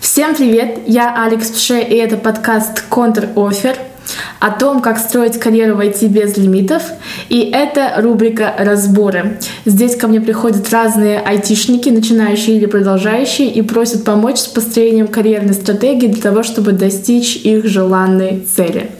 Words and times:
Всем 0.00 0.34
привет! 0.34 0.78
Я 0.86 1.14
Алекс 1.24 1.50
Пше, 1.50 1.82
и 1.82 1.94
это 1.96 2.16
подкаст 2.16 2.84
«Контр-офер» 2.88 3.76
о 4.40 4.50
том, 4.50 4.80
как 4.80 4.96
строить 4.96 5.38
карьеру 5.38 5.76
в 5.76 5.80
IT 5.80 6.08
без 6.08 6.38
лимитов. 6.38 6.82
И 7.28 7.50
это 7.52 7.92
рубрика 7.98 8.54
«Разборы». 8.56 9.38
Здесь 9.66 9.94
ко 9.96 10.08
мне 10.08 10.22
приходят 10.22 10.70
разные 10.70 11.20
айтишники, 11.20 11.90
начинающие 11.90 12.56
или 12.56 12.64
продолжающие, 12.64 13.50
и 13.50 13.60
просят 13.60 14.04
помочь 14.04 14.38
с 14.38 14.46
построением 14.46 15.08
карьерной 15.08 15.52
стратегии 15.52 16.06
для 16.06 16.22
того, 16.22 16.42
чтобы 16.42 16.72
достичь 16.72 17.36
их 17.36 17.66
желанной 17.66 18.46
цели. 18.56 18.90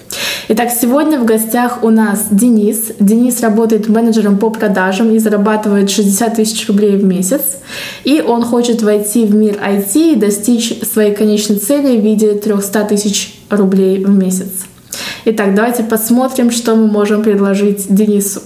Итак, 0.51 0.71
сегодня 0.71 1.19
в 1.19 1.27
гостях 1.27 1.85
у 1.85 1.91
нас 1.91 2.29
Денис. 2.31 2.93
Денис 2.99 3.43
работает 3.43 3.87
менеджером 3.91 4.39
по 4.39 4.49
продажам 4.49 5.15
и 5.15 5.19
зарабатывает 5.19 5.91
60 5.91 6.37
тысяч 6.37 6.67
рублей 6.69 6.97
в 6.97 7.05
месяц. 7.05 7.59
И 8.05 8.23
он 8.23 8.43
хочет 8.43 8.83
войти 8.83 9.27
в 9.27 9.35
мир 9.35 9.59
IT 9.63 10.15
и 10.15 10.17
достичь 10.17 10.81
своей 10.91 11.15
конечной 11.15 11.59
цели 11.59 11.99
в 11.99 12.03
виде 12.03 12.33
300 12.33 12.85
тысяч 12.85 13.43
рублей 13.51 14.03
в 14.03 14.09
месяц. 14.09 14.49
Итак, 15.27 15.55
давайте 15.55 15.83
посмотрим, 15.83 16.51
что 16.51 16.75
мы 16.77 16.87
можем 16.87 17.23
предложить 17.23 17.95
Денису. 17.95 18.41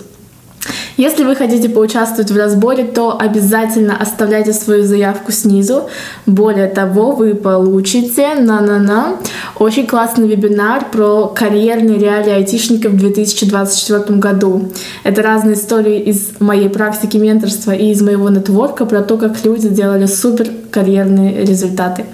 Если 0.96 1.24
вы 1.24 1.34
хотите 1.34 1.68
поучаствовать 1.68 2.30
в 2.30 2.36
разборе, 2.36 2.84
то 2.84 3.18
обязательно 3.18 3.96
оставляйте 3.96 4.52
свою 4.52 4.84
заявку 4.84 5.32
снизу. 5.32 5.88
Более 6.26 6.68
того, 6.68 7.12
вы 7.12 7.34
получите 7.34 8.34
на-на-на 8.34 9.16
очень 9.58 9.86
классный 9.86 10.28
вебинар 10.28 10.86
про 10.90 11.28
карьерные 11.28 11.98
реалии 11.98 12.32
айтишников 12.32 12.92
в 12.92 12.98
2024 12.98 14.18
году. 14.18 14.70
Это 15.04 15.22
разные 15.22 15.54
истории 15.54 16.00
из 16.00 16.40
моей 16.40 16.68
практики 16.68 17.16
менторства 17.16 17.72
и 17.72 17.90
из 17.90 18.02
моего 18.02 18.28
нетворка 18.28 18.84
про 18.84 19.02
то, 19.02 19.16
как 19.16 19.44
люди 19.44 19.68
делали 19.68 20.06
супер 20.06 20.48
карьерные 20.70 21.44
результаты. 21.44 22.04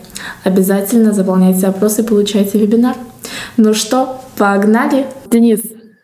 Обязательно 0.45 1.13
заполняйте 1.13 1.67
опросы 1.67 2.03
и 2.03 2.05
получайте 2.05 2.59
вебинар. 2.59 2.97
Ну 3.57 3.75
что, 3.75 4.21
погнали? 4.37 5.07
Денис, 5.31 5.61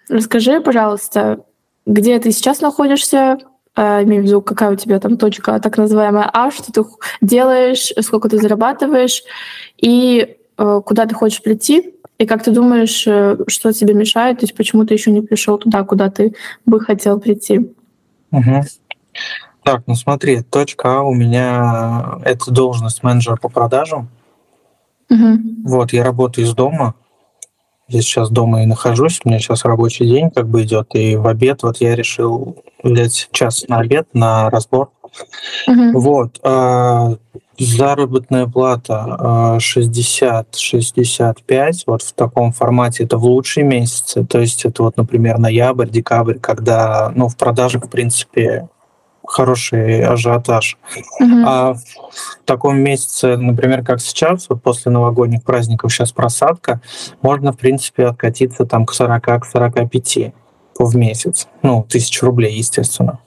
расскажи, 0.09 0.61
пожалуйста, 0.61 1.41
где 1.86 2.18
ты 2.18 2.32
сейчас 2.32 2.60
находишься, 2.60 3.38
э, 3.77 4.02
имею 4.04 4.22
в 4.22 4.27
виду, 4.27 4.42
какая 4.42 4.70
у 4.70 4.77
тебя 4.77 5.00
там 5.00 5.16
точка, 5.16 5.58
так 5.60 5.77
называемая 5.77 6.30
А, 6.32 6.50
что 6.50 6.72
ты 6.72 6.84
делаешь, 7.20 7.92
сколько 8.00 8.28
ты 8.28 8.38
зарабатываешь, 8.38 9.22
и 9.76 10.36
э, 10.56 10.80
куда 10.84 11.06
ты 11.06 11.14
хочешь 11.14 11.42
прийти, 11.42 11.94
и 12.18 12.26
как 12.26 12.44
ты 12.44 12.52
думаешь, 12.52 13.06
э, 13.06 13.36
что 13.48 13.72
тебе 13.72 13.94
мешает, 13.94 14.38
то 14.38 14.44
есть 14.44 14.54
почему 14.54 14.84
ты 14.84 14.94
еще 14.94 15.10
не 15.10 15.20
пришел 15.20 15.58
туда, 15.58 15.82
куда 15.82 16.10
ты 16.10 16.34
бы 16.64 16.80
хотел 16.80 17.18
прийти? 17.20 17.72
Угу. 18.30 18.62
Так, 19.62 19.82
ну 19.86 19.94
смотри, 19.94 20.42
точка 20.42 20.98
А 20.98 21.02
у 21.02 21.14
меня 21.14 22.19
это 22.24 22.50
должность 22.50 23.02
менеджера 23.02 23.36
по 23.36 23.48
продажам. 23.48 24.08
Угу. 25.10 25.38
Вот, 25.64 25.92
я 25.92 26.04
работаю 26.04 26.46
из 26.46 26.54
дома, 26.54 26.94
я 27.88 28.02
сейчас 28.02 28.30
дома 28.30 28.62
и 28.62 28.66
нахожусь, 28.66 29.20
у 29.24 29.28
меня 29.28 29.38
сейчас 29.38 29.64
рабочий 29.64 30.06
день 30.06 30.30
как 30.30 30.48
бы 30.48 30.62
идет, 30.62 30.94
и 30.94 31.16
в 31.16 31.27
обед 31.27 31.62
вот 31.62 31.78
я 31.78 31.94
решил 31.94 32.62
взять 32.82 33.28
час 33.32 33.64
на 33.68 33.78
обед 33.78 34.08
на 34.12 34.50
разбор. 34.50 34.91
Uh-huh. 35.68 35.92
Вот. 35.92 36.41
А, 36.42 37.16
заработная 37.58 38.46
плата 38.46 39.58
60-65, 39.58 41.42
а, 41.50 41.70
вот 41.86 42.02
в 42.02 42.12
таком 42.12 42.52
формате 42.52 43.04
это 43.04 43.16
в 43.16 43.24
лучшие 43.24 43.64
месяцы. 43.64 44.24
То 44.24 44.41
есть 44.41 44.64
это 44.64 44.82
вот, 44.82 44.96
например, 44.96 45.38
ноябрь, 45.38 45.88
декабрь, 45.88 46.38
когда 46.38 47.12
ну, 47.14 47.28
в 47.28 47.36
продажах, 47.36 47.84
в 47.84 47.91
принципе, 47.91 48.69
хороший 49.27 50.05
ажиотаж. 50.05 50.77
Угу. 51.20 51.42
А 51.47 51.75
в 51.75 52.44
таком 52.44 52.78
месяце, 52.78 53.37
например, 53.37 53.84
как 53.84 54.00
сейчас, 54.00 54.48
вот 54.48 54.62
после 54.62 54.93
новогодних 54.93 55.43
праздников 55.43 55.93
сейчас 55.93 56.12
просадка, 56.12 56.81
можно, 57.22 57.53
в 57.53 57.59
принципе, 57.59 58.06
откатиться 58.06 58.65
там 58.65 58.87
к 58.87 58.93
40, 58.93 59.25
к 59.25 59.44
45 59.44 60.32
в 60.78 60.97
месяц. 60.97 61.48
Ну, 61.62 61.87
тысячу 61.88 62.26
рублей, 62.26 62.56
естественно. 62.56 63.19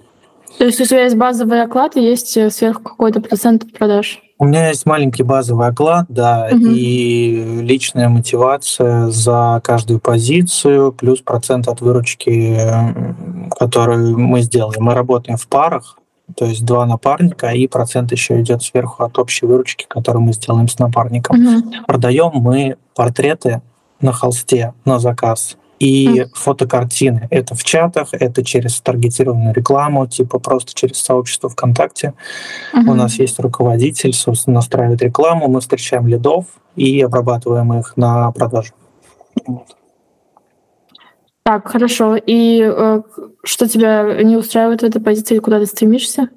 То 0.58 0.66
есть 0.66 0.82
у 0.82 0.86
тебя 0.86 1.04
есть 1.04 1.16
базовый 1.16 1.62
оклад 1.62 1.96
и 1.96 2.02
есть 2.02 2.36
э, 2.36 2.50
сверху 2.50 2.82
какой-то 2.82 3.22
процент 3.22 3.72
продаж? 3.74 4.22
У 4.40 4.46
меня 4.46 4.70
есть 4.70 4.86
маленький 4.86 5.24
базовый 5.24 5.68
оклад, 5.68 6.06
да, 6.10 6.50
угу. 6.52 6.68
и 6.68 7.62
личная 7.62 8.08
мотивация 8.08 9.08
за 9.08 9.62
каждую 9.64 10.00
позицию, 10.00 10.92
плюс 10.92 11.22
процент 11.22 11.68
от 11.68 11.82
выручки, 11.82 12.60
которую 13.58 14.20
мы 14.20 14.42
сделаем. 14.42 14.84
Мы 14.84 14.94
работаем 14.94 15.38
в 15.38 15.48
парах, 15.48 15.98
то 16.36 16.46
есть 16.46 16.64
два 16.66 16.86
напарника, 16.86 17.48
и 17.48 17.68
процент 17.68 18.12
еще 18.12 18.40
идет 18.40 18.62
сверху 18.62 19.04
от 19.04 19.18
общей 19.18 19.48
выручки, 19.48 19.86
которую 19.88 20.22
мы 20.22 20.34
сделаем 20.34 20.68
с 20.68 20.78
напарником. 20.78 21.44
Угу. 21.44 21.72
Продаем 21.88 22.32
мы 22.34 22.78
портреты 22.96 23.62
на 24.02 24.12
холсте 24.12 24.74
на 24.86 25.00
заказ 25.00 25.58
и 25.80 26.22
mm. 26.22 26.30
фотокартины. 26.34 27.28
Это 27.30 27.56
в 27.56 27.64
чатах, 27.64 28.10
это 28.12 28.44
через 28.44 28.80
таргетированную 28.82 29.54
рекламу, 29.54 30.08
типа 30.08 30.40
просто 30.40 30.74
через 30.74 30.98
сообщество 30.98 31.50
ВКонтакте. 31.50 32.14
Mm-hmm. 32.74 32.90
У 32.90 32.94
нас 32.94 33.20
есть 33.20 33.40
руководитель, 33.40 34.14
собственно, 34.14 34.56
настраивает 34.56 35.02
рекламу, 35.02 35.48
мы 35.48 35.62
встречаем 35.62 36.08
лидов 36.08 36.46
и 36.76 37.02
обрабатываем 37.02 37.74
их 37.74 37.96
на 37.96 38.32
продажу. 38.32 38.74
Так, 41.44 41.68
хорошо. 41.70 42.18
И 42.18 42.62
э, 42.62 43.02
что 43.44 43.70
тебя 43.70 44.22
не 44.22 44.36
устраивает 44.36 44.82
в 44.82 44.86
этой 44.86 45.02
позиции, 45.02 45.40
куда 45.40 45.60
ты 45.60 45.66
стремишься? 45.66 46.30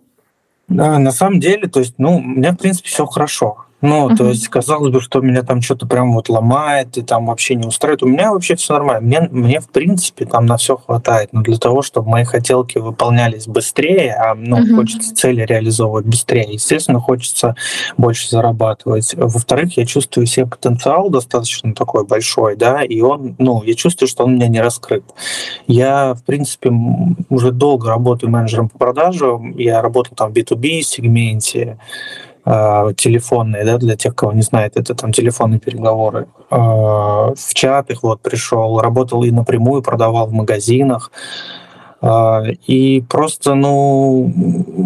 Да, 0.68 1.00
на 1.00 1.10
самом 1.10 1.40
деле, 1.40 1.68
то 1.68 1.80
есть, 1.80 1.94
ну, 1.98 2.18
у 2.18 2.20
меня, 2.20 2.52
в 2.52 2.56
принципе, 2.56 2.88
все 2.88 3.04
хорошо. 3.06 3.64
Ну, 3.82 4.08
uh-huh. 4.08 4.16
то 4.16 4.28
есть 4.28 4.48
казалось 4.48 4.92
бы, 4.92 5.00
что 5.00 5.20
меня 5.20 5.42
там 5.42 5.62
что-то 5.62 5.86
прям 5.86 6.12
вот 6.12 6.28
ломает 6.28 6.98
и 6.98 7.02
там 7.02 7.26
вообще 7.26 7.54
не 7.54 7.66
устраивает. 7.66 8.02
У 8.02 8.08
меня 8.08 8.32
вообще 8.32 8.56
все 8.56 8.74
нормально. 8.74 9.06
Мне, 9.06 9.28
мне 9.30 9.60
в 9.60 9.70
принципе 9.70 10.26
там 10.26 10.46
на 10.46 10.56
все 10.56 10.76
хватает. 10.76 11.30
Но 11.32 11.42
для 11.42 11.56
того, 11.56 11.82
чтобы 11.82 12.10
мои 12.10 12.24
хотелки 12.24 12.78
выполнялись 12.78 13.46
быстрее, 13.46 14.14
а 14.14 14.34
ну, 14.34 14.58
uh-huh. 14.58 14.76
хочется 14.76 15.14
цели 15.14 15.42
реализовывать 15.42 16.06
быстрее, 16.06 16.48
естественно, 16.52 17.00
хочется 17.00 17.56
больше 17.96 18.28
зарабатывать. 18.28 19.14
Во-вторых, 19.14 19.76
я 19.76 19.86
чувствую 19.86 20.26
себе 20.26 20.46
потенциал 20.46 21.10
достаточно 21.10 21.74
такой 21.74 22.04
большой, 22.04 22.56
да, 22.56 22.82
и 22.82 23.00
он, 23.00 23.34
ну, 23.38 23.62
я 23.62 23.74
чувствую, 23.74 24.08
что 24.08 24.24
он 24.24 24.32
у 24.32 24.34
меня 24.34 24.48
не 24.48 24.60
раскрыт. 24.60 25.04
Я, 25.66 26.14
в 26.14 26.24
принципе, 26.24 26.70
уже 27.28 27.52
долго 27.52 27.88
работаю 27.88 28.30
менеджером 28.30 28.68
по 28.68 28.78
продажам. 28.78 29.56
Я 29.56 29.82
работал 29.82 30.16
там 30.16 30.32
в 30.32 30.36
B2B 30.36 30.82
сегменте, 30.82 31.78
телефонные, 32.96 33.64
да, 33.64 33.78
для 33.78 33.96
тех, 33.96 34.14
кого 34.14 34.32
не 34.32 34.42
знает, 34.42 34.76
это 34.76 34.94
там 34.94 35.12
телефонные 35.12 35.60
переговоры. 35.60 36.26
А, 36.50 37.32
в 37.34 37.54
чат 37.54 37.90
их 37.90 38.02
вот 38.02 38.20
пришел, 38.22 38.80
работал 38.80 39.22
и 39.22 39.30
напрямую, 39.30 39.82
продавал 39.82 40.26
в 40.26 40.32
магазинах. 40.32 41.12
А, 42.00 42.42
и 42.66 43.02
просто, 43.02 43.54
ну, 43.54 44.32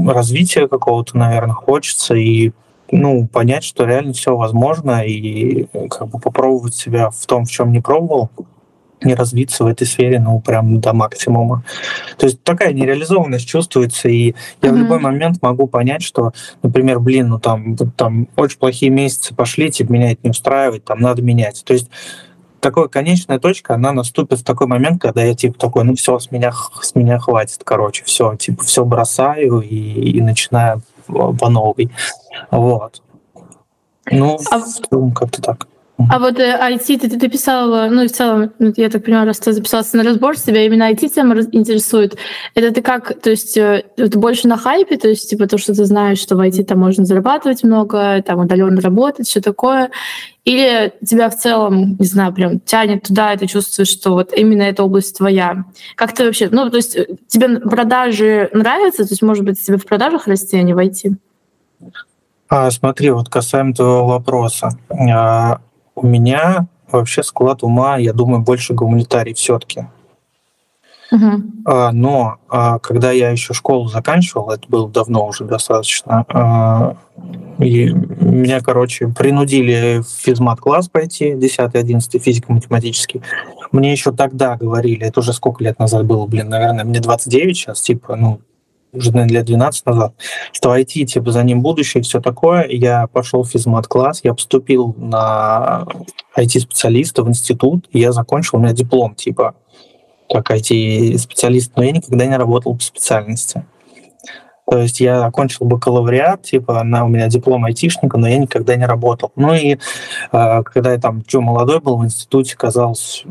развития 0.08 0.68
какого-то, 0.68 1.16
наверное, 1.16 1.54
хочется, 1.54 2.14
и 2.14 2.52
ну, 2.90 3.26
понять, 3.26 3.64
что 3.64 3.86
реально 3.86 4.12
все 4.12 4.36
возможно, 4.36 5.04
и 5.04 5.66
как 5.88 6.08
бы 6.08 6.18
попробовать 6.18 6.74
себя 6.74 7.10
в 7.10 7.26
том, 7.26 7.44
в 7.44 7.50
чем 7.50 7.72
не 7.72 7.80
пробовал, 7.80 8.30
не 9.04 9.14
развиться 9.14 9.64
в 9.64 9.66
этой 9.66 9.86
сфере, 9.86 10.18
ну, 10.18 10.40
прям 10.40 10.80
до 10.80 10.92
максимума. 10.92 11.64
То 12.18 12.26
есть 12.26 12.42
такая 12.42 12.72
нереализованность 12.72 13.46
чувствуется, 13.46 14.08
и 14.08 14.34
я 14.62 14.68
mm-hmm. 14.68 14.72
в 14.72 14.76
любой 14.76 14.98
момент 14.98 15.42
могу 15.42 15.66
понять, 15.66 16.02
что, 16.02 16.32
например, 16.62 17.00
блин, 17.00 17.28
ну 17.28 17.38
там, 17.38 17.76
там 17.76 18.28
очень 18.36 18.58
плохие 18.58 18.90
месяцы 18.90 19.34
пошли, 19.34 19.70
типа, 19.70 19.92
меня 19.92 20.12
это 20.12 20.20
не 20.22 20.30
устраивает, 20.30 20.84
там 20.84 21.00
надо 21.00 21.22
менять. 21.22 21.62
То 21.64 21.72
есть 21.74 21.90
такая 22.60 22.88
конечная 22.88 23.38
точка, 23.38 23.74
она 23.74 23.92
наступит 23.92 24.40
в 24.40 24.44
такой 24.44 24.66
момент, 24.66 25.00
когда 25.00 25.22
я 25.22 25.34
типа 25.34 25.58
такой, 25.58 25.84
ну 25.84 25.94
все, 25.94 26.18
с 26.18 26.30
меня, 26.30 26.52
с 26.80 26.94
меня 26.94 27.18
хватит, 27.18 27.60
короче, 27.62 28.04
все, 28.04 28.34
типа, 28.36 28.64
все 28.64 28.84
бросаю 28.84 29.60
и, 29.60 29.76
и 29.76 30.20
начинаю 30.22 30.82
по 31.06 31.50
новой. 31.50 31.90
Вот. 32.50 33.02
Ну, 34.10 34.38
а... 34.50 34.60
как-то 35.14 35.42
так. 35.42 35.68
А 35.96 36.18
вот 36.18 36.40
э, 36.40 36.58
IT 36.60 36.98
ты, 36.98 37.08
ты 37.08 37.28
писала, 37.28 37.88
ну 37.88 38.02
и 38.02 38.08
в 38.08 38.12
целом, 38.12 38.52
ну, 38.58 38.72
я 38.76 38.90
так 38.90 39.04
понимаю, 39.04 39.26
раз 39.26 39.38
ты 39.38 39.52
записался 39.52 39.96
на 39.96 40.02
разбор, 40.02 40.36
тебя 40.36 40.64
именно 40.64 40.90
IT 40.90 41.08
тема 41.08 41.36
интересует. 41.52 42.16
Это 42.54 42.72
ты 42.72 42.82
как, 42.82 43.20
то 43.20 43.30
есть 43.30 43.56
э, 43.56 43.84
это 43.96 44.18
больше 44.18 44.48
на 44.48 44.56
хайпе, 44.56 44.96
то 44.96 45.08
есть 45.08 45.30
типа 45.30 45.46
то, 45.46 45.56
что 45.56 45.72
ты 45.72 45.84
знаешь, 45.84 46.18
что 46.18 46.34
в 46.34 46.40
IT 46.40 46.64
там 46.64 46.80
можно 46.80 47.04
зарабатывать 47.04 47.62
много, 47.62 48.20
там 48.22 48.40
удаленно 48.40 48.80
работать, 48.80 49.28
все 49.28 49.40
такое, 49.40 49.90
или 50.44 50.92
тебя 51.06 51.30
в 51.30 51.36
целом, 51.36 51.96
не 51.96 52.06
знаю, 52.06 52.32
прям 52.34 52.58
тянет 52.58 53.04
туда, 53.04 53.32
и 53.32 53.38
ты 53.38 53.46
чувствуешь, 53.46 53.88
что 53.88 54.14
вот 54.14 54.32
именно 54.36 54.62
эта 54.62 54.82
область 54.82 55.16
твоя. 55.16 55.64
Как 55.94 56.12
ты 56.12 56.24
вообще, 56.24 56.48
ну 56.50 56.70
то 56.70 56.76
есть 56.76 56.96
э, 56.96 57.06
тебе 57.28 57.60
продажи 57.60 58.50
нравятся, 58.52 59.04
то 59.04 59.12
есть 59.12 59.22
может 59.22 59.44
быть 59.44 59.64
тебе 59.64 59.78
в 59.78 59.86
продажах 59.86 60.26
расти, 60.26 60.56
а 60.56 60.62
не 60.62 60.74
в 60.74 60.78
IT? 60.78 61.14
А, 62.48 62.70
смотри, 62.72 63.10
вот 63.10 63.28
касаемо 63.28 63.74
твоего 63.74 64.06
вопроса. 64.06 64.70
А, 65.94 66.00
у 66.00 66.06
меня 66.06 66.66
вообще 66.90 67.22
склад 67.22 67.62
ума, 67.62 67.96
я 67.98 68.12
думаю, 68.12 68.42
больше 68.42 68.74
гуманитарий 68.74 69.34
все-таки. 69.34 69.86
Uh-huh. 71.12 71.90
Но 71.92 72.38
а, 72.48 72.78
когда 72.78 73.12
я 73.12 73.30
еще 73.30 73.54
школу 73.54 73.86
заканчивал, 73.88 74.50
это 74.50 74.66
было 74.68 74.88
давно 74.88 75.26
уже 75.26 75.44
достаточно, 75.44 76.24
а, 76.28 76.96
и 77.58 77.90
меня, 77.90 78.60
короче, 78.60 79.08
принудили 79.08 80.00
в 80.00 80.08
физмат-класс 80.08 80.88
пойти, 80.88 81.32
10-11 81.32 82.18
физико-математический. 82.18 83.22
Мне 83.70 83.92
еще 83.92 84.12
тогда 84.12 84.56
говорили, 84.56 85.06
это 85.06 85.20
уже 85.20 85.32
сколько 85.32 85.62
лет 85.62 85.78
назад 85.78 86.04
было, 86.06 86.26
блин, 86.26 86.48
наверное, 86.48 86.84
мне 86.84 87.00
29 87.00 87.56
сейчас, 87.56 87.80
типа, 87.80 88.16
ну, 88.16 88.40
уже, 88.94 89.12
наверное, 89.12 89.34
лет 89.34 89.46
12 89.46 89.86
назад, 89.86 90.14
что 90.52 90.76
IT, 90.76 91.04
типа, 91.04 91.30
за 91.30 91.42
ним 91.42 91.62
будущее 91.62 92.00
и 92.00 92.04
все 92.04 92.20
такое. 92.20 92.66
Я 92.68 93.06
пошел 93.06 93.42
в 93.42 93.50
физмат-класс, 93.50 94.20
я 94.22 94.34
поступил 94.34 94.94
на 94.96 95.86
IT-специалиста 96.36 97.22
в 97.22 97.28
институт, 97.28 97.86
и 97.92 97.98
я 97.98 98.12
закончил, 98.12 98.58
у 98.58 98.60
меня 98.60 98.72
диплом, 98.72 99.14
типа, 99.14 99.54
как 100.30 100.50
IT-специалист, 100.50 101.72
но 101.76 101.84
я 101.84 101.92
никогда 101.92 102.26
не 102.26 102.36
работал 102.36 102.74
по 102.74 102.82
специальности. 102.82 103.64
То 104.66 104.78
есть 104.78 105.00
я 105.00 105.26
окончил 105.26 105.66
бакалавриат, 105.66 106.42
типа, 106.42 106.82
на, 106.84 107.04
у 107.04 107.08
меня 107.08 107.28
диплом 107.28 107.64
айтишника, 107.66 108.16
но 108.16 108.26
я 108.26 108.38
никогда 108.38 108.76
не 108.76 108.86
работал. 108.86 109.30
Ну 109.36 109.52
и 109.52 109.76
э, 110.32 110.62
когда 110.62 110.92
я 110.92 110.98
там 110.98 111.22
что 111.26 111.42
молодой 111.42 111.80
был 111.80 111.98
в 111.98 112.04
институте, 112.04 112.56
казалось, 112.56 113.24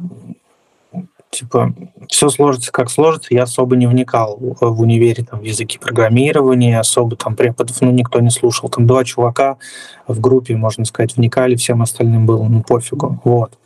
типа, 1.34 1.74
все 2.08 2.30
сложится 2.30 2.72
как 2.72 2.90
сложится, 2.90 3.34
я 3.34 3.44
особо 3.44 3.76
не 3.76 3.88
вникал 3.88 4.38
в 4.40 4.82
универе 4.82 5.24
там, 5.24 5.40
в 5.40 5.44
языки 5.44 5.78
программирования, 5.78 6.80
особо 6.80 7.16
там 7.16 7.36
преподов, 7.36 7.82
ну, 7.82 7.92
никто 7.92 8.20
не 8.20 8.30
слушал. 8.30 8.70
Там 8.70 8.88
два 8.88 9.04
чувака 9.04 9.58
в 10.08 10.20
группе, 10.20 10.56
можно 10.56 10.86
сказать, 10.86 11.18
вникали, 11.18 11.56
всем 11.56 11.82
остальным 11.82 12.26
было, 12.26 12.44
ну, 12.44 12.64
пофигу, 12.64 13.20
вот. 13.24 13.58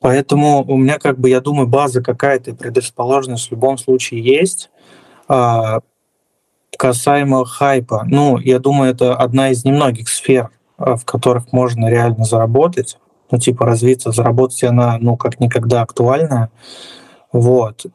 Поэтому 0.00 0.64
у 0.64 0.76
меня, 0.76 0.98
как 0.98 1.18
бы, 1.18 1.28
я 1.28 1.40
думаю, 1.40 1.66
база 1.66 2.02
какая-то, 2.02 2.54
предрасположенность 2.54 3.48
в 3.48 3.50
любом 3.50 3.76
случае 3.76 4.22
есть. 4.22 4.70
А, 5.28 5.80
касаемо 6.76 7.44
хайпа, 7.44 8.04
ну, 8.06 8.38
я 8.38 8.58
думаю, 8.58 8.92
это 8.92 9.14
одна 9.14 9.50
из 9.50 9.64
немногих 9.64 10.08
сфер, 10.08 10.50
а, 10.78 10.96
в 10.96 11.04
которых 11.04 11.52
можно 11.52 11.90
реально 11.90 12.24
заработать 12.24 12.98
ну, 13.30 13.38
типа, 13.38 13.66
развиться, 13.66 14.12
заработать, 14.12 14.62
она, 14.64 14.98
ну, 15.00 15.16
как 15.16 15.40
никогда 15.40 15.82
актуальная. 15.82 16.50
Вот. 17.32 17.86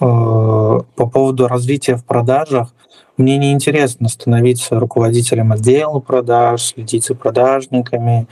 Э, 0.00 0.80
по 0.96 1.06
поводу 1.06 1.46
развития 1.46 1.96
в 1.96 2.04
продажах, 2.04 2.72
мне 3.16 3.36
не 3.36 3.52
интересно 3.52 4.08
становиться 4.08 4.80
руководителем 4.80 5.52
отдела 5.52 6.00
продаж, 6.00 6.62
следить 6.62 7.04
за 7.04 7.14
продажниками. 7.14 8.26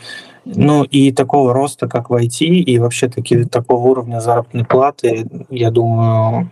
Ну 0.46 0.82
и 0.84 1.12
такого 1.12 1.52
роста, 1.52 1.88
как 1.88 2.08
в 2.08 2.14
IT, 2.14 2.46
и 2.46 2.78
вообще 2.78 3.08
таки, 3.08 3.44
такого 3.44 3.86
уровня 3.86 4.20
заработной 4.20 4.64
платы, 4.64 5.26
я 5.50 5.70
думаю, 5.70 6.50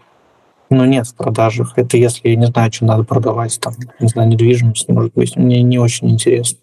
ну 0.68 0.84
нет 0.84 1.06
в 1.06 1.14
продажах. 1.14 1.72
Это 1.76 1.96
если 1.96 2.28
я 2.28 2.36
не 2.36 2.46
знаю, 2.46 2.70
что 2.70 2.84
надо 2.84 3.04
продавать, 3.04 3.58
там, 3.58 3.72
не 4.00 4.08
знаю, 4.08 4.28
недвижимость, 4.28 4.88
может 4.90 5.14
быть, 5.14 5.34
мне 5.36 5.62
не 5.62 5.78
очень 5.78 6.10
интересно. 6.10 6.58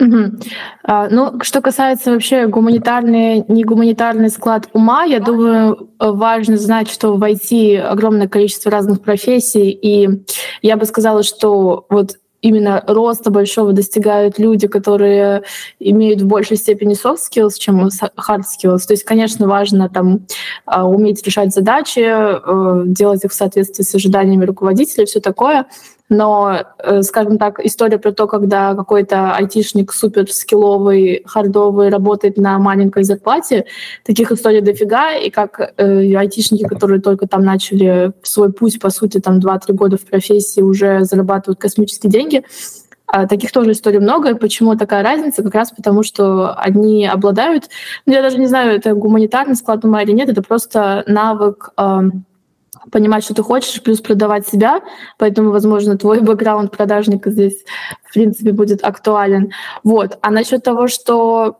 Угу. 0.00 0.40
А, 0.84 1.08
ну, 1.10 1.40
что 1.42 1.60
касается 1.60 2.12
вообще 2.12 2.46
гуманитарный, 2.46 3.44
не 3.48 3.64
гуманитарный 3.64 4.30
склад 4.30 4.68
ума, 4.72 5.04
я 5.04 5.20
думаю, 5.20 5.90
важно 5.98 6.56
знать, 6.56 6.90
что 6.90 7.16
в 7.16 7.22
IT 7.22 7.78
огромное 7.78 8.28
количество 8.28 8.70
разных 8.70 9.02
профессий, 9.02 9.70
и 9.70 10.24
я 10.62 10.76
бы 10.76 10.86
сказала, 10.86 11.22
что 11.22 11.86
вот 11.90 12.16
именно 12.42 12.82
роста 12.86 13.30
большого 13.30 13.72
достигают 13.72 14.38
люди, 14.38 14.66
которые 14.66 15.42
имеют 15.78 16.22
в 16.22 16.26
большей 16.26 16.56
степени 16.56 16.94
soft 16.94 17.18
skills, 17.30 17.54
чем 17.58 17.86
hard 17.86 18.42
skills. 18.42 18.86
То 18.86 18.94
есть, 18.94 19.04
конечно, 19.04 19.46
важно 19.46 19.88
там 19.88 20.26
а, 20.64 20.88
уметь 20.88 21.22
решать 21.24 21.52
задачи, 21.52 22.00
э, 22.00 22.82
делать 22.86 23.24
их 23.24 23.30
в 23.30 23.34
соответствии 23.34 23.82
с 23.82 23.94
ожиданиями 23.94 24.44
руководителя, 24.44 25.04
все 25.04 25.20
такое. 25.20 25.66
Но, 26.10 26.58
э, 26.78 27.02
скажем 27.02 27.38
так, 27.38 27.60
история 27.64 27.96
про 27.96 28.10
то, 28.10 28.26
когда 28.26 28.74
какой-то 28.74 29.32
айтишник 29.32 29.92
супер 29.92 30.30
скилловый, 30.30 31.22
хардовый 31.24 31.88
работает 31.88 32.36
на 32.36 32.58
маленькой 32.58 33.04
зарплате, 33.04 33.66
таких 34.04 34.32
историй 34.32 34.60
дофига, 34.60 35.14
и 35.14 35.30
как 35.30 35.72
э, 35.76 36.16
айтишники, 36.16 36.64
которые 36.64 37.00
только 37.00 37.28
там 37.28 37.42
начали 37.42 38.12
свой 38.24 38.52
путь, 38.52 38.80
по 38.80 38.90
сути, 38.90 39.20
там 39.20 39.38
2-3 39.38 39.72
года 39.72 39.96
в 39.98 40.00
профессии, 40.00 40.60
уже 40.60 41.04
зарабатывают 41.04 41.60
космические 41.60 42.10
деньги, 42.10 42.42
а 43.06 43.28
таких 43.28 43.52
тоже 43.52 43.70
историй 43.70 44.00
много. 44.00 44.30
И 44.30 44.34
почему 44.34 44.74
такая 44.74 45.04
разница? 45.04 45.44
Как 45.44 45.54
раз 45.54 45.70
потому, 45.70 46.02
что 46.02 46.54
одни 46.54 47.06
обладают, 47.06 47.68
ну, 48.06 48.14
я 48.14 48.22
даже 48.22 48.38
не 48.38 48.46
знаю, 48.46 48.74
это 48.74 48.94
гуманитарный 48.94 49.54
склад 49.54 49.84
ума 49.84 50.02
или 50.02 50.10
нет, 50.10 50.28
это 50.28 50.42
просто 50.42 51.04
навык 51.06 51.70
э, 51.76 52.00
понимать, 52.90 53.24
что 53.24 53.34
ты 53.34 53.42
хочешь, 53.42 53.82
плюс 53.82 54.00
продавать 54.00 54.46
себя, 54.46 54.80
поэтому, 55.18 55.50
возможно, 55.50 55.98
твой 55.98 56.20
бэкграунд 56.20 56.70
продажника 56.70 57.30
здесь, 57.30 57.64
в 58.04 58.12
принципе, 58.12 58.52
будет 58.52 58.84
актуален. 58.84 59.52
Вот. 59.84 60.18
А 60.22 60.30
насчет 60.30 60.62
того, 60.62 60.88
что 60.88 61.58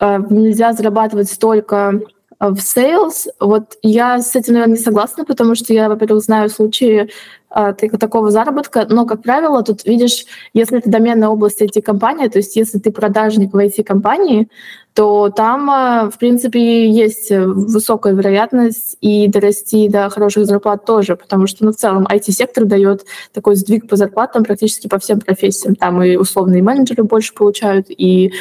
э, 0.00 0.18
нельзя 0.30 0.72
зарабатывать 0.72 1.30
столько 1.30 2.00
э, 2.40 2.48
в 2.48 2.58
sales, 2.58 3.28
вот 3.40 3.76
я 3.82 4.20
с 4.20 4.34
этим, 4.34 4.54
наверное, 4.54 4.76
не 4.76 4.82
согласна, 4.82 5.24
потому 5.24 5.54
что 5.54 5.72
я, 5.72 5.88
во-первых, 5.88 6.22
знаю 6.22 6.48
случаи 6.48 7.10
э, 7.54 7.72
такого 7.72 8.30
заработка, 8.30 8.86
но, 8.88 9.06
как 9.06 9.22
правило, 9.22 9.62
тут 9.62 9.84
видишь, 9.84 10.24
если 10.54 10.78
это 10.78 10.90
доменная 10.90 11.28
область 11.28 11.62
IT-компании, 11.62 12.28
то 12.28 12.38
есть 12.38 12.56
если 12.56 12.78
ты 12.78 12.90
продажник 12.90 13.52
в 13.52 13.56
IT-компании, 13.56 14.48
то 14.94 15.28
там, 15.28 15.68
э, 15.70 16.10
в 16.10 16.18
принципе, 16.18 16.88
есть 16.88 17.30
высокая 17.30 18.12
вероятность 18.12 18.96
и 19.00 19.26
дорасти 19.26 19.88
до 19.88 20.08
хороших 20.08 20.46
зарплат 20.46 20.84
тоже, 20.84 21.16
потому 21.16 21.48
что, 21.48 21.64
ну, 21.64 21.72
в 21.72 21.76
целом, 21.76 22.06
IT-сектор 22.06 22.64
дает 22.64 23.04
такой 23.32 23.56
сдвиг 23.56 23.88
по 23.88 23.96
зарплатам 23.96 24.44
практически 24.44 24.86
по 24.86 25.00
всем 25.00 25.20
профессиям. 25.20 25.74
Там 25.74 26.00
и 26.02 26.14
условные 26.14 26.62
менеджеры 26.62 27.02
больше 27.02 27.34
получают, 27.34 27.86
и 27.88 28.32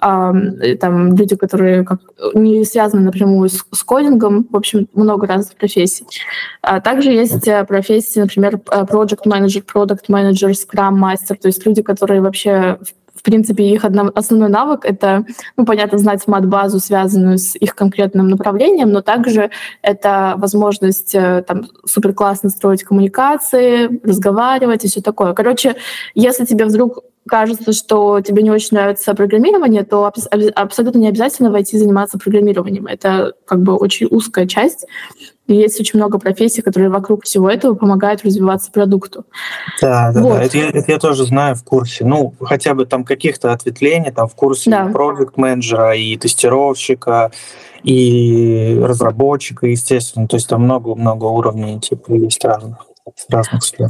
э, 0.00 0.76
там 0.80 1.14
люди, 1.14 1.36
которые 1.36 1.84
как, 1.84 2.00
не 2.32 2.64
связаны 2.64 3.02
напрямую 3.02 3.50
с, 3.50 3.66
с 3.70 3.82
кодингом, 3.82 4.46
в 4.50 4.56
общем, 4.56 4.88
много 4.94 5.26
разных 5.26 5.56
профессий. 5.56 6.06
А 6.62 6.80
также 6.80 7.10
есть 7.10 7.46
э, 7.46 7.64
профессии, 7.64 8.20
например, 8.20 8.54
э, 8.70 8.84
project 8.84 9.26
manager, 9.26 9.62
product 9.62 10.06
manager, 10.08 10.52
scrum 10.52 10.94
master, 10.94 11.36
то 11.36 11.48
есть 11.48 11.66
люди, 11.66 11.82
которые 11.82 12.22
вообще 12.22 12.78
в 13.18 13.22
принципе, 13.22 13.64
их 13.64 13.84
основной 13.84 14.48
навык— 14.48 14.80
это, 14.84 15.24
ну, 15.56 15.66
понятно, 15.66 15.98
знать 15.98 16.26
мат-базу, 16.28 16.78
связанную 16.78 17.38
с 17.38 17.56
их 17.56 17.74
конкретным 17.74 18.28
направлением, 18.28 18.92
но 18.92 19.02
также 19.02 19.50
это 19.82 20.34
возможность 20.36 21.16
э, 21.16 21.42
там 21.46 21.66
супер 21.84 22.14
классно 22.14 22.48
строить 22.48 22.84
коммуникации, 22.84 24.00
разговаривать 24.04 24.84
и 24.84 24.88
все 24.88 25.00
такое. 25.00 25.32
Короче, 25.32 25.74
если 26.14 26.44
тебе 26.44 26.64
вдруг 26.64 27.00
кажется, 27.28 27.72
что 27.72 28.20
тебе 28.20 28.42
не 28.42 28.50
очень 28.50 28.76
нравится 28.76 29.14
программирование, 29.14 29.84
то 29.84 30.10
абсолютно 30.54 30.98
не 30.98 31.08
обязательно 31.08 31.50
войти 31.50 31.78
заниматься 31.78 32.18
программированием. 32.18 32.86
Это 32.86 33.34
как 33.44 33.62
бы 33.62 33.76
очень 33.76 34.08
узкая 34.10 34.46
часть. 34.46 34.86
И 35.46 35.54
есть 35.54 35.80
очень 35.80 35.98
много 35.98 36.18
профессий, 36.18 36.60
которые 36.60 36.90
вокруг 36.90 37.24
всего 37.24 37.48
этого 37.48 37.74
помогают 37.74 38.22
развиваться 38.22 38.70
продукту. 38.70 39.24
Да, 39.80 40.12
да, 40.12 40.20
вот. 40.20 40.34
да. 40.34 40.42
Это, 40.42 40.58
я, 40.58 40.68
это 40.68 40.92
я 40.92 40.98
тоже 40.98 41.24
знаю 41.24 41.54
в 41.54 41.64
курсе. 41.64 42.04
Ну, 42.04 42.34
хотя 42.40 42.74
бы 42.74 42.84
там 42.84 43.02
каких-то 43.04 43.52
ответвлений, 43.52 44.10
там 44.10 44.28
в 44.28 44.34
курсе 44.34 44.70
да. 44.70 44.86
проект-менеджера 44.86 45.96
и 45.96 46.16
тестировщика, 46.18 47.30
и 47.82 48.78
разработчика, 48.82 49.66
естественно. 49.66 50.28
То 50.28 50.36
есть 50.36 50.48
там 50.48 50.64
много-много 50.64 51.24
уровней 51.24 51.80
типа 51.80 52.12
есть 52.12 52.44
разных, 52.44 52.78
разных 53.30 53.64
сфер. 53.64 53.88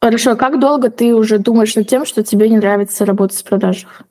Хорошо, 0.00 0.36
как 0.36 0.60
долго 0.60 0.90
ты 0.90 1.14
уже 1.14 1.38
думаешь 1.38 1.74
над 1.74 1.88
тем, 1.88 2.06
что 2.06 2.22
тебе 2.22 2.48
не 2.48 2.56
нравится 2.56 3.04
работать 3.04 3.38
в 3.38 3.44
продажах? 3.44 4.02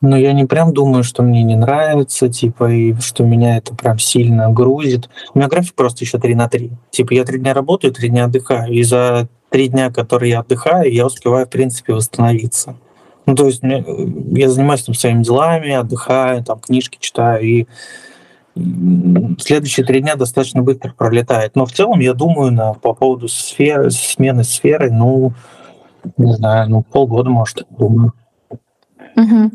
Ну, 0.00 0.16
я 0.16 0.32
не 0.32 0.44
прям 0.44 0.74
думаю, 0.74 1.02
что 1.02 1.22
мне 1.22 1.42
не 1.42 1.56
нравится, 1.56 2.28
типа, 2.28 2.70
и 2.70 2.94
что 3.00 3.24
меня 3.24 3.56
это 3.56 3.74
прям 3.74 3.98
сильно 3.98 4.50
грузит. 4.52 5.08
У 5.32 5.38
меня 5.38 5.48
график 5.48 5.74
просто 5.74 6.04
еще 6.04 6.18
3 6.18 6.34
на 6.34 6.48
3. 6.48 6.70
Типа, 6.90 7.14
я 7.14 7.24
три 7.24 7.38
дня 7.38 7.54
работаю, 7.54 7.92
три 7.92 8.10
дня 8.10 8.26
отдыхаю. 8.26 8.70
И 8.70 8.82
за 8.82 9.28
три 9.48 9.68
дня, 9.68 9.90
которые 9.90 10.32
я 10.32 10.40
отдыхаю, 10.40 10.92
я 10.92 11.06
успеваю, 11.06 11.46
в 11.46 11.50
принципе, 11.50 11.94
восстановиться. 11.94 12.76
Ну, 13.24 13.34
то 13.34 13.46
есть 13.46 13.62
я 13.62 14.50
занимаюсь 14.50 14.82
там 14.82 14.94
своими 14.94 15.22
делами, 15.22 15.72
отдыхаю, 15.72 16.44
там 16.44 16.60
книжки 16.60 16.98
читаю, 17.00 17.42
и 17.42 17.66
следующие 18.54 19.84
три 19.84 20.00
дня 20.00 20.16
достаточно 20.16 20.62
быстро 20.62 20.92
пролетает. 20.96 21.56
Но 21.56 21.66
в 21.66 21.72
целом, 21.72 22.00
я 22.00 22.14
думаю, 22.14 22.52
на, 22.52 22.74
по 22.74 22.94
поводу 22.94 23.28
сферы, 23.28 23.90
смены 23.90 24.44
сферы, 24.44 24.92
ну, 24.92 25.32
не 26.16 26.34
знаю, 26.34 26.70
ну, 26.70 26.82
полгода, 26.82 27.30
может, 27.30 27.66
думаю. 27.70 28.12
Угу. 29.16 29.50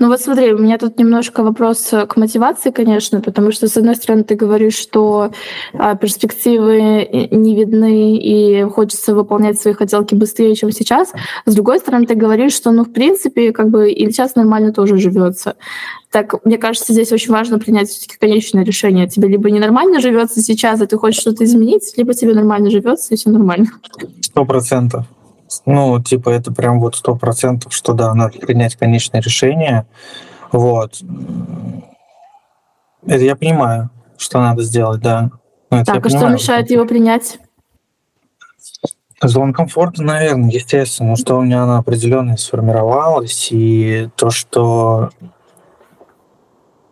Ну 0.00 0.08
вот 0.08 0.20
смотри, 0.20 0.52
у 0.52 0.58
меня 0.58 0.76
тут 0.76 0.98
немножко 0.98 1.44
вопрос 1.44 1.94
к 2.08 2.16
мотивации, 2.16 2.70
конечно, 2.70 3.20
потому 3.20 3.52
что, 3.52 3.68
с 3.68 3.76
одной 3.76 3.94
стороны, 3.94 4.24
ты 4.24 4.34
говоришь, 4.34 4.76
что 4.76 5.30
а, 5.72 5.94
перспективы 5.94 7.28
не 7.30 7.54
видны 7.54 8.16
и 8.16 8.64
хочется 8.64 9.14
выполнять 9.14 9.60
свои 9.60 9.74
хотелки 9.74 10.16
быстрее, 10.16 10.56
чем 10.56 10.72
сейчас. 10.72 11.12
С 11.46 11.54
другой 11.54 11.78
стороны, 11.78 12.06
ты 12.06 12.16
говоришь, 12.16 12.54
что, 12.54 12.72
ну, 12.72 12.84
в 12.84 12.92
принципе, 12.92 13.52
как 13.52 13.70
бы 13.70 13.92
и 13.92 14.10
сейчас 14.10 14.34
нормально 14.34 14.72
тоже 14.72 14.98
живется. 14.98 15.54
Так, 16.14 16.44
мне 16.44 16.58
кажется, 16.58 16.92
здесь 16.92 17.10
очень 17.10 17.32
важно 17.32 17.58
принять 17.58 17.88
все-таки 17.88 18.16
конечное 18.16 18.64
решение. 18.64 19.08
Тебе 19.08 19.26
либо 19.26 19.50
ненормально 19.50 20.00
живется 20.00 20.42
сейчас, 20.42 20.80
и 20.80 20.86
ты 20.86 20.96
хочешь 20.96 21.20
что-то 21.20 21.42
изменить, 21.42 21.92
либо 21.96 22.14
тебе 22.14 22.34
нормально 22.34 22.70
живется, 22.70 23.12
и 23.12 23.16
все 23.16 23.30
нормально. 23.30 23.66
Сто 24.20 24.44
процентов. 24.44 25.06
Ну, 25.66 26.00
типа, 26.00 26.30
это 26.30 26.52
прям 26.52 26.78
вот 26.78 26.94
сто 26.94 27.16
процентов, 27.16 27.74
что 27.74 27.94
да, 27.94 28.14
надо 28.14 28.38
принять 28.38 28.76
конечное 28.76 29.20
решение. 29.20 29.88
Вот. 30.52 31.00
Это 33.04 33.24
я 33.24 33.34
понимаю, 33.34 33.90
что 34.16 34.38
надо 34.38 34.62
сделать, 34.62 35.00
да. 35.00 35.32
Ну, 35.72 35.82
так, 35.82 36.06
а 36.06 36.08
что 36.08 36.28
мешает 36.28 36.70
его 36.70 36.84
принять? 36.84 37.40
Зона 39.20 39.52
комфорта, 39.52 40.04
наверное, 40.04 40.52
естественно, 40.52 41.16
что 41.16 41.38
у 41.38 41.42
меня 41.42 41.64
она 41.64 41.78
определенно 41.78 42.36
сформировалась, 42.36 43.48
и 43.50 44.10
то, 44.14 44.30
что 44.30 45.10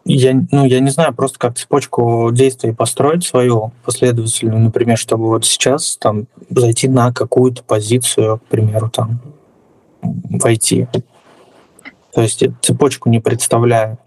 я, 0.04 0.35
ну, 0.50 0.64
я 0.64 0.80
не 0.80 0.90
знаю, 0.90 1.14
просто 1.14 1.38
как 1.38 1.56
цепочку 1.56 2.30
действий 2.32 2.73
построить 2.73 3.25
свою 3.25 3.73
последовательную, 3.85 4.59
например, 4.61 4.99
чтобы 4.99 5.28
вот 5.28 5.44
сейчас 5.44 5.97
там 5.97 6.26
зайти 6.50 6.88
на 6.88 7.12
какую-то 7.12 7.62
позицию, 7.62 8.38
к 8.38 8.44
примеру, 8.44 8.90
там 8.90 9.21
войти. 10.02 10.88
То 12.12 12.23
есть 12.23 12.42
цепочку 12.61 13.09
не 13.09 13.21
представляю. 13.21 13.99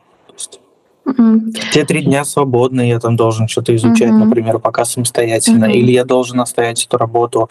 Mm-hmm. 1.06 1.54
Те 1.72 1.86
три 1.86 2.04
дня 2.04 2.26
свободные, 2.26 2.90
я 2.90 3.00
там 3.00 3.16
должен 3.16 3.48
что-то 3.48 3.76
изучать, 3.76 4.10
mm-hmm. 4.10 4.26
например, 4.26 4.60
пока 4.60 4.86
самостоятельно. 4.86 5.66
Mm-hmm. 5.66 5.74
Или 5.74 5.92
я 5.92 6.04
должен 6.04 6.42
оставить 6.42 6.84
эту 6.86 6.98
работу 6.98 7.50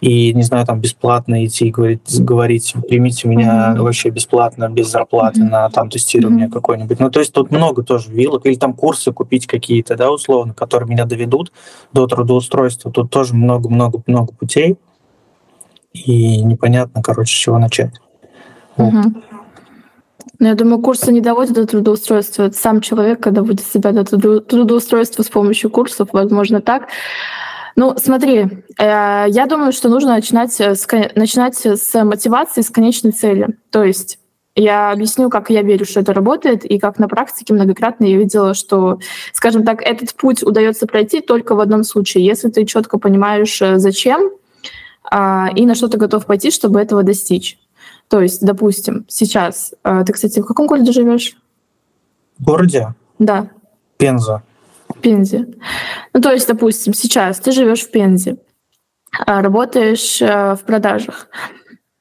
и, 0.00 0.32
не 0.34 0.42
знаю, 0.42 0.66
там 0.66 0.80
бесплатно 0.80 1.44
идти 1.44 1.68
и 1.68 1.70
говорить, 1.70 2.20
говорить 2.20 2.74
примите 2.88 3.28
меня 3.28 3.74
mm-hmm. 3.74 3.82
вообще 3.82 4.10
бесплатно, 4.10 4.68
без 4.68 4.90
зарплаты 4.90 5.40
mm-hmm. 5.40 5.50
на 5.50 5.70
там 5.70 5.90
тестирование 5.90 6.48
mm-hmm. 6.48 6.52
какое-нибудь. 6.52 6.98
Ну, 6.98 7.10
то 7.10 7.20
есть 7.20 7.32
тут 7.32 7.52
много 7.52 7.84
тоже 7.84 8.10
вилок. 8.10 8.46
Или 8.46 8.56
там 8.56 8.72
курсы 8.72 9.12
купить 9.12 9.46
какие-то, 9.46 9.96
да, 9.96 10.10
условно, 10.10 10.52
которые 10.52 10.88
меня 10.88 11.04
доведут 11.04 11.52
до 11.92 12.06
трудоустройства. 12.06 12.90
Тут 12.90 13.10
тоже 13.10 13.34
много-много-много 13.34 14.32
путей. 14.32 14.76
И 15.92 16.42
непонятно, 16.42 17.02
короче, 17.02 17.32
с 17.32 17.38
чего 17.38 17.58
начать. 17.58 17.94
Mm-hmm. 18.76 19.22
Но 20.38 20.48
я 20.48 20.54
думаю, 20.54 20.80
курсы 20.80 21.12
не 21.12 21.20
доводят 21.20 21.54
до 21.54 21.66
трудоустройства. 21.66 22.44
Это 22.44 22.56
сам 22.56 22.80
человек, 22.80 23.20
когда 23.20 23.40
доводит 23.40 23.66
себя 23.66 23.92
до 23.92 24.04
трудоустройства 24.40 25.22
с 25.22 25.28
помощью 25.28 25.70
курсов, 25.70 26.10
возможно, 26.12 26.60
так. 26.60 26.88
Ну, 27.74 27.94
смотри, 27.96 28.38
э, 28.78 29.24
я 29.28 29.46
думаю, 29.46 29.72
что 29.72 29.88
нужно 29.88 30.14
начинать 30.14 30.52
с, 30.52 30.86
начинать 31.14 31.56
с 31.64 32.04
мотивации, 32.04 32.62
с 32.62 32.70
конечной 32.70 33.12
цели. 33.12 33.56
То 33.70 33.84
есть 33.84 34.18
я 34.54 34.90
объясню, 34.90 35.30
как 35.30 35.50
я 35.50 35.62
верю, 35.62 35.84
что 35.84 36.00
это 36.00 36.12
работает, 36.12 36.64
и 36.64 36.78
как 36.78 36.98
на 36.98 37.08
практике 37.08 37.54
многократно 37.54 38.04
я 38.04 38.16
видела, 38.16 38.54
что, 38.54 38.98
скажем 39.32 39.64
так, 39.64 39.82
этот 39.82 40.14
путь 40.14 40.42
удается 40.42 40.86
пройти 40.86 41.20
только 41.20 41.54
в 41.54 41.60
одном 41.60 41.84
случае, 41.84 42.26
если 42.26 42.48
ты 42.48 42.64
четко 42.64 42.98
понимаешь, 42.98 43.62
э, 43.62 43.78
зачем 43.78 44.32
а, 45.10 45.48
и 45.54 45.64
на 45.64 45.74
что 45.74 45.88
ты 45.88 45.96
готов 45.96 46.26
пойти, 46.26 46.50
чтобы 46.50 46.80
этого 46.80 47.02
достичь. 47.02 47.58
То 48.08 48.20
есть, 48.20 48.44
допустим, 48.44 49.04
сейчас, 49.08 49.74
э, 49.84 50.04
ты, 50.04 50.12
кстати, 50.12 50.40
в 50.40 50.46
каком 50.46 50.66
городе 50.66 50.92
живешь? 50.92 51.36
В 52.38 52.44
городе? 52.44 52.94
Да. 53.18 53.50
Пенза. 53.98 54.42
В 54.88 54.98
Пензе. 55.00 55.46
Ну, 56.14 56.20
то 56.20 56.32
есть, 56.32 56.48
допустим, 56.48 56.94
сейчас 56.94 57.38
ты 57.40 57.52
живешь 57.52 57.82
в 57.82 57.90
Пензе, 57.90 58.38
а, 59.26 59.42
работаешь 59.42 60.22
э, 60.22 60.54
в 60.54 60.60
продажах. 60.60 61.28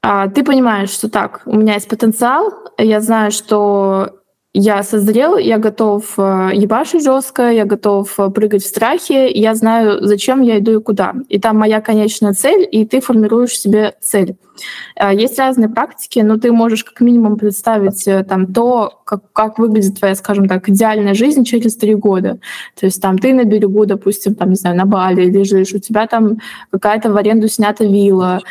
А, 0.01 0.29
ты 0.29 0.43
понимаешь, 0.43 0.89
что 0.89 1.09
так, 1.09 1.41
у 1.45 1.57
меня 1.57 1.73
есть 1.73 1.89
потенциал, 1.89 2.53
я 2.77 3.01
знаю, 3.01 3.31
что 3.31 4.16
я 4.59 4.81
созрел, 4.81 5.37
я 5.37 5.59
готов 5.59 6.17
э, 6.17 6.49
ебашить 6.53 7.03
жестко, 7.03 7.51
я 7.51 7.65
готов 7.65 8.19
э, 8.19 8.29
прыгать 8.29 8.63
в 8.63 8.67
страхе, 8.67 9.29
я 9.29 9.53
знаю, 9.53 9.99
зачем 10.01 10.41
я 10.41 10.57
иду 10.57 10.79
и 10.79 10.83
куда. 10.83 11.13
И 11.29 11.39
там 11.39 11.57
моя 11.57 11.79
конечная 11.79 12.33
цель, 12.33 12.67
и 12.71 12.83
ты 12.83 12.99
формируешь 12.99 13.59
себе 13.59 13.93
цель. 14.01 14.35
Э, 14.99 15.13
есть 15.13 15.37
разные 15.37 15.69
практики, 15.69 16.19
но 16.19 16.37
ты 16.37 16.51
можешь 16.51 16.83
как 16.83 17.01
минимум 17.01 17.37
представить 17.37 18.03
там 18.27 18.51
то, 18.51 18.99
как, 19.05 19.31
как 19.31 19.59
выглядит 19.59 19.99
твоя, 19.99 20.15
скажем 20.15 20.47
так, 20.47 20.67
идеальная 20.69 21.13
жизнь 21.13 21.43
через 21.43 21.75
три 21.75 21.93
года. 21.93 22.39
То 22.79 22.87
есть 22.87 22.99
там 22.99 23.19
ты 23.19 23.35
на 23.35 23.43
берегу, 23.43 23.85
допустим, 23.85 24.33
там, 24.33 24.49
не 24.49 24.55
знаю, 24.55 24.75
на 24.75 24.85
Бали 24.85 25.29
лежишь, 25.29 25.73
у 25.73 25.79
тебя 25.79 26.07
там 26.07 26.39
какая-то 26.71 27.11
в 27.11 27.17
аренду 27.17 27.47
снята 27.47 27.85
вилла, 27.85 28.41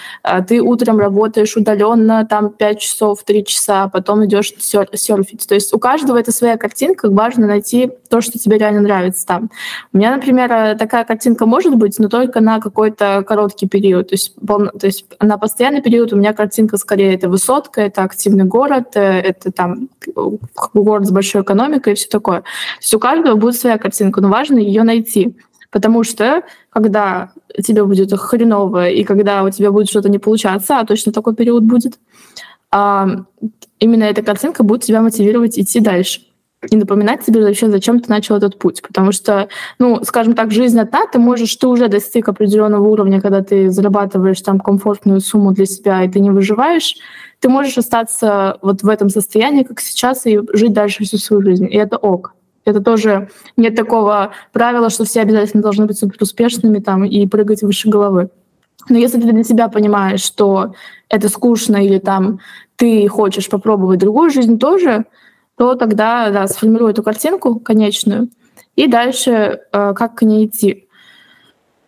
ты 0.47 0.61
утром 0.61 0.99
работаешь 0.99 1.57
удаленно 1.57 2.25
там 2.25 2.51
5 2.51 2.79
часов, 2.79 3.25
3 3.25 3.45
часа, 3.45 3.89
потом 3.89 4.25
идешь 4.25 4.53
серфить. 4.59 5.47
То 5.49 5.55
есть 5.55 5.75
у 5.75 5.79
каждого 5.79 5.96
каждого 5.97 6.19
это 6.19 6.31
своя 6.31 6.59
картинка, 6.59 7.09
важно 7.11 7.47
найти 7.47 7.91
то, 8.11 8.21
что 8.21 8.39
тебе 8.39 8.59
реально 8.59 8.83
нравится 8.83 9.27
там. 9.27 9.51
У 9.95 9.99
меня, 9.99 10.15
например, 10.15 10.53
э, 10.53 10.77
такая 10.77 11.05
картинка 11.05 11.47
может 11.47 11.75
быть, 11.75 11.99
но 11.99 12.09
только 12.09 12.41
на 12.41 12.61
какой-то 12.61 13.25
короткий 13.27 13.67
период. 13.67 14.09
То 14.09 14.15
есть, 14.15 14.35
пол... 14.47 14.67
то 14.79 14.87
есть 14.87 15.07
на 15.21 15.39
постоянный 15.39 15.81
период 15.81 16.13
у 16.13 16.17
меня 16.17 16.35
картинка 16.35 16.77
скорее 16.77 17.15
это 17.15 17.31
высотка, 17.31 17.81
это 17.81 18.03
активный 18.03 18.45
город, 18.45 18.89
э, 18.95 19.21
это 19.21 19.51
там 19.53 19.89
город 20.75 21.07
с 21.07 21.11
большой 21.11 21.43
экономикой 21.43 21.95
и 21.95 21.97
все 21.97 22.09
такое. 22.09 22.41
То 22.41 22.83
есть 22.83 22.95
у 22.95 22.99
каждого 22.99 23.37
будет 23.37 23.57
своя 23.57 23.79
картинка, 23.79 24.21
но 24.21 24.29
важно 24.29 24.59
ее 24.59 24.83
найти. 24.83 25.35
Потому 25.71 26.05
что 26.05 26.43
когда 26.71 27.31
тебе 27.63 27.85
будет 27.85 28.13
хреново, 28.19 28.91
и 28.91 29.03
когда 29.05 29.43
у 29.43 29.51
тебя 29.51 29.71
будет 29.73 29.89
что-то 29.89 30.11
не 30.11 30.19
получаться, 30.19 30.79
а 30.79 30.85
точно 30.85 31.13
такой 31.13 31.35
период 31.35 31.65
будет, 31.65 31.99
именно 32.73 34.05
эта 34.05 34.23
картинка 34.23 34.63
будет 34.63 34.83
тебя 34.83 35.01
мотивировать 35.01 35.59
идти 35.59 35.81
дальше 35.81 36.21
и 36.71 36.77
напоминать 36.77 37.25
себе 37.25 37.43
вообще, 37.43 37.71
зачем 37.71 38.01
ты 38.01 38.11
начал 38.11 38.37
этот 38.37 38.59
путь. 38.59 38.83
Потому 38.83 39.13
что, 39.13 39.49
ну, 39.79 40.03
скажем 40.05 40.35
так, 40.35 40.51
жизнь 40.51 40.79
одна, 40.79 41.07
ты 41.07 41.19
можешь, 41.19 41.55
ты 41.57 41.69
уже 41.69 41.89
достиг 41.89 42.29
определенного 42.29 42.87
уровня, 42.87 43.21
когда 43.21 43.43
ты 43.43 43.71
зарабатываешь 43.71 44.41
там 44.41 44.59
комфортную 44.59 45.21
сумму 45.21 45.53
для 45.53 45.67
себя, 45.67 46.03
и 46.03 46.09
ты 46.09 46.21
не 46.21 46.31
выживаешь, 46.31 46.97
ты 47.41 47.49
можешь 47.49 47.79
остаться 47.79 48.59
вот 48.63 48.83
в 48.83 48.89
этом 48.89 49.11
состоянии, 49.11 49.63
как 49.63 49.81
сейчас, 49.81 50.27
и 50.27 50.41
жить 50.55 50.73
дальше 50.73 51.05
всю 51.05 51.19
свою 51.19 51.43
жизнь. 51.43 51.67
И 51.67 51.77
это 51.77 51.97
ок. 51.97 52.35
Это 52.65 52.81
тоже 52.81 53.29
нет 53.57 53.77
такого 53.77 54.33
правила, 54.53 54.91
что 54.91 55.05
все 55.05 55.21
обязательно 55.21 55.63
должны 55.63 55.87
быть 55.87 55.99
супер 55.99 56.17
успешными 56.21 56.81
там 56.81 57.05
и 57.05 57.27
прыгать 57.29 57.63
выше 57.63 57.89
головы. 57.89 58.31
Но 58.89 58.99
если 58.99 59.21
ты 59.21 59.33
для 59.33 59.45
себя 59.45 59.69
понимаешь, 59.69 60.23
что 60.23 60.75
это 61.09 61.29
скучно 61.29 61.85
или 61.85 61.99
там 61.99 62.41
ты 62.77 63.09
хочешь 63.09 63.49
попробовать 63.49 63.99
другую 63.99 64.31
жизнь 64.31 64.59
тоже, 64.59 65.07
то 65.57 65.75
тогда 65.75 66.31
да, 66.31 66.47
сформируй 66.47 66.91
эту 66.91 67.03
картинку 67.03 67.59
конечную 67.59 68.29
и 68.77 68.87
дальше 68.87 69.61
э, 69.73 69.95
как 69.95 70.17
к 70.17 70.23
ней 70.23 70.47
идти. 70.47 70.87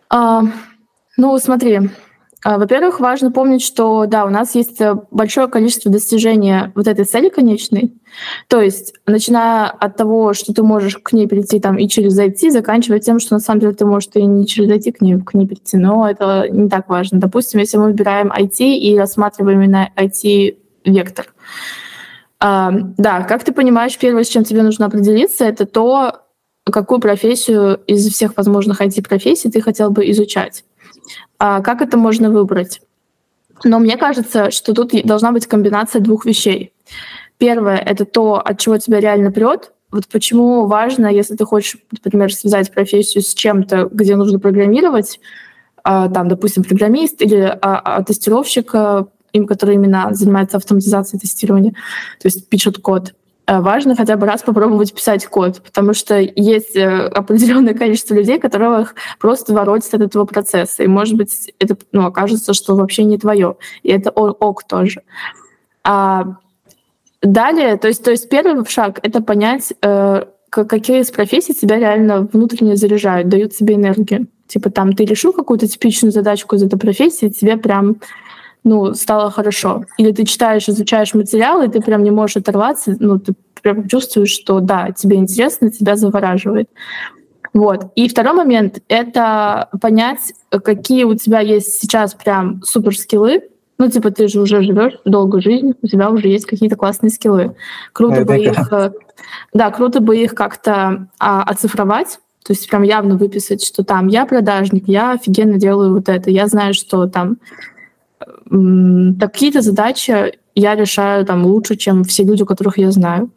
А, 0.08 0.42
ну, 1.16 1.38
смотри, 1.38 1.90
во-первых, 2.44 3.00
важно 3.00 3.32
помнить, 3.32 3.62
что 3.62 4.06
да, 4.06 4.24
у 4.24 4.30
нас 4.30 4.54
есть 4.54 4.80
э, 4.80 4.94
большое 5.10 5.48
количество 5.48 5.90
достижения 5.90 6.70
вот 6.76 6.86
этой 6.86 7.04
цели 7.04 7.30
конечной. 7.30 7.94
То 8.46 8.60
есть, 8.60 8.94
начиная 9.06 9.66
от 9.66 9.96
того, 9.96 10.34
что 10.34 10.54
ты 10.54 10.62
можешь 10.62 10.98
к 10.98 11.12
ней 11.12 11.26
прийти 11.26 11.58
там 11.58 11.76
и 11.76 11.88
через 11.88 12.12
зайти, 12.12 12.50
заканчивая 12.50 13.00
тем, 13.00 13.18
что 13.18 13.34
на 13.34 13.40
самом 13.40 13.60
деле 13.60 13.72
ты 13.72 13.84
можешь 13.84 14.10
и 14.14 14.24
не 14.24 14.46
через 14.46 14.68
зайти 14.68 14.92
к 14.92 15.00
ней, 15.00 15.20
к 15.20 15.34
ней 15.34 15.46
прийти, 15.46 15.76
но 15.76 16.08
это 16.08 16.46
не 16.48 16.68
так 16.68 16.88
важно. 16.88 17.18
Допустим, 17.18 17.58
если 17.58 17.76
мы 17.76 17.86
выбираем 17.86 18.30
IT 18.30 18.60
и 18.60 18.96
рассматриваем 18.96 19.60
именно 19.60 19.90
IT-вектор. 19.96 21.26
А, 22.40 22.70
да, 22.72 23.22
как 23.22 23.42
ты 23.42 23.52
понимаешь, 23.52 23.98
первое, 23.98 24.22
с 24.22 24.28
чем 24.28 24.44
тебе 24.44 24.62
нужно 24.62 24.86
определиться, 24.86 25.44
это 25.44 25.66
то, 25.66 26.20
какую 26.64 27.00
профессию 27.00 27.80
из 27.86 28.06
всех 28.12 28.36
возможных 28.36 28.80
IT-профессий 28.80 29.50
ты 29.50 29.60
хотел 29.60 29.90
бы 29.90 30.08
изучать. 30.10 30.64
А 31.38 31.60
как 31.60 31.82
это 31.82 31.96
можно 31.96 32.30
выбрать? 32.30 32.80
Но 33.64 33.78
мне 33.78 33.96
кажется, 33.96 34.50
что 34.50 34.72
тут 34.74 34.92
должна 35.04 35.32
быть 35.32 35.46
комбинация 35.46 36.00
двух 36.00 36.24
вещей. 36.24 36.72
Первое— 37.38 37.76
это 37.86 38.04
то, 38.04 38.34
от 38.34 38.58
чего 38.58 38.78
тебя 38.78 39.00
реально 39.00 39.30
прет. 39.30 39.72
Вот 39.90 40.06
почему 40.08 40.66
важно, 40.66 41.06
если 41.06 41.34
ты 41.34 41.44
хочешь, 41.44 41.78
например, 42.04 42.32
связать 42.32 42.72
профессию 42.72 43.22
с 43.22 43.32
чем-то, 43.34 43.88
где 43.90 44.16
нужно 44.16 44.38
программировать, 44.38 45.18
а, 45.82 46.08
там, 46.08 46.28
допустим, 46.28 46.64
программист 46.64 47.22
или 47.22 47.40
а, 47.40 47.78
а, 47.78 48.02
тестировщик, 48.02 48.74
им, 49.32 49.46
который 49.46 49.76
именно 49.76 50.08
занимается 50.12 50.56
автоматизацией 50.56 51.20
тестирования, 51.20 51.72
то 52.20 52.26
есть 52.26 52.48
пишет 52.48 52.78
код. 52.78 53.14
Э, 53.48 53.60
важно 53.60 53.96
хотя 53.96 54.16
бы 54.16 54.26
раз 54.26 54.42
попробовать 54.42 54.92
писать 54.94 55.26
код, 55.26 55.62
потому 55.62 55.94
что 55.94 56.18
есть 56.20 56.76
э, 56.76 56.86
определенное 56.86 57.72
количество 57.72 58.14
людей, 58.14 58.38
которых 58.38 58.94
просто 59.18 59.54
воротит 59.54 59.94
от 59.94 60.02
этого 60.02 60.26
процесса. 60.26 60.82
И, 60.82 60.86
может 60.86 61.16
быть, 61.16 61.54
это 61.58 61.76
ну, 61.92 62.04
окажется, 62.04 62.52
что 62.52 62.76
вообще 62.76 63.04
не 63.04 63.16
твое. 63.16 63.56
И 63.82 63.88
это 63.88 64.10
ок 64.10 64.64
тоже. 64.64 65.02
А 65.82 66.36
далее, 67.22 67.78
то 67.78 67.88
есть, 67.88 68.04
то 68.04 68.10
есть 68.10 68.28
первый 68.28 68.62
шаг— 68.66 69.00
это 69.02 69.22
понять, 69.22 69.72
э, 69.80 70.24
какие 70.50 71.00
из 71.00 71.10
профессий 71.10 71.54
тебя 71.54 71.78
реально 71.78 72.28
внутренне 72.30 72.76
заряжают, 72.76 73.30
дают 73.30 73.54
тебе 73.54 73.76
энергию. 73.76 74.26
Типа 74.46 74.68
там 74.68 74.92
ты 74.92 75.06
решил 75.06 75.32
какую-то 75.32 75.66
типичную 75.66 76.12
задачку 76.12 76.56
из 76.56 76.62
этой 76.62 76.78
профессии, 76.78 77.30
тебе 77.30 77.56
прям 77.56 77.96
ну, 78.68 78.94
стало 78.94 79.30
хорошо. 79.30 79.84
Или 79.96 80.12
ты 80.12 80.24
читаешь, 80.24 80.68
изучаешь 80.68 81.14
материалы, 81.14 81.66
и 81.66 81.70
ты 81.70 81.80
прям 81.80 82.02
не 82.02 82.10
можешь 82.10 82.36
оторваться, 82.36 82.94
ну, 83.00 83.18
ты 83.18 83.34
прям 83.62 83.88
чувствуешь, 83.88 84.30
что 84.30 84.60
да, 84.60 84.90
тебе 84.92 85.16
интересно, 85.16 85.70
тебя 85.70 85.96
завораживает. 85.96 86.68
Вот. 87.54 87.90
И 87.96 88.08
второй 88.08 88.34
момент— 88.34 88.82
это 88.88 89.68
понять, 89.80 90.34
какие 90.50 91.04
у 91.04 91.14
тебя 91.14 91.40
есть 91.40 91.80
сейчас 91.80 92.14
прям 92.14 92.62
супер 92.62 92.96
скиллы, 92.96 93.42
ну, 93.78 93.88
типа, 93.88 94.10
ты 94.10 94.26
же 94.26 94.40
уже 94.40 94.62
живешь 94.62 94.94
долгую 95.04 95.40
жизнь, 95.40 95.72
у 95.80 95.86
тебя 95.86 96.10
уже 96.10 96.28
есть 96.28 96.46
какие-то 96.46 96.76
классные 96.76 97.10
скиллы. 97.10 97.54
Круто 97.92 98.16
это 98.16 98.24
бы 98.26 98.36
их, 98.36 98.72
э, 98.72 98.90
да, 99.54 99.70
круто 99.70 100.00
бы 100.00 100.16
их 100.16 100.34
как-то 100.34 101.06
а, 101.20 101.44
оцифровать, 101.44 102.18
то 102.44 102.52
есть 102.52 102.68
прям 102.68 102.82
явно 102.82 103.16
выписать, 103.16 103.64
что 103.64 103.84
там 103.84 104.08
я 104.08 104.26
продажник, 104.26 104.88
я 104.88 105.12
офигенно 105.12 105.58
делаю 105.58 105.94
вот 105.94 106.08
это, 106.08 106.28
я 106.28 106.48
знаю, 106.48 106.74
что 106.74 107.06
там 107.06 107.38
какие-то 108.48 109.62
задачи 109.62 110.38
я 110.54 110.74
решаю 110.74 111.24
там 111.24 111.46
лучше, 111.46 111.76
чем 111.76 112.04
все 112.04 112.24
люди, 112.24 112.44
которых 112.44 112.78
я 112.78 112.90
знаю. 112.90 113.30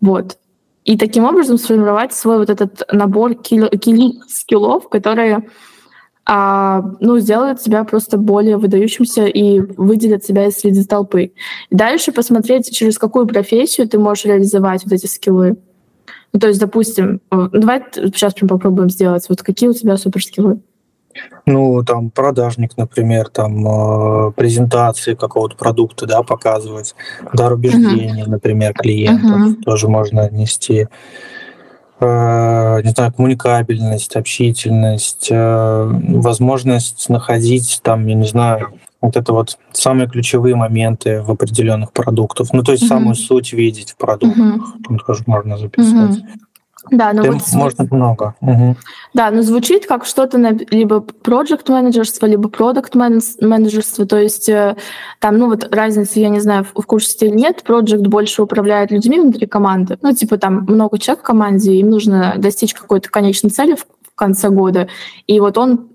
Вот. 0.00 0.38
И 0.84 0.96
таким 0.96 1.24
образом 1.24 1.58
сформировать 1.58 2.12
свой 2.12 2.38
вот 2.38 2.50
этот 2.50 2.82
набор 2.92 3.34
кил- 3.34 3.68
кил- 3.70 4.22
скиллов, 4.28 4.88
которые 4.88 5.48
а, 6.28 6.82
ну, 7.00 7.18
сделают 7.20 7.60
тебя 7.60 7.84
просто 7.84 8.18
более 8.18 8.56
выдающимся 8.56 9.26
и 9.26 9.60
выделят 9.60 10.24
тебя 10.24 10.46
из 10.46 10.58
среди 10.58 10.84
толпы. 10.84 11.32
Дальше 11.70 12.10
посмотреть, 12.10 12.76
через 12.76 12.98
какую 12.98 13.26
профессию 13.26 13.88
ты 13.88 13.98
можешь 13.98 14.24
реализовать 14.24 14.82
вот 14.84 14.92
эти 14.92 15.06
скиллы. 15.06 15.56
Ну, 16.32 16.40
то 16.40 16.48
есть, 16.48 16.58
допустим, 16.58 17.20
э, 17.30 17.48
давай 17.52 17.84
сейчас 17.94 18.34
прям 18.34 18.48
попробуем 18.48 18.90
сделать. 18.90 19.24
Вот 19.28 19.42
какие 19.42 19.68
у 19.68 19.72
тебя 19.72 19.96
суперскиллы? 19.96 20.60
Ну, 21.46 21.82
там 21.84 22.10
продажник, 22.10 22.76
например, 22.76 23.28
там 23.28 23.66
э, 24.28 24.32
презентации 24.32 25.14
какого-то 25.14 25.56
продукта, 25.56 26.06
да, 26.06 26.22
показывать, 26.22 26.94
дар 27.32 27.52
убеждения, 27.52 28.24
uh-huh. 28.24 28.30
например, 28.30 28.72
клиентов 28.74 29.30
uh-huh. 29.30 29.62
тоже 29.62 29.88
можно 29.88 30.22
отнести. 30.22 30.88
Э, 32.00 32.82
не 32.82 32.90
знаю, 32.90 33.12
коммуникабельность, 33.12 34.16
общительность, 34.16 35.28
э, 35.30 35.90
возможность 36.08 37.08
находить 37.08 37.80
там, 37.82 38.06
я 38.06 38.14
не 38.14 38.26
знаю, 38.26 38.72
вот 39.00 39.16
это 39.16 39.32
вот 39.32 39.56
самые 39.72 40.08
ключевые 40.08 40.56
моменты 40.56 41.22
в 41.22 41.30
определенных 41.30 41.92
продуктах. 41.92 42.48
Ну, 42.52 42.62
то 42.62 42.72
есть 42.72 42.84
uh-huh. 42.84 42.88
самую 42.88 43.14
суть 43.14 43.52
видеть 43.52 43.92
в 43.92 43.96
продуктах. 43.96 44.44
Uh-huh. 44.44 44.82
Там 44.86 44.98
тоже 44.98 45.22
можно 45.26 45.56
записать. 45.58 46.18
Uh-huh. 46.18 46.45
Да, 46.90 47.12
ну 47.12 47.32
вот 47.32 47.42
можно 47.52 47.86
много. 47.90 48.34
Угу. 48.40 48.76
Да, 49.14 49.30
но 49.30 49.42
звучит 49.42 49.86
как 49.86 50.04
что-то 50.04 50.38
на 50.38 50.52
либо 50.52 51.04
project 51.22 51.70
менеджерство, 51.70 52.26
либо 52.26 52.48
продукт 52.48 52.94
менеджерство. 52.94 54.06
То 54.06 54.18
есть 54.18 54.48
э, 54.48 54.76
там, 55.20 55.38
ну 55.38 55.48
вот 55.48 55.72
разницы, 55.74 56.20
я 56.20 56.28
не 56.28 56.40
знаю, 56.40 56.64
в, 56.64 56.80
в 56.80 56.86
курсе 56.86 57.26
или 57.26 57.34
нет. 57.34 57.64
Project 57.66 58.08
больше 58.08 58.42
управляет 58.42 58.90
людьми 58.90 59.20
внутри 59.20 59.46
команды. 59.46 59.98
Ну 60.02 60.12
типа 60.12 60.38
там 60.38 60.64
много 60.68 60.98
человек 60.98 61.22
в 61.24 61.26
команде, 61.26 61.72
им 61.74 61.90
нужно 61.90 62.34
достичь 62.36 62.74
какой-то 62.74 63.10
конечной 63.10 63.50
цели 63.50 63.74
в, 63.74 63.80
в 63.80 64.14
конце 64.14 64.48
года. 64.48 64.88
И 65.26 65.40
вот 65.40 65.58
он 65.58 65.88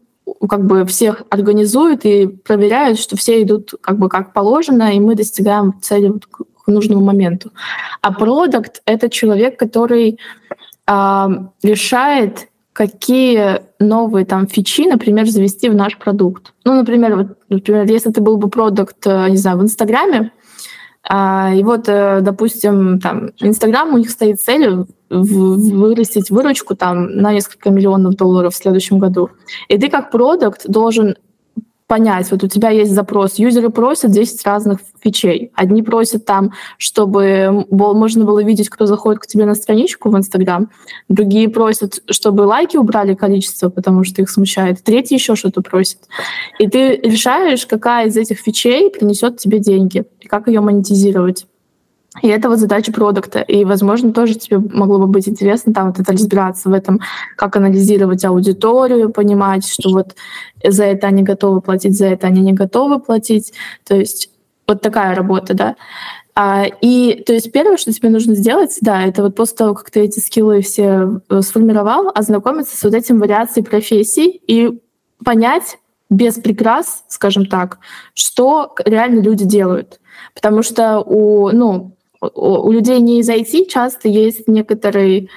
как 0.50 0.66
бы 0.66 0.86
всех 0.86 1.24
организует 1.30 2.06
и 2.06 2.28
проверяет, 2.28 3.00
что 3.00 3.18
все 3.18 3.42
идут 3.42 3.74
как 3.82 3.98
бы 3.98 4.10
как 4.10 4.34
положено, 4.34 4.96
и 4.96 5.00
мы 5.00 5.16
достигаем 5.16 5.80
цели 5.82 6.14
к 6.30 6.68
нужному 6.68 7.04
моменту. 7.04 7.52
А 8.02 8.12
продукт— 8.12 8.82
это 8.86 9.10
человек, 9.10 9.58
который 9.58 10.20
решает, 10.88 12.48
какие 12.74 13.62
новые 13.80 14.26
там 14.26 14.48
фичи, 14.48 14.88
например, 14.88 15.28
завести 15.28 15.70
в 15.70 15.76
наш 15.76 15.98
продукт. 15.98 16.54
Ну, 16.66 16.76
например, 16.76 17.16
вот, 17.16 17.28
например, 17.50 17.86
если 17.86 18.12
ты 18.12 18.22
был 18.22 18.38
бы 18.38 18.50
продукт, 18.50 19.06
э, 19.06 19.30
не 19.30 19.38
знаю, 19.38 19.58
в 19.58 19.64
Инстаграме, 19.64 20.32
а, 21.04 21.52
и 21.54 21.64
вот, 21.64 21.86
э, 21.88 22.20
допустим, 22.22 23.00
там, 23.00 23.32
Инстаграм 23.40 23.94
у 23.94 23.98
них 23.98 24.10
стоит 24.10 24.40
целью 24.40 24.88
вырастить 25.10 26.30
выручку 26.30 26.76
там 26.76 27.18
на 27.18 27.34
несколько 27.34 27.70
миллионов 27.72 28.16
долларов 28.16 28.54
в 28.54 28.58
следующем 28.58 29.00
году. 29.00 29.29
И 29.68 29.77
ты 29.77 29.90
как 29.90 30.12
продукт 30.12 30.68
должен 30.68 31.16
понять, 31.92 32.32
вот 32.32 32.42
у 32.42 32.48
тебя 32.48 32.70
есть 32.70 32.94
запрос, 32.94 33.38
юзеры 33.38 33.70
просят 33.70 34.12
10 34.12 34.46
разных 34.46 34.80
фичей. 35.04 35.51
Одни 35.56 35.84
просят 35.84 36.24
там, 36.24 36.54
чтобы 36.77 37.66
можно 37.70 38.24
было 38.24 38.42
видеть, 38.42 38.70
кто 38.70 38.86
заходит 38.86 39.20
к 39.20 39.27
тебе 39.27 39.44
на 39.46 39.56
страничку 39.56 40.10
в 40.10 40.18
Инстаграм. 40.18 40.70
Другие 41.10 41.50
просят, 41.50 42.01
чтобы 42.10 42.44
лайки 42.44 42.77
убрали 42.77 43.14
количество, 43.14 43.68
потому 43.70 44.06
что 44.06 44.22
их 44.22 44.30
смущает. 44.30 44.82
Третий 44.82 45.16
еще 45.16 45.36
что-то 45.36 45.62
просит. 45.62 45.98
И 46.60 46.70
ты 46.70 46.96
решаешь, 46.96 47.66
какая 47.66 48.08
из 48.08 48.16
этих 48.16 48.40
фичей 48.40 48.90
принесет 48.90 49.36
тебе 49.36 49.60
деньги 49.60 50.06
и 50.22 50.27
как 50.30 50.48
ее 50.48 50.62
монетизировать. 50.62 51.46
И 52.22 52.28
это 52.28 52.50
вот 52.50 52.60
задача 52.60 52.92
продукта. 52.92 53.40
И, 53.40 53.64
возможно, 53.64 54.12
тоже 54.12 54.36
тебе 54.36 54.58
могло 54.58 55.00
бы 55.00 55.08
быть 55.08 55.30
интересно 55.30 55.74
там 55.74 55.88
вот 55.88 56.00
это 56.00 56.12
разбираться 56.12 56.70
в 56.70 56.74
этом, 56.74 57.00
как 57.38 57.56
анализировать 57.56 58.26
аудиторию, 58.26 59.12
понимать, 59.12 59.66
что 59.66 59.92
вот 59.92 60.16
за 60.64 60.84
это 60.84 61.08
они 61.08 61.24
готовы 61.24 61.62
платить, 61.62 61.98
за 61.98 62.08
это 62.08 62.28
они 62.28 62.42
не 62.42 62.52
готовы 62.52 63.00
платить. 63.00 63.54
То 63.88 63.96
есть 63.96 64.30
вот 64.68 64.82
такая 64.82 65.16
работа, 65.16 65.54
да. 65.54 65.76
А, 66.36 66.66
и 66.82 67.24
то 67.26 67.34
есть 67.34 67.52
первое, 67.52 67.78
что 67.78 67.94
тебе 67.94 68.10
нужно 68.10 68.36
сделать, 68.36 68.78
да, 68.82 69.04
это 69.04 69.24
вот 69.24 69.36
после 69.36 69.58
того, 69.58 69.74
как 69.74 69.90
ты 69.90 70.02
эти 70.02 70.20
скиллы 70.20 70.62
все 70.62 71.22
э, 71.30 71.42
сформировал, 71.42 72.12
ознакомиться 72.14 72.78
с 72.78 72.84
вот 72.84 72.94
этим 72.94 73.20
вариацией 73.20 73.66
профессий 73.66 74.42
и 74.48 74.82
понять 75.24 75.78
без 76.10 76.36
прикрас, 76.36 77.04
скажем 77.08 77.46
так, 77.46 77.80
что 78.14 78.76
реально 78.86 79.22
люди 79.22 79.46
делают. 79.46 80.00
Потому 80.34 80.62
что 80.62 81.00
у, 81.00 81.50
ну, 81.52 81.96
у 82.22 82.72
людей 82.72 83.00
не 83.00 83.20
из 83.20 83.29
IT 83.29 83.68
часто 83.68 84.07
есть 84.07 84.48
некоторый 84.48 85.29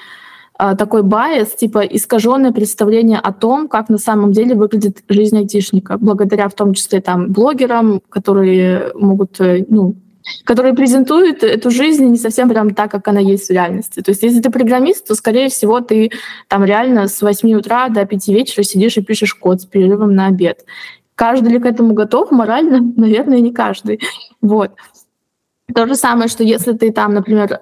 а, 0.57 0.75
такой 0.75 1.03
байс, 1.03 1.53
типа 1.55 1.79
искаженное 1.79 2.51
представление 2.51 3.19
о 3.19 3.33
том, 3.33 3.67
как 3.67 3.89
на 3.89 3.97
самом 3.97 4.31
деле 4.31 4.55
выглядит 4.55 5.03
жизнь 5.09 5.37
айтишника, 5.37 5.97
благодаря 5.97 6.47
в 6.47 6.53
том 6.53 6.73
числе 6.73 7.01
там 7.01 7.31
блогерам, 7.31 8.01
которые 8.09 8.91
могут, 8.93 9.41
э, 9.41 9.65
ну, 9.67 9.95
которые 10.45 10.73
презентуют 10.73 11.43
эту 11.43 11.71
жизнь 11.71 12.05
не 12.05 12.17
совсем 12.17 12.49
прям 12.49 12.73
так, 12.73 12.89
как 12.89 13.07
она 13.07 13.19
есть 13.19 13.47
в 13.47 13.51
реальности. 13.51 14.01
То 14.01 14.11
есть 14.11 14.23
если 14.23 14.41
ты 14.41 14.49
программист, 14.49 15.07
то, 15.07 15.15
скорее 15.15 15.49
всего, 15.49 15.81
ты 15.81 16.11
там 16.47 16.63
реально 16.63 17.07
с 17.07 17.21
8 17.21 17.53
утра 17.53 17.89
до 17.89 18.05
5 18.05 18.27
вечера 18.29 18.63
сидишь 18.63 18.97
и 18.97 19.01
пишешь 19.01 19.35
код 19.35 19.61
с 19.61 19.65
перерывом 19.65 20.15
на 20.15 20.27
обед. 20.27 20.65
Каждый 21.15 21.53
ли 21.53 21.59
к 21.59 21.65
этому 21.65 21.93
готов? 21.93 22.31
Морально, 22.31 22.79
наверное, 22.95 23.39
не 23.39 23.51
каждый. 23.51 23.99
Вот. 24.41 24.71
То 25.75 25.87
же 25.87 25.95
самое, 25.95 26.29
что 26.29 26.41
если 26.41 26.71
ты 26.71 26.89
там, 26.93 27.13
например, 27.13 27.59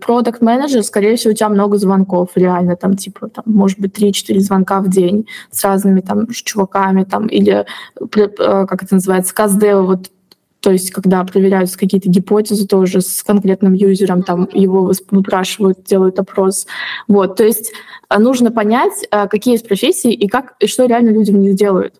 продукт 0.00 0.40
менеджер 0.40 0.84
скорее 0.84 1.16
всего, 1.16 1.32
у 1.32 1.34
тебя 1.34 1.48
много 1.48 1.78
звонков, 1.78 2.30
реально, 2.36 2.76
там, 2.76 2.96
типа, 2.96 3.28
там, 3.28 3.44
может 3.46 3.80
быть, 3.80 3.98
3-4 3.98 4.38
звонка 4.38 4.80
в 4.80 4.88
день 4.88 5.26
с 5.50 5.64
разными 5.64 6.00
там 6.00 6.28
чуваками, 6.28 7.02
там, 7.02 7.26
или, 7.26 7.66
э, 7.98 8.66
как 8.66 8.84
это 8.84 8.94
называется, 8.94 9.34
каздева, 9.34 9.82
вот 9.82 10.12
то 10.60 10.70
есть, 10.70 10.90
когда 10.90 11.24
проверяются 11.24 11.78
какие-то 11.78 12.08
гипотезы 12.08 12.68
тоже 12.68 13.00
с 13.00 13.22
конкретным 13.22 13.72
юзером, 13.72 14.22
там 14.22 14.48
его 14.52 14.92
выпрашивают, 15.10 15.82
делают 15.84 16.18
опрос. 16.18 16.66
Вот, 17.08 17.36
то 17.36 17.44
есть 17.44 17.72
э, 18.10 18.18
нужно 18.18 18.52
понять, 18.52 19.06
э, 19.10 19.26
какие 19.26 19.54
есть 19.54 19.66
профессии 19.66 20.12
и 20.12 20.28
как 20.28 20.54
и 20.60 20.68
что 20.68 20.84
реально 20.84 21.10
люди 21.10 21.32
в 21.32 21.36
них 21.36 21.56
делают. 21.56 21.99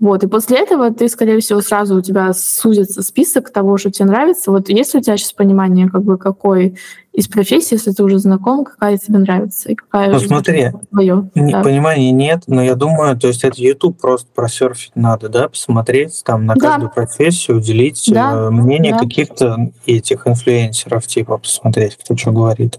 Вот, 0.00 0.24
и 0.24 0.28
после 0.28 0.56
этого 0.58 0.90
ты, 0.90 1.08
скорее 1.10 1.38
всего, 1.40 1.60
сразу 1.60 1.96
у 1.96 2.00
тебя 2.00 2.32
сузится 2.32 3.02
список 3.02 3.50
того, 3.50 3.76
что 3.76 3.90
тебе 3.90 4.06
нравится. 4.06 4.50
Вот 4.50 4.70
есть 4.70 4.94
ли 4.94 5.00
у 5.00 5.02
тебя 5.02 5.18
сейчас 5.18 5.34
понимание, 5.34 5.90
как 5.90 6.02
бы, 6.02 6.16
какой 6.16 6.78
из 7.12 7.26
профессий, 7.26 7.74
если 7.74 7.90
ты 7.90 8.04
уже 8.04 8.18
знаком, 8.18 8.64
какая 8.64 8.96
тебе 8.96 9.18
нравится 9.18 9.70
и 9.70 9.74
какая 9.74 10.10
ну, 10.10 10.20
смотри, 10.20 10.70
твое. 10.90 11.28
Не, 11.34 11.52
да. 11.52 11.62
Понимания 11.62 12.12
нет, 12.12 12.44
но 12.46 12.62
я 12.62 12.76
думаю, 12.76 13.18
то 13.18 13.26
есть 13.26 13.42
это 13.42 13.60
YouTube 13.60 14.00
просто 14.00 14.28
просерфить 14.32 14.92
надо, 14.94 15.28
да, 15.28 15.48
посмотреть 15.48 16.22
там 16.24 16.46
на 16.46 16.54
каждую 16.54 16.88
да. 16.88 16.94
профессию, 16.94 17.56
уделить 17.56 18.04
да. 18.08 18.32
Э, 18.32 18.50
мнение 18.50 18.92
да. 18.92 18.98
каких-то 18.98 19.70
этих 19.86 20.28
инфлюенсеров, 20.28 21.06
типа 21.06 21.38
посмотреть, 21.38 21.96
кто 21.96 22.16
что 22.16 22.30
говорит. 22.30 22.78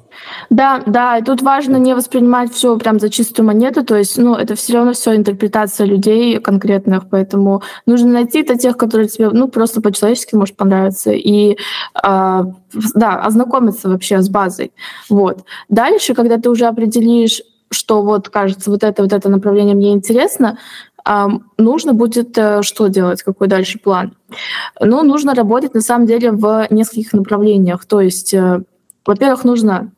Да, 0.49 0.81
да, 0.85 1.17
и 1.17 1.23
тут 1.23 1.41
важно 1.41 1.75
не 1.75 1.93
воспринимать 1.93 2.53
все 2.53 2.77
прям 2.77 2.99
за 2.99 3.09
чистую 3.09 3.45
монету, 3.45 3.83
то 3.83 3.97
есть, 3.97 4.17
ну, 4.17 4.35
это 4.35 4.55
все 4.55 4.73
равно 4.73 4.93
все 4.93 5.15
интерпретация 5.15 5.85
людей 5.85 6.39
конкретных, 6.39 7.09
поэтому 7.09 7.63
нужно 7.85 8.11
найти-то 8.11 8.57
тех, 8.57 8.77
которые 8.77 9.09
тебе, 9.09 9.29
ну, 9.29 9.49
просто 9.49 9.81
по-человечески 9.81 10.35
может 10.35 10.55
понравиться, 10.55 11.11
и, 11.11 11.57
э, 12.01 12.43
да, 12.93 13.19
ознакомиться 13.19 13.89
вообще 13.89 14.21
с 14.21 14.29
базой. 14.29 14.71
Вот. 15.09 15.43
Дальше, 15.69 16.13
когда 16.13 16.37
ты 16.37 16.49
уже 16.49 16.65
определишь, 16.65 17.41
что 17.69 18.01
вот, 18.01 18.29
кажется, 18.29 18.69
вот 18.69 18.83
это, 18.83 19.01
вот 19.03 19.13
это 19.13 19.29
направление 19.29 19.75
мне 19.75 19.93
интересно, 19.93 20.57
нужно 21.57 21.93
будет 21.93 22.37
э, 22.37 22.61
что 22.61 22.87
делать, 22.87 23.23
какой 23.23 23.47
дальше 23.47 23.79
план? 23.79 24.15
Ну, 24.79 25.01
нужно 25.03 25.33
работать, 25.33 25.73
на 25.73 25.81
самом 25.81 26.05
деле, 26.05 26.31
в 26.31 26.67
нескольких 26.69 27.13
направлениях, 27.13 27.85
то 27.85 28.01
есть, 28.01 28.35
э, 28.35 28.61
во-первых, 29.05 29.43
нужно 29.43 29.91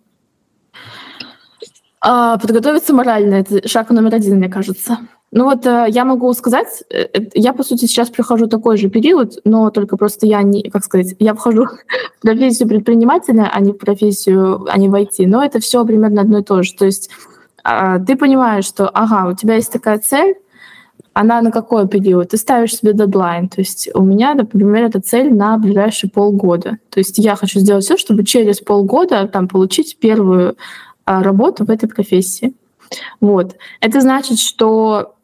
а, 2.05 2.37
подготовиться 2.37 2.93
морально— 2.93 3.35
это 3.35 3.65
шаг 3.67 3.89
номер 3.89 4.15
один, 4.15 4.37
мне 4.37 4.49
кажется. 4.49 4.97
Ну 5.35 5.45
вот 5.45 5.65
э, 5.65 5.87
я 5.89 6.05
могу 6.05 6.31
сказать, 6.33 6.83
э, 6.91 7.07
э, 7.11 7.29
я, 7.33 7.53
по 7.53 7.63
сути, 7.63 7.85
сейчас 7.85 8.11
прохожу 8.11 8.45
такой 8.45 8.77
же 8.77 8.87
период, 8.87 9.39
но 9.45 9.71
только 9.71 9.97
просто 9.97 10.27
я 10.27 10.43
не, 10.43 10.69
как 10.69 10.83
сказать, 10.83 11.15
я 11.17 11.33
вхожу 11.33 11.65
в 12.19 12.21
профессию 12.21 12.69
предпринимателя, 12.69 13.49
а 13.51 13.59
не 13.59 13.71
в 13.71 13.77
профессию, 13.77 14.67
а 14.69 14.77
не 14.77 14.89
в 14.89 14.93
IT, 14.93 15.25
но 15.25 15.43
это 15.43 15.59
все 15.59 15.83
примерно 15.85 16.21
одно 16.21 16.37
и 16.37 16.43
то 16.43 16.61
же. 16.61 16.75
То 16.75 16.85
есть 16.85 17.09
а, 17.63 17.97
ты 17.97 18.15
понимаешь, 18.15 18.65
что, 18.65 18.87
ага, 18.87 19.27
у 19.27 19.35
тебя 19.35 19.55
есть 19.55 19.71
такая 19.71 19.97
цель, 19.97 20.35
она 21.13 21.41
на 21.41 21.49
какой 21.49 21.87
период? 21.87 22.29
Ты 22.29 22.37
ставишь 22.37 22.75
себе 22.75 22.93
дедлайн. 22.93 23.49
То 23.49 23.61
есть 23.61 23.89
у 23.95 24.03
меня, 24.03 24.35
например, 24.35 24.83
эта 24.83 25.01
цель 25.01 25.33
на 25.33 25.57
ближайшие 25.57 26.11
полгода. 26.11 26.77
То 26.91 26.99
есть 26.99 27.17
я 27.17 27.35
хочу 27.35 27.59
сделать 27.59 27.85
все, 27.85 27.97
чтобы 27.97 28.23
через 28.23 28.59
полгода 28.59 29.27
там, 29.27 29.47
получить 29.47 29.97
первую 29.99 30.57
а, 31.05 31.23
работу 31.23 31.65
в 31.65 31.71
этой 31.71 31.89
профессии. 31.89 32.53
Вот. 33.19 33.55
Это 33.79 33.99
значит, 33.99 34.37
что 34.37 35.15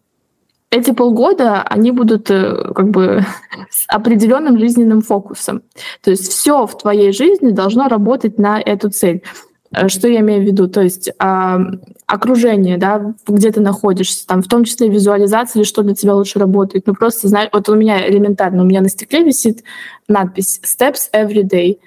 эти 0.71 0.91
полгода, 0.91 1.63
они 1.63 1.91
будут 1.91 2.29
э, 2.29 2.73
как 2.75 2.89
бы 2.89 3.25
с 3.69 3.85
определенным 3.87 4.59
жизненным 4.59 5.01
фокусом. 5.01 5.63
То 6.03 6.11
есть 6.11 6.31
все 6.31 6.65
в 6.67 6.77
твоей 6.77 7.11
жизни 7.11 7.51
должно 7.51 7.87
работать 7.87 8.37
на 8.37 8.59
эту 8.59 8.89
цель. 8.89 9.23
Э, 9.71 9.87
что 9.87 10.07
я 10.07 10.19
имею 10.19 10.41
в 10.41 10.45
виду? 10.45 10.67
То 10.67 10.81
есть 10.81 11.09
э, 11.09 11.57
окружение, 12.05 12.77
да, 12.77 13.13
где 13.27 13.51
ты 13.51 13.61
находишься, 13.61 14.27
там, 14.27 14.43
в 14.43 14.47
том 14.47 14.63
числе 14.63 14.89
визуализация 14.89 15.59
или 15.59 15.67
что 15.67 15.81
для 15.81 15.95
тебя 15.95 16.13
лучше 16.13 16.37
работает. 16.37 16.85
Ну 16.85 16.93
просто, 16.93 17.27
знаешь, 17.27 17.49
вот 17.51 17.67
у 17.69 17.75
меня 17.75 18.07
элементарно, 18.07 18.61
у 18.61 18.65
меня 18.65 18.81
на 18.81 18.89
стекле 18.89 19.23
висит 19.23 19.63
надпись 20.07 20.61
«Steps 20.63 21.09
every 21.13 21.43
day». 21.43 21.79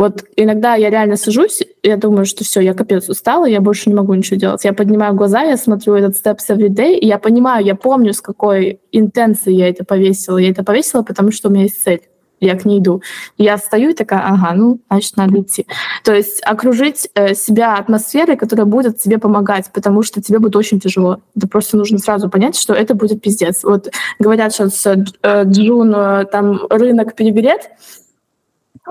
Вот 0.00 0.24
иногда 0.34 0.76
я 0.76 0.88
реально 0.88 1.16
сажусь, 1.16 1.60
я 1.82 1.98
думаю, 1.98 2.24
что 2.24 2.42
все, 2.42 2.60
я 2.60 2.72
капец 2.72 3.10
устала, 3.10 3.44
я 3.44 3.60
больше 3.60 3.90
не 3.90 3.94
могу 3.94 4.14
ничего 4.14 4.38
делать. 4.38 4.64
Я 4.64 4.72
поднимаю 4.72 5.12
глаза, 5.12 5.42
я 5.42 5.58
смотрю 5.58 5.92
этот 5.94 6.16
Steps 6.16 6.48
Every 6.48 6.68
Day, 6.68 6.94
и 6.94 7.06
я 7.06 7.18
понимаю, 7.18 7.66
я 7.66 7.74
помню, 7.74 8.14
с 8.14 8.22
какой 8.22 8.80
интенцией 8.92 9.58
я 9.58 9.68
это 9.68 9.84
повесила. 9.84 10.38
Я 10.38 10.52
это 10.52 10.64
повесила, 10.64 11.02
потому 11.02 11.32
что 11.32 11.50
у 11.50 11.52
меня 11.52 11.64
есть 11.64 11.82
цель. 11.82 12.00
Я 12.40 12.58
к 12.58 12.64
ней 12.64 12.78
иду. 12.78 13.02
Я 13.36 13.58
стою 13.58 13.90
и 13.90 13.92
такая, 13.92 14.20
ага, 14.20 14.54
ну, 14.54 14.80
значит, 14.88 15.18
надо 15.18 15.42
идти. 15.42 15.66
То 16.02 16.14
есть 16.14 16.40
окружить 16.46 17.10
э, 17.14 17.34
себя 17.34 17.74
атмосферой, 17.74 18.38
которая 18.38 18.64
будет 18.64 18.98
тебе 18.98 19.18
помогать, 19.18 19.70
потому 19.70 20.02
что 20.02 20.22
тебе 20.22 20.38
будет 20.38 20.56
очень 20.56 20.80
тяжело. 20.80 21.20
Это 21.36 21.46
просто 21.46 21.76
нужно 21.76 21.98
сразу 21.98 22.30
понять, 22.30 22.56
что 22.56 22.72
это 22.72 22.94
будет 22.94 23.20
пиздец. 23.20 23.64
Вот 23.64 23.90
говорят, 24.18 24.54
что 24.54 24.70
с 24.70 24.86
э, 24.86 25.44
Джун 25.44 25.94
э, 25.94 26.24
там 26.24 26.62
рынок 26.70 27.14
перегрет, 27.14 27.68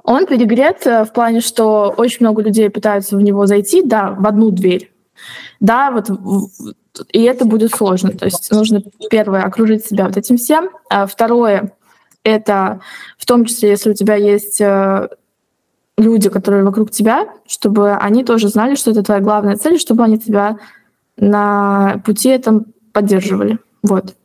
он 0.04 0.26
перегрет 0.26 0.86
э, 0.86 1.04
в 1.06 1.14
плане, 1.14 1.42
что 1.42 1.94
очень 1.98 2.18
много 2.22 2.42
людей 2.42 2.70
пытаются 2.70 3.18
в 3.18 3.22
него 3.22 3.46
зайти, 3.46 3.82
да, 3.84 4.12
в 4.12 4.26
одну 4.28 4.52
дверь. 4.52 4.92
Да, 5.60 5.92
вот 5.92 6.10
и 7.12 7.22
это 7.24 7.46
будет 7.46 7.72
сложно. 7.72 8.12
То 8.12 8.26
есть 8.26 8.52
нужно, 8.52 8.82
первое, 9.10 9.44
окружить 9.44 9.86
себя 9.86 10.08
вот 10.08 10.18
этим 10.18 10.38
всем. 10.38 10.70
А 10.90 11.06
второе, 11.06 11.74
это 12.24 12.82
в 13.18 13.26
том 13.26 13.46
числе, 13.46 13.70
если 13.70 13.92
у 13.92 13.94
тебя 13.94 14.16
есть 14.16 14.60
э, 14.62 15.10
люди, 15.98 16.30
которые 16.30 16.64
вокруг 16.64 16.92
тебя, 16.92 17.28
чтобы 17.48 17.94
они 17.94 18.24
тоже 18.24 18.48
знали, 18.48 18.76
что 18.76 18.92
это 18.92 19.04
твоя 19.04 19.22
главная 19.22 19.58
цель, 19.58 19.80
чтобы 19.80 20.04
они 20.04 20.20
тебя 20.20 20.58
на 21.18 22.02
пути 22.06 22.30
этом 22.30 22.68
поддерживали. 22.94 23.60
Вот. 23.84 24.16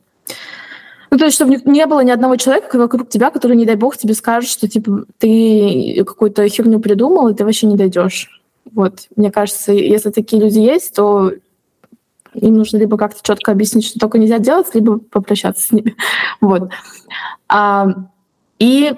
Ну, 1.15 1.19
то 1.19 1.25
есть, 1.27 1.35
чтобы 1.37 1.55
не 1.63 1.85
было 1.85 2.01
ни 2.01 2.11
одного 2.11 2.35
человека 2.35 2.77
вокруг 2.77 3.07
тебя, 3.07 3.31
который, 3.31 3.55
не 3.55 3.65
дай 3.65 3.77
бог, 3.77 3.95
тебе 3.95 4.13
скажет, 4.13 4.49
что 4.49 4.67
типа 4.67 5.05
ты 5.17 6.03
какую-то 6.05 6.45
херню 6.49 6.81
придумал, 6.81 7.29
и 7.29 7.33
ты 7.33 7.45
вообще 7.45 7.67
не 7.67 7.77
дойдешь. 7.77 8.41
Вот. 8.73 9.07
Мне 9.15 9.31
кажется, 9.31 9.71
если 9.71 10.09
такие 10.09 10.41
люди 10.41 10.59
есть, 10.59 10.93
то 10.93 11.31
им 12.33 12.55
нужно 12.55 12.79
либо 12.79 12.97
как-то 12.97 13.21
четко 13.23 13.53
объяснить, 13.53 13.85
что 13.85 13.97
только 13.97 14.17
нельзя 14.17 14.39
делать, 14.39 14.67
либо 14.73 14.99
попрощаться 14.99 15.63
с 15.63 15.71
ними. 15.71 15.95
Вот. 16.41 16.69
А, 17.47 17.87
и 18.59 18.93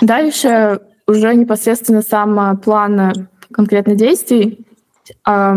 дальше 0.00 0.82
уже 1.08 1.34
непосредственно 1.34 2.02
сам 2.02 2.58
план 2.58 3.28
конкретных 3.50 3.96
действий. 3.96 4.64
А, 5.24 5.56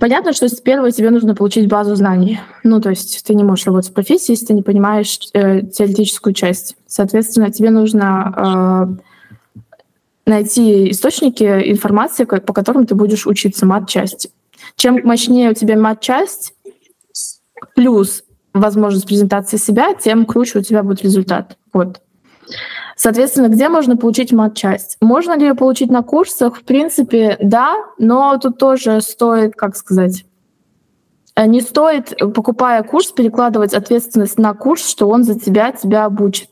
Понятно, 0.00 0.32
что 0.32 0.48
первое 0.62 0.90
тебе 0.90 1.10
нужно 1.10 1.34
получить 1.34 1.68
базу 1.68 1.94
знаний. 1.96 2.40
Ну, 2.64 2.80
то 2.80 2.90
есть 2.90 3.24
ты 3.24 3.34
не 3.34 3.44
можешь 3.44 3.66
работать 3.66 3.90
в 3.90 3.94
профессии, 3.94 4.32
если 4.32 4.46
ты 4.46 4.54
не 4.54 4.62
понимаешь 4.62 5.18
э, 5.32 5.62
теоретическую 5.62 6.34
часть. 6.34 6.76
Соответственно, 6.86 7.50
тебе 7.50 7.70
нужно 7.70 8.96
э, 8.96 10.30
найти 10.30 10.90
источники 10.90 11.44
информации, 11.44 12.24
по 12.24 12.52
которым 12.52 12.86
ты 12.86 12.94
будешь 12.94 13.26
учиться 13.26 13.66
мат-части. 13.66 14.30
Чем 14.76 15.00
мощнее 15.04 15.50
у 15.50 15.54
тебя 15.54 15.76
мат-часть, 15.76 16.54
плюс 17.74 18.24
возможность 18.52 19.06
презентации 19.06 19.56
себя, 19.56 19.94
тем 19.94 20.24
круче 20.26 20.58
у 20.58 20.62
тебя 20.62 20.82
будет 20.82 21.02
результат. 21.02 21.56
Вот. 21.72 22.00
Соответственно, 23.02 23.48
где 23.48 23.70
можно 23.70 23.96
получить 23.96 24.30
мат-часть? 24.30 24.98
Можно 25.00 25.34
ли 25.38 25.46
ее 25.46 25.54
получить 25.54 25.90
на 25.90 26.02
курсах? 26.02 26.58
В 26.58 26.64
принципе, 26.64 27.38
да, 27.40 27.76
но 27.96 28.36
тут 28.36 28.58
тоже 28.58 29.00
стоит, 29.00 29.54
как 29.54 29.74
сказать, 29.74 30.26
э, 31.34 31.46
не 31.46 31.62
стоит, 31.62 32.14
покупая 32.34 32.82
курс, 32.82 33.10
перекладывать 33.10 33.72
ответственность 33.72 34.38
на 34.38 34.52
курс, 34.52 34.86
что 34.86 35.08
он 35.08 35.24
за 35.24 35.40
тебя 35.40 35.72
тебя 35.72 36.04
обучит. 36.04 36.50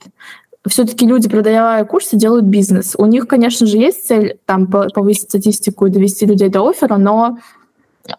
Все-таки 0.66 1.06
люди, 1.06 1.28
продавая 1.28 1.84
курсы, 1.84 2.16
делают 2.16 2.46
бизнес. 2.46 2.94
У 2.96 3.04
них, 3.04 3.28
конечно 3.28 3.66
же, 3.66 3.76
есть 3.76 4.06
цель 4.06 4.38
там 4.46 4.68
повысить 4.68 5.24
статистику 5.24 5.84
и 5.84 5.90
довести 5.90 6.24
людей 6.24 6.48
до 6.48 6.66
оффера, 6.66 6.96
но 6.96 7.36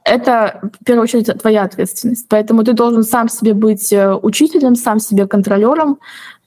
это, 0.03 0.69
в 0.79 0.85
первую 0.85 1.05
очередь, 1.05 1.33
твоя 1.41 1.63
ответственность. 1.63 2.27
Поэтому 2.29 2.63
ты 2.63 2.73
должен 2.73 3.01
сам 3.01 3.27
себе 3.27 3.55
быть 3.55 3.91
э, 3.91 4.13
учителем, 4.13 4.75
сам 4.75 4.99
себе 4.99 5.25
контролером, 5.25 5.97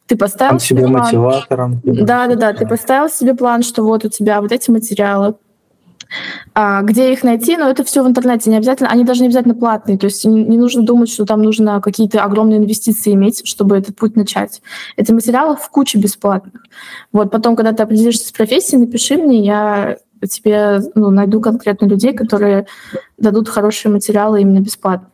ты 0.06 0.16
поставил 0.16 0.58
себе 0.58 0.82
план. 0.82 0.92
мотиватором. 0.92 1.80
Да, 1.84 2.26
да, 2.26 2.34
да. 2.34 2.52
Ты 2.52 2.66
поставил 2.66 3.08
себе 3.08 3.34
план, 3.34 3.62
что 3.62 3.82
вот 3.82 4.04
у 4.04 4.08
тебя 4.08 4.40
вот 4.40 4.52
эти 4.52 4.70
материалы, 4.70 5.34
а, 6.54 6.82
где 6.82 7.12
их 7.12 7.22
найти, 7.22 7.56
но 7.56 7.70
это 7.70 7.84
все 7.84 8.04
в 8.04 8.06
интернете, 8.06 8.50
не 8.50 8.56
обязательно, 8.56 8.90
они 8.90 9.04
даже 9.04 9.20
не 9.20 9.28
обязательно 9.28 9.54
платные, 9.54 9.96
то 9.96 10.06
есть 10.06 10.24
не, 10.24 10.44
не 10.44 10.58
нужно 10.58 10.82
думать, 10.82 11.08
что 11.08 11.24
там 11.24 11.42
нужно 11.42 11.80
какие-то 11.80 12.22
огромные 12.22 12.58
инвестиции 12.58 13.14
иметь, 13.14 13.46
чтобы 13.46 13.78
этот 13.78 13.96
путь 13.96 14.16
начать. 14.16 14.60
Это 14.96 15.14
материалы 15.14 15.56
в 15.56 15.68
куче 15.70 15.98
бесплатных. 15.98 16.64
Вот 17.12 17.30
потом, 17.30 17.56
когда 17.56 17.72
ты 17.72 17.82
определишься 17.82 18.28
с 18.28 18.32
профессией, 18.32 18.80
напиши 18.80 19.16
мне, 19.16 19.44
я 19.44 19.96
тебе 20.28 20.80
ну, 20.94 21.10
найду 21.10 21.40
конкретно 21.40 21.86
людей, 21.86 22.12
которые 22.12 22.66
дадут 23.18 23.48
хорошие 23.48 23.90
материалы 23.90 24.42
именно 24.42 24.60
бесплатно. 24.60 25.08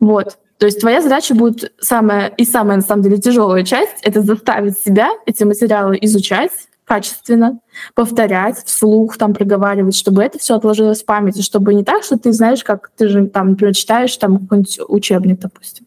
Вот. 0.00 0.38
То 0.58 0.66
есть 0.66 0.80
твоя 0.80 1.00
задача 1.00 1.34
будет 1.34 1.72
самая 1.80 2.28
и 2.36 2.44
самая, 2.44 2.76
на 2.76 2.82
самом 2.82 3.02
деле, 3.02 3.18
тяжелая 3.18 3.64
часть— 3.64 3.98
это 4.02 4.22
заставить 4.22 4.78
себя 4.78 5.08
эти 5.24 5.44
материалы 5.44 5.96
изучать 6.02 6.50
качественно, 6.84 7.60
повторять, 7.94 8.64
вслух 8.64 9.18
там 9.18 9.34
проговаривать, 9.34 9.94
чтобы 9.94 10.22
это 10.22 10.38
все 10.38 10.56
отложилось 10.56 11.02
в 11.02 11.04
памяти, 11.04 11.42
чтобы 11.42 11.74
не 11.74 11.84
так, 11.84 12.02
что 12.02 12.18
ты 12.18 12.32
знаешь, 12.32 12.64
как 12.64 12.90
ты 12.96 13.08
же 13.08 13.26
там, 13.26 13.50
например, 13.50 13.74
читаешь 13.74 14.16
там 14.16 14.38
какой-нибудь 14.38 14.80
учебник, 14.88 15.38
допустим. 15.38 15.86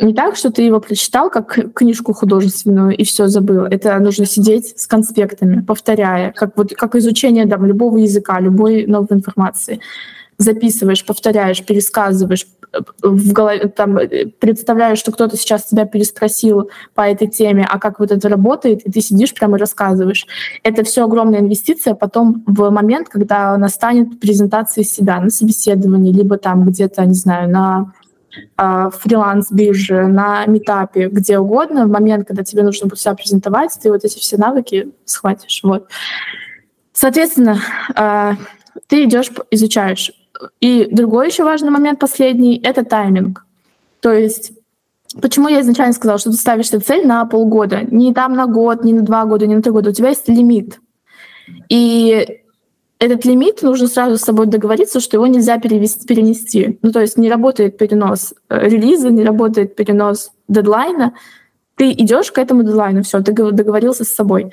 Не 0.00 0.14
так, 0.14 0.36
что 0.36 0.50
ты 0.52 0.62
его 0.62 0.80
прочитал 0.80 1.30
как 1.30 1.72
книжку 1.74 2.12
художественную 2.12 2.96
и 2.96 3.04
все 3.04 3.26
забыл. 3.26 3.64
Это 3.64 3.98
нужно 3.98 4.26
сидеть 4.26 4.78
с 4.78 4.86
конспектами, 4.86 5.60
повторяя, 5.60 6.32
как 6.32 6.56
вот 6.56 6.72
как 6.72 6.94
изучение 6.94 7.46
там, 7.46 7.64
любого 7.64 7.96
языка, 7.98 8.38
любой 8.38 8.86
новой 8.86 9.08
информации 9.10 9.80
записываешь, 10.38 11.04
повторяешь, 11.04 11.64
пересказываешь, 11.64 12.46
в 13.02 13.32
голове, 13.32 13.68
там, 13.68 13.98
представляешь, 14.38 14.98
что 14.98 15.12
кто-то 15.12 15.36
сейчас 15.36 15.64
тебя 15.64 15.86
переспросил 15.86 16.70
по 16.94 17.02
этой 17.02 17.26
теме, 17.26 17.66
а 17.68 17.78
как 17.78 17.98
вот 17.98 18.10
это 18.10 18.28
работает, 18.28 18.82
и 18.82 18.90
ты 18.90 19.00
сидишь 19.00 19.34
прямо 19.34 19.56
и 19.56 19.60
рассказываешь. 19.60 20.26
Это 20.62 20.84
все 20.84 21.04
огромная 21.04 21.40
инвестиция 21.40 21.94
потом 21.94 22.44
в 22.46 22.70
момент, 22.70 23.08
когда 23.08 23.56
настанет 23.56 24.20
презентация 24.20 24.84
себя 24.84 25.20
на 25.20 25.30
собеседовании, 25.30 26.12
либо 26.12 26.36
там 26.36 26.64
где-то, 26.66 27.04
не 27.06 27.14
знаю, 27.14 27.50
на 27.50 27.92
э, 28.56 28.90
фриланс-бирже, 28.92 30.06
на 30.06 30.44
метапе, 30.46 31.08
где 31.08 31.38
угодно, 31.38 31.86
в 31.86 31.90
момент, 31.90 32.26
когда 32.28 32.44
тебе 32.44 32.62
нужно 32.62 32.86
будет 32.86 33.00
себя 33.00 33.14
презентовать, 33.14 33.78
ты 33.82 33.90
вот 33.90 34.04
эти 34.04 34.18
все 34.18 34.36
навыки 34.36 34.92
схватишь. 35.04 35.60
Вот. 35.62 35.88
Соответственно, 36.92 37.58
э, 37.96 38.32
ты 38.88 39.04
идешь, 39.04 39.30
изучаешь 39.50 40.12
и 40.60 40.88
другой 40.90 41.28
еще 41.28 41.44
важный 41.44 41.70
момент, 41.70 41.98
последний, 41.98 42.60
это 42.62 42.84
тайминг. 42.84 43.44
То 44.00 44.12
есть 44.12 44.52
Почему 45.22 45.48
я 45.48 45.62
изначально 45.62 45.94
сказала, 45.94 46.18
что 46.18 46.30
ты 46.30 46.36
ставишь 46.36 46.68
себе 46.68 46.80
цель 46.80 47.06
на 47.06 47.24
полгода, 47.24 47.80
не 47.82 48.12
там 48.12 48.34
на 48.34 48.46
год, 48.46 48.84
не 48.84 48.92
на 48.92 49.00
два 49.00 49.24
года, 49.24 49.46
не 49.46 49.56
на 49.56 49.62
три 49.62 49.72
года, 49.72 49.88
у 49.88 49.92
тебя 49.92 50.10
есть 50.10 50.28
лимит. 50.28 50.80
И 51.70 52.40
этот 52.98 53.24
лимит 53.24 53.62
нужно 53.62 53.88
сразу 53.88 54.18
с 54.18 54.22
собой 54.22 54.46
договориться, 54.46 55.00
что 55.00 55.16
его 55.16 55.26
нельзя 55.26 55.58
перевести, 55.58 56.06
перенести. 56.06 56.78
Ну, 56.82 56.92
то 56.92 57.00
есть 57.00 57.16
не 57.16 57.30
работает 57.30 57.78
перенос 57.78 58.34
э, 58.50 58.68
релиза, 58.68 59.10
не 59.10 59.24
работает 59.24 59.76
перенос 59.76 60.30
дедлайна. 60.46 61.14
Ты 61.76 61.92
идешь 61.92 62.30
к 62.30 62.38
этому 62.38 62.62
дедлайну, 62.62 63.02
все, 63.02 63.22
ты 63.22 63.32
договорился 63.32 64.04
с 64.04 64.08
собой. 64.08 64.52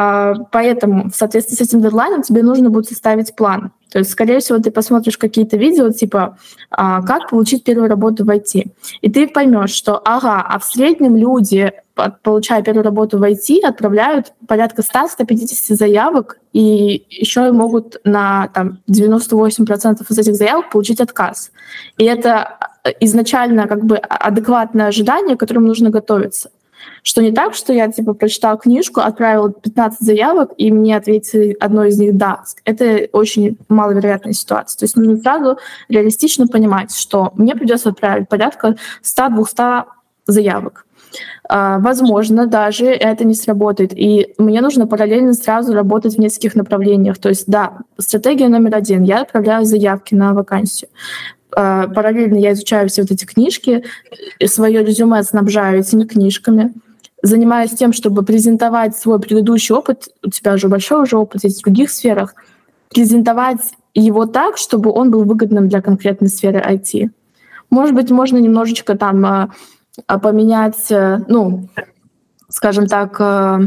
А, 0.00 0.34
поэтому 0.52 1.10
в 1.10 1.16
соответствии 1.16 1.56
с 1.56 1.60
этим 1.60 1.80
дедлайном 1.80 2.22
тебе 2.22 2.44
нужно 2.44 2.70
будет 2.70 2.86
составить 2.86 3.34
план. 3.34 3.72
То 3.90 3.98
есть, 3.98 4.12
скорее 4.12 4.38
всего, 4.38 4.58
ты 4.58 4.70
посмотришь 4.70 5.18
какие-то 5.18 5.56
видео, 5.56 5.90
типа, 5.90 6.38
а, 6.70 7.02
как 7.02 7.30
получить 7.30 7.64
первую 7.64 7.88
работу 7.88 8.24
в 8.24 8.30
IT. 8.30 8.70
И 9.00 9.10
ты 9.10 9.26
поймешь, 9.26 9.72
что, 9.72 10.00
ага, 10.04 10.40
а 10.48 10.60
в 10.60 10.64
среднем 10.64 11.16
люди, 11.16 11.72
получая 12.22 12.62
первую 12.62 12.84
работу 12.84 13.18
в 13.18 13.24
IT, 13.24 13.64
отправляют 13.64 14.32
порядка 14.46 14.82
100-150 14.82 15.74
заявок, 15.74 16.38
и 16.52 17.04
еще 17.10 17.50
могут 17.50 17.96
на 18.04 18.50
там, 18.54 18.78
98% 18.88 20.06
из 20.08 20.18
этих 20.18 20.36
заявок 20.36 20.70
получить 20.70 21.00
отказ. 21.00 21.50
И 21.96 22.04
это 22.04 22.58
изначально 23.00 23.66
как 23.66 23.84
бы 23.84 23.96
адекватное 23.96 24.86
ожидание, 24.86 25.36
к 25.36 25.40
которому 25.40 25.66
нужно 25.66 25.90
готовиться. 25.90 26.50
Что 27.02 27.22
не 27.22 27.32
так, 27.32 27.54
что 27.54 27.72
я 27.72 27.90
типа 27.90 28.14
прочитал 28.14 28.58
книжку, 28.58 29.00
отправил 29.00 29.50
15 29.50 30.00
заявок, 30.00 30.50
и 30.56 30.70
мне 30.70 30.96
ответили 30.96 31.56
одно 31.60 31.84
из 31.84 31.98
них 31.98 32.16
«да». 32.16 32.42
Это 32.64 33.08
очень 33.12 33.56
маловероятная 33.68 34.32
ситуация. 34.32 34.78
То 34.78 34.84
есть 34.84 34.96
нужно 34.96 35.16
сразу 35.16 35.58
реалистично 35.88 36.46
понимать, 36.46 36.94
что 36.94 37.32
мне 37.34 37.54
придется 37.54 37.90
отправить 37.90 38.28
порядка 38.28 38.76
100-200 39.02 39.84
заявок. 40.26 40.84
Uh, 41.50 41.80
возможно, 41.80 42.46
даже 42.46 42.84
это 42.86 43.24
не 43.24 43.34
сработает. 43.34 43.92
И 43.94 44.34
мне 44.36 44.60
нужно 44.60 44.86
параллельно 44.86 45.32
сразу 45.32 45.72
работать 45.72 46.16
в 46.16 46.18
нескольких 46.18 46.54
направлениях. 46.54 47.16
То 47.16 47.30
есть, 47.30 47.44
да, 47.46 47.78
стратегия 47.96 48.48
номер 48.48 48.76
один. 48.76 49.02
Я 49.02 49.22
отправляю 49.22 49.64
заявки 49.64 50.14
на 50.14 50.34
вакансию. 50.34 50.90
Uh, 51.56 51.92
параллельно 51.94 52.36
я 52.36 52.52
изучаю 52.52 52.88
все 52.88 53.02
вот 53.02 53.10
эти 53.10 53.24
книжки, 53.24 53.82
свое 54.44 54.84
резюме 54.84 55.22
снабжаю 55.22 55.80
этими 55.80 56.04
книжками 56.04 56.74
занимаюсь 57.22 57.72
тем, 57.72 57.92
чтобы 57.92 58.22
презентовать 58.22 58.96
свой 58.96 59.18
предыдущий 59.18 59.74
опыт, 59.74 60.08
у 60.22 60.30
тебя 60.30 60.54
уже 60.54 60.68
большой 60.68 61.02
уже 61.02 61.16
опыт 61.16 61.44
есть 61.44 61.60
в 61.60 61.64
других 61.64 61.90
сферах, 61.90 62.34
презентовать 62.90 63.72
его 63.94 64.26
так, 64.26 64.56
чтобы 64.56 64.90
он 64.92 65.10
был 65.10 65.24
выгодным 65.24 65.68
для 65.68 65.82
конкретной 65.82 66.28
сферы 66.28 66.60
IT. 66.60 67.10
Может 67.70 67.94
быть, 67.94 68.10
можно 68.10 68.38
немножечко 68.38 68.96
там 68.96 69.26
а, 69.26 70.18
поменять, 70.18 70.90
э, 70.90 71.18
ну, 71.28 71.68
скажем 72.48 72.86
так, 72.86 73.16
э, 73.20 73.58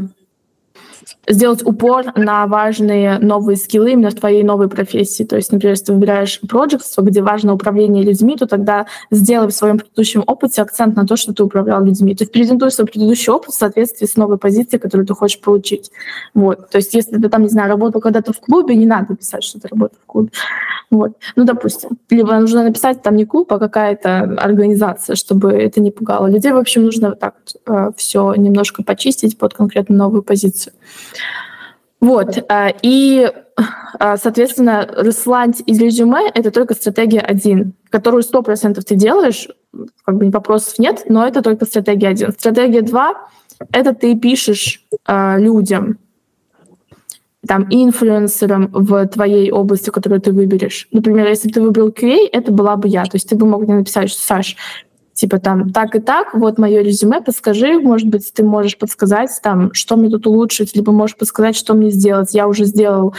сделать 1.27 1.65
упор 1.65 2.05
на 2.15 2.47
важные 2.47 3.19
новые 3.19 3.55
скиллы 3.55 3.91
именно 3.91 4.09
в 4.09 4.15
твоей 4.15 4.43
новой 4.43 4.69
профессии. 4.69 5.23
То 5.23 5.35
есть, 5.35 5.51
например, 5.51 5.73
если 5.73 5.85
ты 5.85 5.93
выбираешь 5.93 6.39
проектство, 6.41 7.01
где 7.01 7.21
важно 7.21 7.53
управление 7.53 8.03
людьми, 8.03 8.35
то 8.35 8.47
тогда 8.47 8.87
сделай 9.11 9.47
в 9.47 9.51
своем 9.51 9.77
предыдущем 9.77 10.23
опыте 10.25 10.61
акцент 10.61 10.95
на 10.95 11.05
то, 11.05 11.15
что 11.15 11.33
ты 11.33 11.43
управлял 11.43 11.83
людьми. 11.83 12.15
То 12.15 12.23
есть 12.23 12.31
презентуй 12.31 12.71
свой 12.71 12.87
предыдущий 12.87 13.31
опыт 13.31 13.53
в 13.53 13.57
соответствии 13.57 14.05
с 14.05 14.15
новой 14.15 14.37
позицией, 14.37 14.79
которую 14.79 15.05
ты 15.05 15.13
хочешь 15.13 15.39
получить. 15.39 15.91
Вот. 16.33 16.69
То 16.69 16.77
есть 16.77 16.93
если 16.93 17.17
ты 17.17 17.29
там, 17.29 17.43
не 17.43 17.49
знаю, 17.49 17.69
работал 17.69 18.01
когда-то 18.01 18.33
в 18.33 18.39
клубе, 18.39 18.75
не 18.75 18.85
надо 18.85 19.15
писать, 19.15 19.43
что 19.43 19.59
ты 19.59 19.67
работал 19.67 19.97
в 20.03 20.05
клубе. 20.05 20.31
Вот. 20.89 21.13
Ну, 21.35 21.45
допустим. 21.45 21.97
Либо 22.09 22.37
нужно 22.37 22.63
написать 22.63 23.01
там 23.01 23.15
не 23.15 23.25
клуб, 23.25 23.51
а 23.53 23.59
какая-то 23.59 24.19
организация, 24.37 25.15
чтобы 25.15 25.51
это 25.53 25.79
не 25.79 25.91
пугало 25.91 26.27
людей. 26.27 26.51
В 26.51 26.57
общем, 26.57 26.83
нужно 26.83 27.11
так 27.11 27.35
э, 27.65 27.91
все 27.95 28.33
немножко 28.35 28.83
почистить 28.83 29.37
под 29.37 29.53
конкретно 29.53 29.95
новую 29.95 30.21
позицию. 30.21 30.73
Вот. 31.99 32.37
Э, 32.49 32.71
и, 32.81 33.31
э, 33.99 34.17
соответственно, 34.17 34.87
рассылать 34.91 35.61
из 35.65 35.79
резюме— 35.79 36.29
это 36.33 36.51
только 36.51 36.73
стратегия 36.73 37.19
один, 37.19 37.73
которую 37.89 38.23
сто 38.23 38.41
процентов 38.41 38.85
ты 38.85 38.95
делаешь, 38.95 39.47
как 40.03 40.17
бы 40.17 40.29
вопросов 40.29 40.79
нет, 40.79 41.03
но 41.07 41.25
это 41.25 41.41
только 41.41 41.65
стратегия 41.65 42.09
один. 42.09 42.31
Стратегия 42.31 42.81
два— 42.81 43.29
это 43.71 43.93
ты 43.93 44.15
пишешь 44.17 44.85
э, 45.07 45.39
людям, 45.39 45.99
там, 47.47 47.65
инфлюенсером 47.69 48.69
в 48.71 49.07
твоей 49.07 49.51
области, 49.51 49.89
которую 49.89 50.21
ты 50.21 50.31
выберешь. 50.31 50.87
Например, 50.91 51.27
если 51.27 51.49
ты 51.49 51.61
выбрал 51.61 51.89
QA, 51.89 52.29
это 52.31 52.51
была 52.51 52.75
бы 52.75 52.87
я. 52.87 53.03
То 53.05 53.15
есть 53.15 53.29
ты 53.29 53.35
бы 53.35 53.47
мог 53.47 53.63
мне 53.63 53.75
написать, 53.75 54.09
что, 54.09 54.21
Саш, 54.21 54.55
типа 55.21 55.39
там 55.39 55.69
так 55.69 55.95
и 55.95 55.99
так, 55.99 56.33
вот 56.33 56.57
мое 56.57 56.81
резюме, 56.81 57.21
подскажи, 57.21 57.79
может 57.79 58.07
быть, 58.07 58.33
ты 58.33 58.43
можешь 58.43 58.75
подсказать 58.75 59.29
там, 59.43 59.71
что 59.71 59.95
мне 59.95 60.09
тут 60.09 60.25
улучшить, 60.25 60.75
либо 60.75 60.91
можешь 60.91 61.15
подсказать, 61.15 61.55
что 61.55 61.75
мне 61.75 61.91
сделать. 61.91 62.33
Я 62.33 62.47
уже 62.47 62.65
сделал 62.65 63.13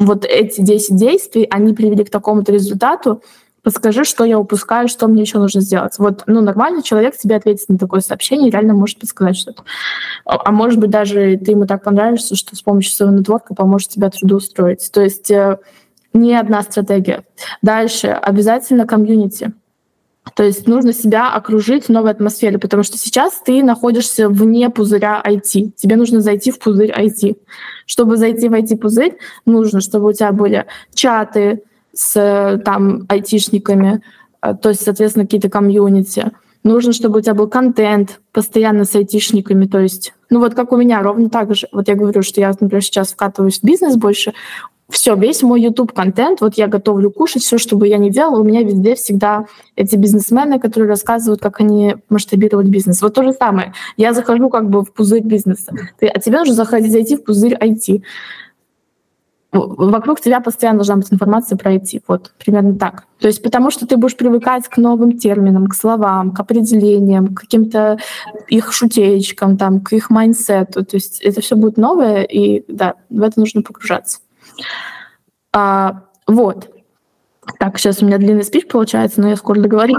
вот 0.00 0.24
эти 0.24 0.60
10 0.60 0.96
действий, 0.96 1.46
они 1.48 1.74
привели 1.74 2.04
к 2.04 2.10
такому-то 2.10 2.52
результату, 2.52 3.22
подскажи, 3.62 4.04
что 4.04 4.24
я 4.24 4.36
упускаю, 4.36 4.88
что 4.88 5.06
мне 5.06 5.22
еще 5.22 5.38
нужно 5.38 5.60
сделать. 5.60 5.96
Вот, 5.98 6.24
ну, 6.26 6.40
нормальный 6.40 6.82
человек 6.82 7.16
тебе 7.16 7.36
ответит 7.36 7.68
на 7.68 7.78
такое 7.78 8.00
сообщение 8.00 8.50
реально 8.50 8.74
может 8.74 8.98
подсказать 8.98 9.36
что-то. 9.36 9.62
А, 10.24 10.40
а 10.44 10.50
может 10.50 10.80
быть, 10.80 10.90
даже 10.90 11.36
ты 11.36 11.52
ему 11.52 11.66
так 11.66 11.84
понравишься, 11.84 12.34
что 12.34 12.56
с 12.56 12.62
помощью 12.62 12.92
своего 12.92 13.16
нетворка 13.16 13.54
поможет 13.54 13.90
тебя 13.90 14.10
трудоустроить. 14.10 14.90
То 14.90 15.02
есть 15.02 15.30
э, 15.30 15.58
не 16.12 16.34
одна 16.34 16.62
стратегия. 16.62 17.22
Дальше 17.62 18.08
обязательно 18.08 18.86
комьюнити. 18.86 19.52
То 20.34 20.42
есть 20.42 20.66
нужно 20.66 20.92
себя 20.92 21.32
окружить 21.32 21.88
новой 21.88 22.10
атмосферой, 22.10 22.58
потому 22.58 22.82
что 22.82 22.98
сейчас 22.98 23.40
ты 23.44 23.62
находишься 23.62 24.28
вне 24.28 24.70
пузыря 24.70 25.22
IT. 25.24 25.72
Тебе 25.76 25.96
нужно 25.96 26.20
зайти 26.20 26.50
в 26.50 26.58
пузырь 26.58 26.90
IT. 26.90 27.36
Чтобы 27.86 28.16
зайти 28.16 28.48
в 28.48 28.54
IT-пузырь, 28.54 29.16
нужно, 29.46 29.80
чтобы 29.80 30.10
у 30.10 30.12
тебя 30.12 30.32
были 30.32 30.66
чаты 30.94 31.62
с 31.92 32.60
там 32.64 33.06
айтишниками, 33.08 34.02
э, 34.42 34.54
то 34.54 34.68
есть, 34.68 34.82
соответственно, 34.82 35.24
какие-то 35.24 35.48
комьюнити. 35.48 36.30
Нужно, 36.62 36.92
чтобы 36.92 37.18
у 37.18 37.22
тебя 37.22 37.34
был 37.34 37.48
контент 37.48 38.20
постоянно 38.32 38.84
с 38.84 38.94
айтишниками, 38.94 39.66
то 39.66 39.78
есть, 39.78 40.12
ну 40.28 40.40
вот 40.40 40.54
как 40.54 40.72
у 40.72 40.76
меня, 40.76 41.02
ровно 41.02 41.30
так 41.30 41.54
же. 41.54 41.68
Вот 41.72 41.88
я 41.88 41.94
говорю, 41.94 42.22
что 42.22 42.40
я, 42.40 42.48
например, 42.48 42.82
сейчас 42.82 43.12
вкатываюсь 43.12 43.60
в 43.60 43.64
бизнес 43.64 43.96
больше, 43.96 44.34
все, 44.90 45.14
весь 45.16 45.42
мой 45.42 45.60
YouTube 45.60 45.92
контент, 45.92 46.40
вот 46.40 46.54
я 46.54 46.66
готовлю 46.66 47.10
кушать, 47.10 47.42
все, 47.42 47.58
что 47.58 47.76
бы 47.76 47.86
я 47.86 47.98
ни 47.98 48.08
делала, 48.08 48.40
у 48.40 48.44
меня 48.44 48.62
везде 48.62 48.94
всегда 48.94 49.44
эти 49.76 49.96
бизнесмены, 49.96 50.58
которые 50.58 50.88
рассказывают, 50.88 51.42
как 51.42 51.60
они 51.60 51.96
масштабировать 52.08 52.68
бизнес. 52.68 53.02
Вот 53.02 53.12
то 53.14 53.22
же 53.22 53.32
самое. 53.32 53.74
Я 53.98 54.14
захожу 54.14 54.48
как 54.48 54.70
бы 54.70 54.82
в 54.82 54.92
пузырь 54.92 55.22
бизнеса, 55.22 55.72
ты, 55.98 56.06
а 56.06 56.18
тебе 56.18 56.38
нужно 56.38 56.54
заходить, 56.54 56.92
зайти 56.92 57.16
в 57.16 57.24
пузырь 57.24 57.54
IT. 57.54 58.02
Вокруг 59.52 60.20
тебя 60.20 60.40
постоянно 60.40 60.78
должна 60.78 60.96
быть 60.96 61.12
информация 61.12 61.56
про 61.56 61.74
IT. 61.74 62.02
Вот 62.06 62.32
примерно 62.38 62.74
так. 62.76 63.06
То 63.18 63.28
есть 63.28 63.42
потому 63.42 63.70
что 63.70 63.86
ты 63.86 63.96
будешь 63.96 64.16
привыкать 64.16 64.68
к 64.68 64.76
новым 64.76 65.18
терминам, 65.18 65.66
к 65.68 65.74
словам, 65.74 66.32
к 66.32 66.40
определениям, 66.40 67.34
к 67.34 67.40
каким-то 67.40 67.98
их 68.48 68.72
шутеечкам, 68.72 69.56
там, 69.56 69.80
к 69.80 69.92
их 69.92 70.10
майнсету. 70.10 70.84
То 70.84 70.96
есть 70.96 71.20
это 71.20 71.40
все 71.40 71.56
будет 71.56 71.78
новое, 71.78 72.22
и 72.22 72.64
да, 72.68 72.94
в 73.08 73.22
это 73.22 73.40
нужно 73.40 73.62
погружаться. 73.62 74.18
А, 75.52 76.02
вот. 76.26 76.68
Так, 77.58 77.78
сейчас 77.78 78.02
у 78.02 78.06
меня 78.06 78.18
длинный 78.18 78.44
спич 78.44 78.66
получается, 78.68 79.20
но 79.20 79.28
я 79.28 79.36
скоро 79.36 79.60
договорю. 79.60 79.96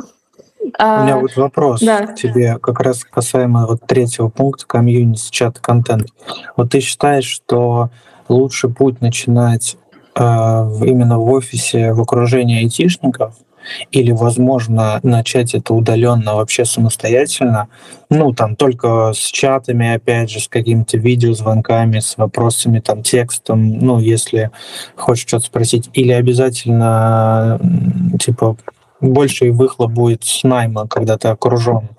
У 0.61 0.67
меня 0.67 1.17
вот 1.17 1.35
вопрос 1.35 1.81
да. 1.81 2.07
к 2.07 2.15
тебе, 2.15 2.57
как 2.59 2.79
раз 2.81 3.03
касаемо 3.03 3.65
вот 3.65 3.81
третьего 3.87 4.29
пункта 4.29 4.65
комьюнити, 4.67 5.29
чат, 5.31 5.59
контент. 5.59 6.07
Вот 6.55 6.71
ты 6.71 6.79
считаешь, 6.79 7.25
что 7.25 7.89
лучше 8.27 8.69
путь 8.69 9.01
начинать 9.01 9.77
э, 10.15 10.21
именно 10.21 11.17
в 11.17 11.29
офисе, 11.31 11.93
в 11.93 12.01
окружении 12.01 12.59
айтишников, 12.63 13.35
или, 13.91 14.11
возможно, 14.11 14.99
начать 15.03 15.53
это 15.53 15.73
удаленно 15.73 16.35
вообще 16.35 16.65
самостоятельно, 16.65 17.67
ну, 18.09 18.33
там, 18.33 18.55
только 18.55 19.13
с 19.13 19.31
чатами, 19.31 19.93
опять 19.93 20.29
же, 20.31 20.39
с 20.39 20.47
какими-то 20.47 20.97
видеозвонками, 20.97 21.99
с 21.99 22.17
вопросами, 22.17 22.79
там, 22.79 23.03
текстом, 23.03 23.79
ну, 23.79 23.99
если 23.99 24.51
хочешь 24.95 25.27
что-то 25.27 25.45
спросить, 25.45 25.89
или 25.93 26.11
обязательно, 26.11 27.59
типа, 28.19 28.57
больше 29.01 29.51
выхлоп 29.51 29.91
будет 29.91 30.23
с 30.23 30.43
найма, 30.43 30.87
когда 30.87 31.17
ты 31.17 31.29
окружен 31.29 31.89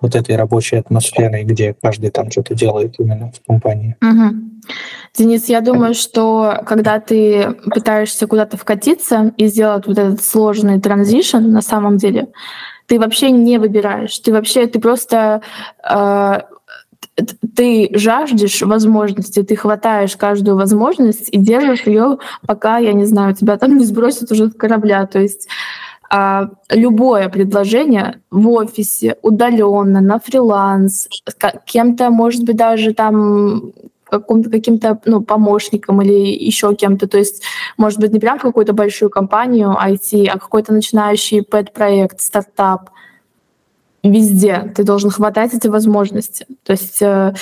вот 0.00 0.14
этой 0.14 0.36
рабочей 0.36 0.76
атмосферой, 0.76 1.44
где 1.44 1.74
каждый 1.80 2.10
там 2.10 2.30
что-то 2.30 2.54
делает 2.54 2.96
именно 2.98 3.32
в 3.32 3.46
компании. 3.46 3.96
Угу. 4.02 4.51
Денис, 5.14 5.48
я 5.48 5.60
думаю, 5.60 5.94
что 5.94 6.62
когда 6.66 6.98
ты 6.98 7.56
пытаешься 7.70 8.26
куда-то 8.26 8.56
вкатиться 8.56 9.32
и 9.36 9.46
сделать 9.46 9.86
вот 9.86 9.98
этот 9.98 10.22
сложный 10.24 10.80
транзишн, 10.80 11.50
на 11.50 11.60
самом 11.60 11.98
деле, 11.98 12.28
ты 12.86 12.98
вообще 12.98 13.30
не 13.30 13.58
выбираешь. 13.58 14.18
Ты 14.18 14.32
вообще, 14.32 14.66
ты 14.66 14.80
просто 14.80 15.42
э, 15.88 16.40
ты 17.54 17.90
жаждешь 17.92 18.62
возможности, 18.62 19.42
ты 19.42 19.56
хватаешь 19.56 20.16
каждую 20.16 20.56
возможность 20.56 21.28
и 21.30 21.38
держишь 21.38 21.86
ее, 21.86 22.18
пока, 22.46 22.78
я 22.78 22.92
не 22.92 23.04
знаю, 23.04 23.34
тебя 23.34 23.58
там 23.58 23.76
не 23.78 23.84
сбросят 23.84 24.30
уже 24.30 24.48
с 24.48 24.54
корабля. 24.54 25.06
То 25.06 25.20
есть 25.20 25.48
а, 26.10 26.50
любое 26.70 27.28
предложение 27.28 28.20
в 28.30 28.48
офисе, 28.50 29.16
удаленно, 29.22 30.00
на 30.00 30.18
фриланс, 30.18 31.08
кем-то, 31.64 32.10
может 32.10 32.44
быть, 32.44 32.56
даже 32.56 32.94
там 32.94 33.72
каким-то 34.20 34.50
каким-то 34.50 35.00
ну, 35.04 35.20
помощником 35.20 36.02
или 36.02 36.12
еще 36.12 36.74
кем-то. 36.74 37.06
То 37.08 37.18
есть, 37.18 37.42
может 37.76 37.98
быть, 37.98 38.12
не 38.12 38.20
прям 38.20 38.38
какую-то 38.38 38.72
большую 38.72 39.10
компанию 39.10 39.70
IT, 39.70 40.26
а 40.28 40.38
какой-то 40.38 40.72
начинающий 40.72 41.42
пэт-проект, 41.42 42.20
стартап. 42.20 42.90
Везде 44.02 44.72
ты 44.74 44.84
должен 44.84 45.10
хватать 45.10 45.54
эти 45.54 45.68
возможности. 45.68 46.46
То 46.64 46.72
есть 46.72 47.00
э, 47.02 47.34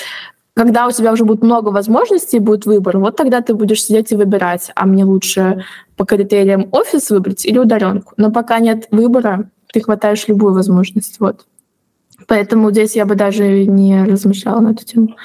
когда 0.54 0.86
у 0.86 0.90
тебя 0.90 1.12
уже 1.12 1.24
будет 1.24 1.42
много 1.42 1.70
возможностей, 1.70 2.38
будет 2.38 2.66
выбор, 2.66 2.98
вот 2.98 3.16
тогда 3.16 3.40
ты 3.40 3.54
будешь 3.54 3.82
сидеть 3.82 4.12
и 4.12 4.16
выбирать, 4.16 4.70
а 4.74 4.86
мне 4.86 5.04
лучше 5.04 5.64
по 5.96 6.04
критериям 6.04 6.68
офис 6.72 7.10
выбрать 7.10 7.46
или 7.46 7.58
удаленку. 7.58 8.12
Но 8.16 8.30
пока 8.30 8.58
нет 8.58 8.86
выбора, 8.90 9.48
ты 9.72 9.80
хватаешь 9.80 10.28
любую 10.28 10.52
возможность. 10.52 11.18
Вот. 11.20 11.46
Поэтому 12.26 12.70
здесь 12.70 12.96
я 12.96 13.06
бы 13.06 13.14
даже 13.14 13.64
не 13.64 14.04
размышляла 14.04 14.60
на 14.60 14.72
эту 14.72 14.84
тему. 14.84 15.16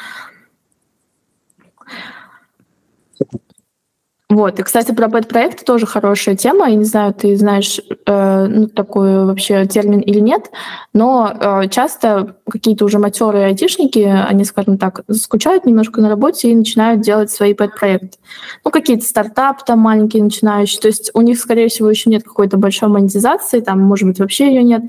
Вот. 4.28 4.60
И, 4.60 4.64
кстати, 4.64 4.92
про 4.92 5.08
бэт-проекты 5.08 5.64
тоже 5.64 5.86
хорошая 5.86 6.36
тема. 6.36 6.68
Я 6.68 6.76
не 6.76 6.84
знаю, 6.84 7.14
ты 7.14 7.36
знаешь 7.38 7.80
э, 8.08 8.48
ну, 8.48 8.68
такой 8.68 9.24
вообще 9.24 9.68
термин 9.68 10.00
или 10.00 10.20
нет, 10.20 10.50
но 10.94 11.32
э, 11.32 11.70
часто 11.70 12.36
какие-то 12.50 12.86
уже 12.86 12.98
матерые 12.98 13.46
айтишники, 13.46 14.00
они, 14.00 14.44
скажем 14.44 14.80
так, 14.80 15.04
скучают 15.12 15.66
немножко 15.66 16.02
на 16.02 16.10
работе 16.10 16.50
и 16.50 16.56
начинают 16.56 17.02
делать 17.02 17.30
свои 17.30 17.54
бэт-проекты. 17.54 18.18
Ну, 18.64 18.72
какие-то 18.72 19.06
стартапы 19.06 19.62
там 19.64 19.80
маленькие 19.80 20.24
начинающие. 20.24 20.82
То 20.82 20.88
есть 20.88 21.12
у 21.14 21.22
них, 21.22 21.40
скорее 21.40 21.70
всего, 21.70 21.90
еще 21.90 22.10
нет 22.10 22.24
какой-то 22.24 22.58
большой 22.58 22.90
монетизации, 22.90 23.60
там, 23.60 23.80
может 23.80 24.08
быть, 24.08 24.20
вообще 24.20 24.48
ее 24.48 24.64
нет 24.64 24.82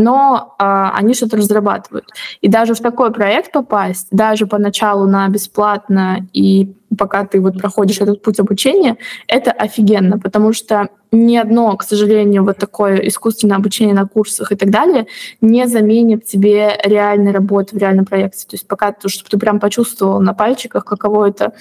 но 0.00 0.54
а, 0.58 0.92
они 0.96 1.14
что-то 1.14 1.36
разрабатывают. 1.36 2.06
И 2.40 2.48
даже 2.48 2.74
в 2.74 2.80
такой 2.80 3.12
проект 3.12 3.52
попасть, 3.52 4.08
даже 4.10 4.46
поначалу 4.46 5.06
на 5.06 5.28
бесплатно 5.28 6.26
и 6.32 6.74
пока 6.98 7.24
ты 7.24 7.40
вот 7.40 7.58
проходишь 7.58 8.00
этот 8.00 8.22
путь 8.22 8.40
обучения, 8.40 8.96
это 9.28 9.52
офигенно, 9.52 10.18
потому 10.18 10.52
что 10.52 10.88
ни 11.12 11.36
одно, 11.36 11.76
к 11.76 11.82
сожалению, 11.82 12.44
вот 12.44 12.56
такое 12.56 12.96
искусственное 12.96 13.56
обучение 13.56 13.94
на 13.94 14.06
курсах 14.06 14.52
и 14.52 14.56
так 14.56 14.70
далее 14.70 15.06
не 15.40 15.66
заменит 15.66 16.24
тебе 16.24 16.80
реальной 16.84 17.32
работы 17.32 17.76
в 17.76 17.78
реальном 17.78 18.06
проекте. 18.06 18.46
То 18.46 18.54
есть 18.54 18.66
пока 18.66 18.92
ты, 18.92 19.08
чтобы 19.08 19.28
ты 19.28 19.38
прям 19.38 19.60
почувствовал 19.60 20.20
на 20.20 20.34
пальчиках, 20.34 20.84
каково 20.84 21.28
это 21.28 21.52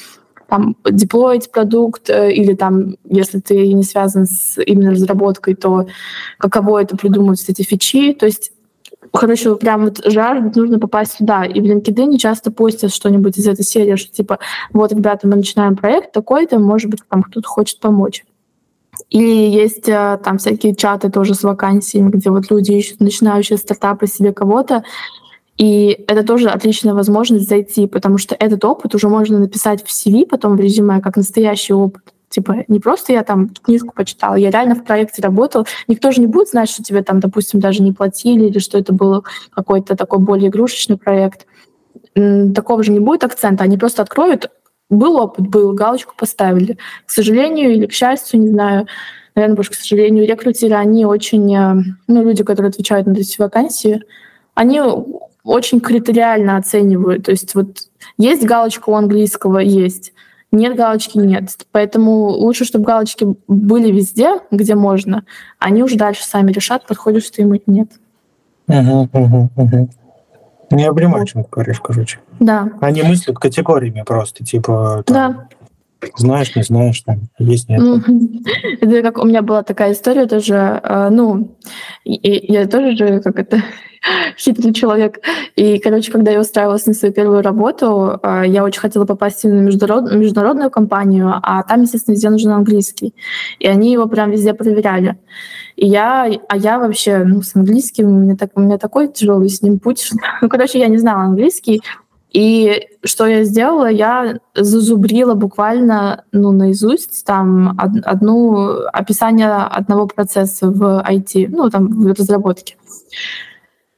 там, 0.49 0.75
деплоить 0.89 1.51
продукт, 1.51 2.09
э, 2.09 2.31
или 2.31 2.53
там, 2.53 2.95
если 3.05 3.39
ты 3.39 3.73
не 3.73 3.83
связан 3.83 4.25
с 4.25 4.61
именно 4.61 4.91
разработкой, 4.91 5.55
то 5.55 5.87
каково 6.37 6.81
это 6.81 6.97
придумывать 6.97 7.43
эти 7.47 7.61
фичи. 7.61 8.13
То 8.13 8.25
есть 8.25 8.51
короче, 9.11 9.55
прям 9.55 9.85
вот 9.85 10.01
жаждут, 10.05 10.55
нужно 10.55 10.79
попасть 10.79 11.17
сюда. 11.17 11.45
И 11.45 11.59
в 11.61 11.63
LinkedIn 11.63 12.17
часто 12.17 12.51
постят 12.51 12.93
что-нибудь 12.93 13.37
из 13.37 13.47
этой 13.47 13.63
серии, 13.63 13.95
что 13.95 14.11
типа, 14.11 14.39
вот, 14.73 14.91
ребята, 14.91 15.27
мы 15.27 15.35
начинаем 15.35 15.75
проект 15.75 16.11
такой-то, 16.11 16.59
может 16.59 16.89
быть, 16.89 17.01
там 17.09 17.23
кто-то 17.23 17.47
хочет 17.47 17.79
помочь. 17.79 18.23
Или 19.09 19.49
есть 19.49 19.87
э, 19.87 20.19
там 20.23 20.37
всякие 20.37 20.75
чаты 20.75 21.09
тоже 21.09 21.33
с 21.33 21.43
вакансиями, 21.43 22.09
где 22.09 22.29
вот 22.29 22.51
люди 22.51 22.73
ищут 22.73 22.99
начинающие 22.99 23.57
стартапы 23.57 24.07
себе 24.07 24.33
кого-то, 24.33 24.83
и 25.59 26.05
это 26.07 26.23
тоже 26.23 26.47
отличная 26.49 26.93
возможность 26.93 27.49
зайти, 27.49 27.85
потому 27.85 28.17
что 28.17 28.33
этот 28.33 28.63
опыт 28.63 28.95
уже 28.95 29.09
можно 29.09 29.39
написать 29.39 29.83
в 29.85 29.89
CV, 29.89 30.25
потом 30.25 30.55
в 30.55 30.59
резюме, 30.61 31.01
как 31.01 31.17
настоящий 31.17 31.73
опыт. 31.73 32.01
Типа 32.29 32.63
не 32.69 32.79
просто 32.79 33.11
я 33.11 33.23
там 33.23 33.49
книжку 33.49 33.91
почитала, 33.93 34.35
я 34.35 34.51
реально 34.51 34.75
в 34.75 34.85
проекте 34.85 35.21
работал. 35.21 35.67
Никто 35.89 36.11
же 36.11 36.21
не 36.21 36.27
будет 36.27 36.47
знать, 36.47 36.69
что 36.69 36.81
тебе 36.81 37.03
там, 37.03 37.19
допустим, 37.19 37.59
даже 37.59 37.83
не 37.83 37.91
платили 37.91 38.45
или 38.45 38.59
что 38.59 38.77
это 38.77 38.93
был 38.93 39.25
какой-то 39.51 39.97
такой 39.97 40.19
более 40.19 40.47
игрушечный 40.47 40.97
проект. 40.97 41.45
Такого 42.13 42.81
же 42.81 42.93
не 42.93 43.01
будет 43.01 43.25
акцента. 43.25 43.65
Они 43.65 43.77
просто 43.77 44.01
откроют, 44.01 44.51
был 44.89 45.17
опыт, 45.17 45.45
был, 45.45 45.73
галочку 45.73 46.13
поставили. 46.17 46.77
К 47.05 47.11
сожалению 47.11 47.73
или 47.73 47.85
к 47.85 47.91
счастью, 47.91 48.39
не 48.39 48.47
знаю, 48.47 48.87
наверное, 49.35 49.57
больше 49.57 49.71
к 49.71 49.75
сожалению, 49.75 50.25
рекрутеры, 50.25 50.75
они 50.75 51.05
очень, 51.05 51.53
э, 51.53 51.75
ну, 52.07 52.23
люди, 52.23 52.45
которые 52.45 52.69
отвечают 52.69 53.07
на 53.07 53.11
эти 53.11 53.41
вакансии, 53.41 54.01
они 54.55 54.81
очень 55.49 55.79
критериально 55.79 56.57
оценивают. 56.57 57.25
То 57.25 57.31
есть 57.31 57.55
вот 57.55 57.79
есть 58.17 58.45
галочка 58.45 58.89
у 58.89 58.93
английского, 58.93 59.57
есть. 59.57 60.13
Нет 60.51 60.75
галочки, 60.75 61.17
нет. 61.17 61.49
Поэтому 61.71 62.27
лучше, 62.27 62.65
чтобы 62.65 62.85
галочки 62.85 63.35
были 63.47 63.91
везде, 63.91 64.39
где 64.51 64.75
можно. 64.75 65.25
Они 65.57 65.81
уже 65.81 65.95
дальше 65.95 66.23
сами 66.23 66.51
решат, 66.51 66.85
подходишь 66.85 67.29
ты 67.31 67.41
им 67.41 67.55
или 67.55 67.63
нет. 67.65 67.89
Угу, 68.67 69.09
угу, 69.11 69.49
угу. 69.55 69.89
Не 70.71 70.85
обнимай, 70.85 71.25
чем 71.25 71.43
говоришь, 71.49 71.79
короче. 71.81 72.19
Да. 72.39 72.69
Они 72.79 73.01
мыслят 73.01 73.39
категориями 73.39 74.03
просто, 74.05 74.45
типа... 74.45 75.03
Там, 75.07 75.15
да. 75.15 75.47
Знаешь, 76.17 76.55
не 76.55 76.63
знаешь, 76.63 77.01
там, 77.01 77.29
есть, 77.39 77.69
нет. 77.69 77.81
Это 78.81 79.01
как 79.01 79.17
у 79.17 79.25
меня 79.25 79.41
была 79.41 79.63
такая 79.63 79.91
история 79.91 80.27
тоже, 80.27 80.55
а, 80.55 81.09
ну, 81.09 81.57
я 82.05 82.67
тоже 82.67 82.95
же, 82.95 83.19
как 83.19 83.37
это, 83.37 83.61
хитрый 84.37 84.73
человек. 84.73 85.19
И, 85.55 85.79
короче, 85.79 86.11
когда 86.11 86.31
я 86.31 86.39
устраивалась 86.39 86.85
на 86.85 86.93
свою 86.93 87.13
первую 87.13 87.41
работу, 87.41 88.19
а, 88.23 88.43
я 88.43 88.63
очень 88.63 88.79
хотела 88.79 89.05
попасть 89.05 89.43
на 89.43 89.49
международ... 89.49 90.11
международную 90.13 90.69
компанию, 90.69 91.33
а 91.41 91.63
там, 91.63 91.81
естественно, 91.81 92.15
везде 92.15 92.29
нужен 92.29 92.51
английский. 92.51 93.13
И 93.59 93.67
они 93.67 93.91
его 93.91 94.07
прям 94.07 94.31
везде 94.31 94.53
проверяли. 94.53 95.17
И 95.75 95.87
я, 95.87 96.29
а 96.47 96.57
я 96.57 96.79
вообще, 96.79 97.23
ну, 97.23 97.41
с 97.41 97.55
английским, 97.55 98.07
у 98.07 98.19
меня, 98.19 98.35
так, 98.35 98.51
у 98.55 98.61
меня 98.61 98.77
такой 98.77 99.09
тяжелый 99.09 99.49
с 99.49 99.61
ним 99.61 99.79
путь. 99.79 100.09
Ну, 100.41 100.47
короче, 100.47 100.79
я 100.79 100.87
не 100.87 100.97
знала 100.97 101.23
английский, 101.23 101.81
и 102.31 102.87
что 103.03 103.25
я 103.25 103.43
сделала? 103.43 103.89
Я 103.89 104.39
зазубрила 104.53 105.33
буквально 105.33 106.25
ну, 106.31 106.51
наизусть 106.51 107.25
там 107.25 107.75
одну 107.77 108.85
описание 108.93 109.49
одного 109.49 110.05
процесса 110.07 110.69
в 110.69 111.03
IT, 111.09 111.47
ну, 111.49 111.69
там, 111.69 111.87
в 111.87 112.07
разработке. 112.07 112.75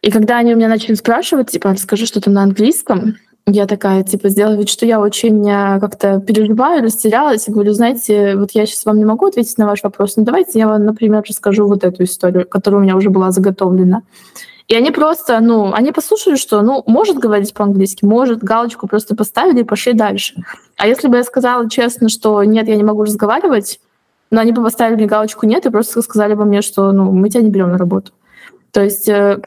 И 0.02 0.10
когда 0.10 0.38
они 0.38 0.54
у 0.54 0.58
меня 0.58 0.70
начали 0.70 0.96
спрашивать, 0.96 1.52
типа, 1.52 1.74
расскажи 1.74 2.06
что-то 2.06 2.32
на 2.32 2.44
английском, 2.44 3.18
я 3.48 3.68
такая, 3.68 4.04
типа, 4.04 4.30
сделала 4.30 4.56
вид, 4.56 4.70
что 4.70 4.86
я 4.86 5.00
очень 5.00 5.48
э, 5.50 5.80
как-то 5.80 6.20
переживаю, 6.20 6.84
растерялась, 6.84 7.48
и 7.48 7.52
говорю, 7.52 7.74
знаете, 7.74 8.36
вот 8.36 8.52
я 8.52 8.66
сейчас 8.66 8.86
вам 8.86 8.98
не 8.98 9.06
могу 9.06 9.26
ответить 9.26 9.58
на 9.58 9.66
ваш 9.66 9.84
вопрос, 9.84 10.16
но 10.16 10.24
давайте 10.24 10.60
я 10.60 10.68
вам, 10.68 10.86
например, 10.86 11.24
расскажу 11.28 11.68
вот 11.68 11.84
эту 11.84 12.04
историю, 12.04 12.48
которая 12.48 12.82
у 12.82 12.84
меня 12.84 12.96
уже 12.96 13.10
была 13.10 13.32
заготовлена. 13.32 14.04
И 14.68 14.76
они 14.76 14.92
просто, 14.92 15.40
ну, 15.40 15.74
они 15.74 15.92
послушали, 15.92 16.36
что, 16.36 16.62
ну, 16.62 16.84
может 16.88 17.18
говорить 17.18 17.54
по-английски, 17.54 18.06
может, 18.06 18.44
галочку 18.44 18.88
просто 18.88 19.16
поставили 19.16 19.62
и 19.62 19.66
пошли 19.66 19.94
дальше. 19.94 20.36
А 20.78 20.88
если 20.88 21.08
бы 21.08 21.18
я 21.18 21.24
сказала 21.24 21.70
честно, 21.70 22.10
что 22.10 22.44
нет, 22.44 22.68
я 22.68 22.76
не 22.76 22.84
могу 22.84 23.04
разговаривать, 23.04 23.80
но 24.30 24.40
они 24.42 24.52
бы 24.52 24.64
поставили 24.64 24.96
мне 24.96 25.06
галочку 25.08 25.46
нет 25.46 25.66
и 25.66 25.70
просто 25.70 26.02
сказали 26.02 26.36
бы 26.36 26.46
мне, 26.46 26.62
что, 26.62 26.92
ну, 26.92 27.12
мы 27.12 27.30
тебя 27.30 27.44
не 27.44 27.50
берем 27.50 27.72
на 27.72 27.78
работу. 27.78 28.12
То 28.72 28.82
есть 28.82 29.10
э, 29.10 29.42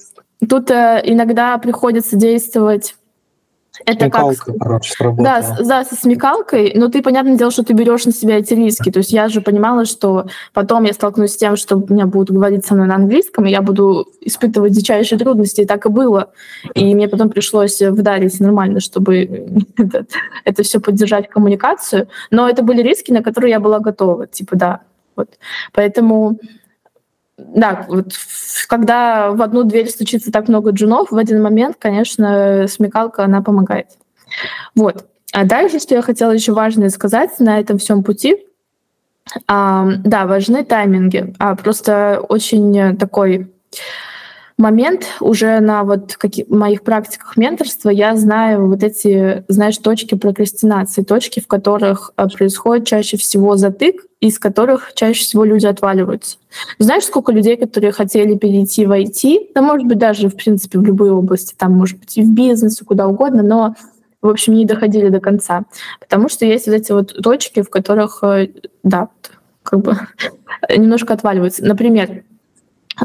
Тут 0.48 0.70
э, 0.70 1.00
иногда 1.04 1.56
приходится 1.58 2.16
действовать 2.16 2.96
это 3.84 4.04
Смекалка, 4.04 4.52
как... 4.52 4.58
короче, 4.58 4.92
сработала. 4.92 5.40
Да, 5.40 5.56
да, 5.64 5.84
со 5.84 5.96
смекалкой, 5.96 6.72
но 6.76 6.88
ты, 6.88 7.02
понятное 7.02 7.36
дело, 7.36 7.50
что 7.50 7.64
ты 7.64 7.72
берешь 7.72 8.04
на 8.04 8.12
себя 8.12 8.38
эти 8.38 8.54
риски. 8.54 8.90
То 8.90 8.98
есть 8.98 9.12
я 9.12 9.28
же 9.28 9.40
понимала, 9.40 9.84
что 9.84 10.26
потом 10.52 10.84
я 10.84 10.92
столкнусь 10.92 11.32
с 11.32 11.36
тем, 11.36 11.56
что 11.56 11.76
меня 11.76 12.06
будут 12.06 12.30
говорить 12.30 12.64
со 12.64 12.74
мной 12.74 12.86
на 12.86 12.94
английском, 12.94 13.46
и 13.46 13.50
я 13.50 13.62
буду 13.62 14.06
испытывать 14.20 14.72
дичайшие 14.72 15.18
трудности, 15.18 15.62
и 15.62 15.66
так 15.66 15.86
и 15.86 15.88
было. 15.88 16.30
И 16.74 16.94
мне 16.94 17.08
потом 17.08 17.30
пришлось 17.30 17.80
вдарить 17.80 18.38
нормально, 18.38 18.78
чтобы 18.78 19.56
это, 19.76 20.06
это 20.44 20.62
все 20.62 20.80
поддержать 20.80 21.28
коммуникацию. 21.28 22.08
Но 22.30 22.48
это 22.48 22.62
были 22.62 22.80
риски, 22.80 23.10
на 23.10 23.22
которые 23.22 23.50
я 23.50 23.60
была 23.60 23.80
готова. 23.80 24.28
Типа, 24.28 24.56
да. 24.56 24.80
Вот. 25.16 25.30
Поэтому 25.72 26.38
да, 27.36 27.84
вот 27.88 28.12
когда 28.68 29.32
в 29.32 29.42
одну 29.42 29.64
дверь 29.64 29.88
стучится 29.88 30.30
так 30.30 30.48
много 30.48 30.70
джунов, 30.70 31.10
в 31.10 31.16
один 31.16 31.42
момент, 31.42 31.76
конечно, 31.78 32.66
смекалка, 32.68 33.24
она 33.24 33.42
помогает. 33.42 33.88
Вот. 34.74 35.06
А 35.32 35.44
дальше, 35.44 35.80
что 35.80 35.94
я 35.94 36.02
хотела 36.02 36.30
еще 36.30 36.52
важное 36.52 36.90
сказать 36.90 37.40
на 37.40 37.58
этом 37.58 37.78
всем 37.78 38.04
пути, 38.04 38.36
а, 39.48 39.86
да, 40.04 40.26
важны 40.26 40.64
тайминги. 40.64 41.34
А 41.38 41.56
просто 41.56 42.24
очень 42.28 42.96
такой 42.98 43.52
момент 44.56 45.06
уже 45.20 45.60
на 45.60 45.82
вот 45.82 46.16
каких, 46.16 46.48
моих 46.48 46.82
практиках 46.84 47.36
менторства 47.36 47.90
я 47.90 48.16
знаю 48.16 48.68
вот 48.68 48.82
эти, 48.82 49.44
знаешь, 49.48 49.78
точки 49.78 50.14
прокрастинации, 50.14 51.02
точки, 51.02 51.40
в 51.40 51.48
которых 51.48 52.12
э, 52.16 52.28
происходит 52.28 52.86
чаще 52.86 53.16
всего 53.16 53.56
затык, 53.56 54.06
из 54.24 54.38
которых 54.38 54.94
чаще 54.94 55.22
всего 55.22 55.44
люди 55.44 55.66
отваливаются. 55.66 56.38
Знаешь, 56.78 57.04
сколько 57.04 57.30
людей, 57.30 57.58
которые 57.58 57.92
хотели 57.92 58.38
перейти 58.38 58.86
в 58.86 58.92
IT, 58.92 59.50
да, 59.54 59.60
может 59.60 59.86
быть, 59.86 59.98
даже, 59.98 60.30
в 60.30 60.36
принципе, 60.36 60.78
в 60.78 60.82
любые 60.82 61.12
области, 61.12 61.54
там, 61.54 61.72
может 61.72 61.98
быть, 61.98 62.16
и 62.16 62.22
в 62.22 62.32
бизнес, 62.32 62.78
куда 62.78 63.06
угодно, 63.06 63.42
но, 63.42 63.74
в 64.22 64.28
общем, 64.28 64.54
не 64.54 64.64
доходили 64.64 65.10
до 65.10 65.20
конца. 65.20 65.64
Потому 66.00 66.30
что 66.30 66.46
есть 66.46 66.66
вот 66.66 66.72
эти 66.72 66.92
вот 66.92 67.14
точки, 67.22 67.60
в 67.60 67.68
которых, 67.68 68.20
э, 68.22 68.48
да, 68.82 69.08
как 69.62 69.80
бы 69.80 69.94
немножко 70.74 71.12
отваливаются. 71.12 71.62
Например, 71.62 72.24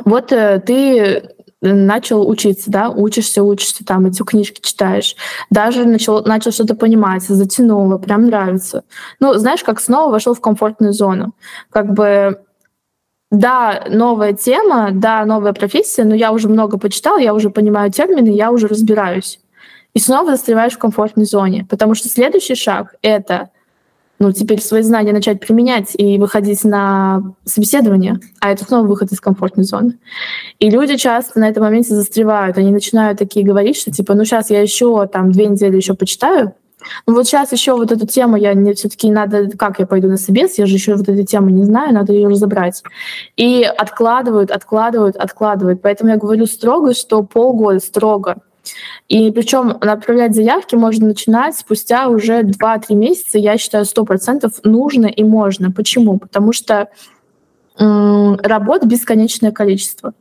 вот 0.06 0.32
э, 0.32 0.62
ты 0.66 1.32
начал 1.62 2.28
учиться, 2.28 2.72
да, 2.72 2.90
учишься, 2.90 3.44
учишься, 3.44 3.86
там 3.86 4.06
эти 4.06 4.24
книжки 4.24 4.62
читаешь, 4.62 5.16
даже 5.50 5.86
начал, 5.86 6.24
начал 6.24 6.52
что-то 6.52 6.76
понимать, 6.76 7.24
затянуло, 7.24 7.98
прям 7.98 8.28
нравится. 8.28 8.84
Ну, 9.20 9.34
знаешь, 9.34 9.64
как 9.64 9.80
снова 9.80 10.12
вошел 10.12 10.34
в 10.34 10.42
комфортную 10.42 10.94
зону. 10.94 11.34
Как 11.70 11.94
бы 11.94 12.42
да, 13.32 13.86
новая 13.90 14.34
тема, 14.34 14.90
да, 14.92 15.24
новая 15.26 15.54
профессия, 15.54 16.04
но 16.04 16.16
я 16.16 16.32
уже 16.32 16.50
много 16.50 16.80
почитал, 16.80 17.18
я 17.18 17.34
уже 17.34 17.50
понимаю 17.52 17.92
термины, 17.92 18.30
я 18.30 18.52
уже 18.52 18.68
разбираюсь. 18.68 19.40
И 19.94 20.00
снова 20.00 20.32
застреваешь 20.32 20.74
в 20.74 20.80
комфортной 20.80 21.26
зоне. 21.26 21.66
Потому 21.70 21.94
что 21.94 22.10
следующий 22.10 22.56
шаг— 22.56 22.96
это 23.02 23.50
ну, 24.20 24.32
теперь 24.32 24.62
свои 24.62 24.82
знания 24.82 25.14
начать 25.14 25.40
применять 25.40 25.94
и 25.96 26.18
выходить 26.18 26.64
на 26.64 27.24
собеседование, 27.46 28.20
а 28.40 28.52
это 28.52 28.66
снова 28.66 28.86
выход 28.86 29.12
из 29.12 29.22
комфортной 29.22 29.64
зоны. 29.64 29.98
И 30.60 30.70
люди 30.70 30.98
часто 30.98 31.40
на 31.40 31.50
этом 31.50 31.64
моменте 31.64 31.96
застревают, 31.96 32.58
они 32.58 32.72
начинают 32.72 33.18
такие 33.18 33.46
говорить, 33.46 33.78
что 33.78 33.92
типа, 33.92 34.14
ну 34.14 34.26
сейчас 34.26 34.50
я 34.50 34.62
еще 34.62 35.08
там 35.08 35.32
две 35.32 35.48
недели 35.48 35.78
еще 35.78 35.94
почитаю, 35.94 36.54
ну 37.06 37.14
вот 37.14 37.28
сейчас 37.28 37.52
еще 37.52 37.74
вот 37.74 37.92
эту 37.92 38.08
тему 38.08 38.38
я 38.38 38.54
мне 38.54 38.74
все-таки 38.74 39.10
надо, 39.12 39.50
как 39.58 39.80
я 39.80 39.86
пойду 39.86 40.08
на 40.08 40.18
собес, 40.18 40.58
я 40.58 40.66
же 40.66 40.76
еще 40.76 40.96
вот 40.96 41.08
эту 41.08 41.26
тему 41.26 41.50
не 41.50 41.64
знаю, 41.64 41.94
надо 41.94 42.14
ее 42.14 42.30
разобрать. 42.30 42.84
И 43.36 43.64
откладывают, 43.64 44.52
откладывают, 44.52 45.16
откладывают. 45.16 45.82
Поэтому 45.82 46.12
я 46.12 46.18
говорю 46.18 46.46
строго, 46.46 46.94
что 46.94 47.24
полгода 47.24 47.80
строго. 47.80 48.38
И 49.08 49.32
причем 49.32 49.78
направлять 49.82 50.36
заявки 50.36 50.76
можно 50.76 51.08
начинать 51.08 51.58
спустя 51.58 52.08
уже 52.08 52.42
2-3 52.42 52.96
месяца, 52.96 53.38
я 53.38 53.58
считаю, 53.58 53.86
100% 53.86 54.50
нужно 54.64 55.08
и 55.08 55.24
можно. 55.24 55.72
Почему? 55.72 56.18
Потому 56.18 56.54
что 56.54 56.90
м- 57.78 58.38
работ 58.42 58.86
бесконечное 58.86 59.52
количество. 59.52 60.14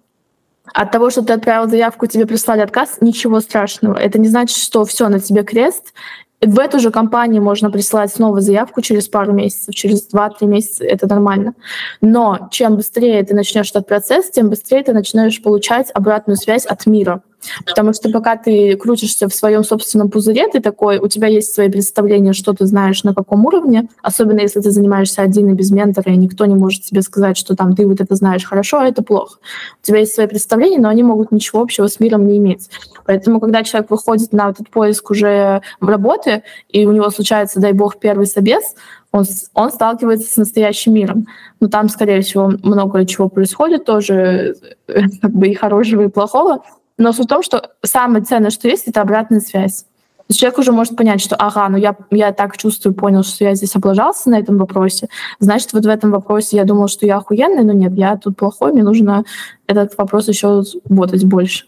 От 0.74 0.92
того, 0.92 1.10
что 1.10 1.22
ты 1.22 1.32
отправил 1.32 1.68
заявку, 1.68 2.06
тебе 2.06 2.26
прислали 2.26 2.60
отказ, 2.60 2.98
ничего 3.00 3.40
страшного. 3.40 3.96
Это 3.96 4.18
не 4.18 4.28
значит, 4.28 4.58
что 4.58 4.84
все 4.84 5.08
на 5.08 5.18
тебе 5.18 5.42
крест, 5.42 5.94
в 6.40 6.60
эту 6.60 6.78
же 6.78 6.92
компанию 6.92 7.42
можно 7.42 7.68
присылать 7.70 8.12
снова 8.12 8.40
заявку 8.40 8.80
через 8.80 9.08
пару 9.08 9.32
месяцев, 9.32 9.74
через 9.74 10.08
2-3 10.08 10.46
месяца, 10.46 10.84
это 10.84 11.08
нормально. 11.08 11.54
Но 12.00 12.48
чем 12.52 12.76
быстрее 12.76 13.24
ты 13.24 13.34
начнешь 13.34 13.70
этот 13.70 13.88
процесс, 13.88 14.30
тем 14.30 14.48
быстрее 14.48 14.84
ты 14.84 14.92
начинаешь 14.92 15.42
получать 15.42 15.90
обратную 15.92 16.36
связь 16.36 16.64
от 16.64 16.86
мира. 16.86 17.22
Потому 17.64 17.92
что 17.92 18.10
пока 18.10 18.36
ты 18.36 18.76
крутишься 18.76 19.28
в 19.28 19.34
своем 19.34 19.64
собственном 19.64 20.10
пузыре, 20.10 20.48
ты 20.48 20.60
такой, 20.60 20.98
у 20.98 21.08
тебя 21.08 21.28
есть 21.28 21.54
свои 21.54 21.68
представления, 21.68 22.32
что 22.32 22.52
ты 22.52 22.66
знаешь 22.66 23.04
на 23.04 23.14
каком 23.14 23.46
уровне, 23.46 23.88
особенно 24.02 24.40
если 24.40 24.60
ты 24.60 24.70
занимаешься 24.70 25.22
один 25.22 25.50
и 25.50 25.54
без 25.54 25.70
ментора, 25.70 26.12
и 26.12 26.16
никто 26.16 26.46
не 26.46 26.54
может 26.54 26.82
тебе 26.82 27.02
сказать, 27.02 27.36
что 27.36 27.54
там 27.54 27.74
ты 27.74 27.86
вот 27.86 28.00
это 28.00 28.14
знаешь 28.14 28.44
хорошо, 28.44 28.78
а 28.78 28.86
это 28.86 29.02
плохо. 29.02 29.38
У 29.82 29.86
тебя 29.86 29.98
есть 30.00 30.14
свои 30.14 30.26
представления, 30.26 30.78
но 30.78 30.88
они 30.88 31.02
могут 31.02 31.32
ничего 31.32 31.62
общего 31.62 31.86
с 31.86 32.00
миром 32.00 32.26
не 32.26 32.38
иметь. 32.38 32.68
Поэтому, 33.06 33.40
когда 33.40 33.62
человек 33.62 33.90
выходит 33.90 34.32
на 34.32 34.50
этот 34.50 34.68
поиск 34.70 35.10
уже 35.10 35.62
в 35.80 35.88
работе, 35.88 36.42
и 36.68 36.86
у 36.86 36.92
него 36.92 37.10
случается, 37.10 37.60
дай 37.60 37.72
бог, 37.72 37.98
первый 37.98 38.26
собес, 38.26 38.74
он, 39.12 39.24
он 39.54 39.70
сталкивается 39.70 40.30
с 40.30 40.36
настоящим 40.36 40.94
миром. 40.94 41.26
Но 41.60 41.68
там, 41.68 41.88
скорее 41.88 42.20
всего, 42.20 42.52
много 42.62 43.06
чего 43.06 43.28
происходит 43.28 43.84
тоже, 43.84 44.56
как 45.22 45.32
бы 45.32 45.48
и 45.48 45.54
хорошего, 45.54 46.02
и 46.02 46.08
плохого. 46.08 46.62
Но 46.98 47.12
суть 47.12 47.26
в 47.26 47.28
том, 47.28 47.42
что 47.42 47.70
самое 47.82 48.24
ценное, 48.24 48.50
что 48.50 48.68
есть, 48.68 48.88
это 48.88 49.00
обратная 49.00 49.40
связь. 49.40 49.86
Человек 50.30 50.58
уже 50.58 50.72
может 50.72 50.94
понять, 50.94 51.22
что 51.22 51.36
ага, 51.36 51.68
ну 51.70 51.78
я, 51.78 51.96
я 52.10 52.32
так 52.32 52.58
чувствую, 52.58 52.94
понял, 52.94 53.22
что 53.22 53.44
я 53.44 53.54
здесь 53.54 53.74
облажался 53.74 54.28
на 54.28 54.38
этом 54.38 54.58
вопросе, 54.58 55.08
значит, 55.40 55.72
вот 55.72 55.86
в 55.86 55.88
этом 55.88 56.10
вопросе 56.10 56.58
я 56.58 56.64
думал, 56.64 56.88
что 56.88 57.06
я 57.06 57.16
охуенный, 57.16 57.64
но 57.64 57.72
нет, 57.72 57.94
я 57.94 58.16
тут 58.18 58.36
плохой, 58.36 58.72
мне 58.72 58.82
нужно 58.82 59.24
этот 59.66 59.96
вопрос 59.96 60.28
еще 60.28 60.64
работать 60.86 61.24
больше. 61.24 61.64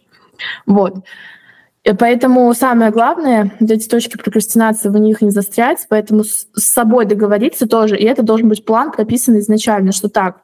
Вот. 0.67 0.97
И 1.85 1.95
поэтому 1.95 2.53
самое 2.53 2.91
главное, 2.91 3.53
вот 3.59 3.71
эти 3.71 3.89
точки 3.89 4.19
прокрастинации, 4.19 4.91
в 4.91 4.97
них 4.99 5.23
не 5.23 5.31
застрять, 5.31 5.87
поэтому 5.89 6.25
с 6.25 6.47
собой 6.57 7.07
договориться 7.07 7.67
тоже, 7.67 7.97
и 7.97 8.05
это 8.05 8.23
должен 8.23 8.51
быть 8.51 8.67
план, 8.67 8.93
прописанный 8.93 9.41
изначально, 9.41 9.93
что 9.93 10.11
так, 10.11 10.43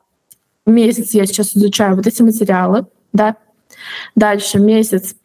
месяц 0.64 1.12
я 1.12 1.26
сейчас 1.26 1.54
изучаю 1.54 1.96
вот 1.96 2.06
эти 2.06 2.22
материалы, 2.22 2.86
да, 3.12 3.36
Дальше 4.14 4.58
месяц 4.58 5.16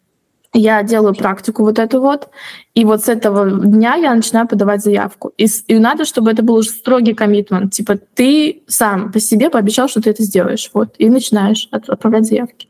я 0.54 0.82
делаю 0.82 1.14
практику 1.14 1.62
вот 1.62 1.78
эту 1.78 2.00
вот, 2.00 2.28
и 2.74 2.84
вот 2.84 3.02
с 3.04 3.08
этого 3.08 3.50
дня 3.50 3.94
я 3.94 4.14
начинаю 4.14 4.46
подавать 4.46 4.82
заявку. 4.82 5.32
И, 5.38 5.46
и 5.66 5.78
надо, 5.78 6.04
чтобы 6.04 6.30
это 6.30 6.42
был 6.42 6.62
строгий 6.62 7.14
коммитмент. 7.14 7.72
Типа 7.72 7.96
ты 7.96 8.62
сам 8.66 9.12
по 9.12 9.18
себе 9.18 9.48
пообещал, 9.48 9.88
что 9.88 10.02
ты 10.02 10.10
это 10.10 10.22
сделаешь. 10.22 10.70
Вот. 10.74 10.94
И 10.98 11.08
начинаешь 11.08 11.68
отправлять 11.70 12.26
заявки. 12.26 12.68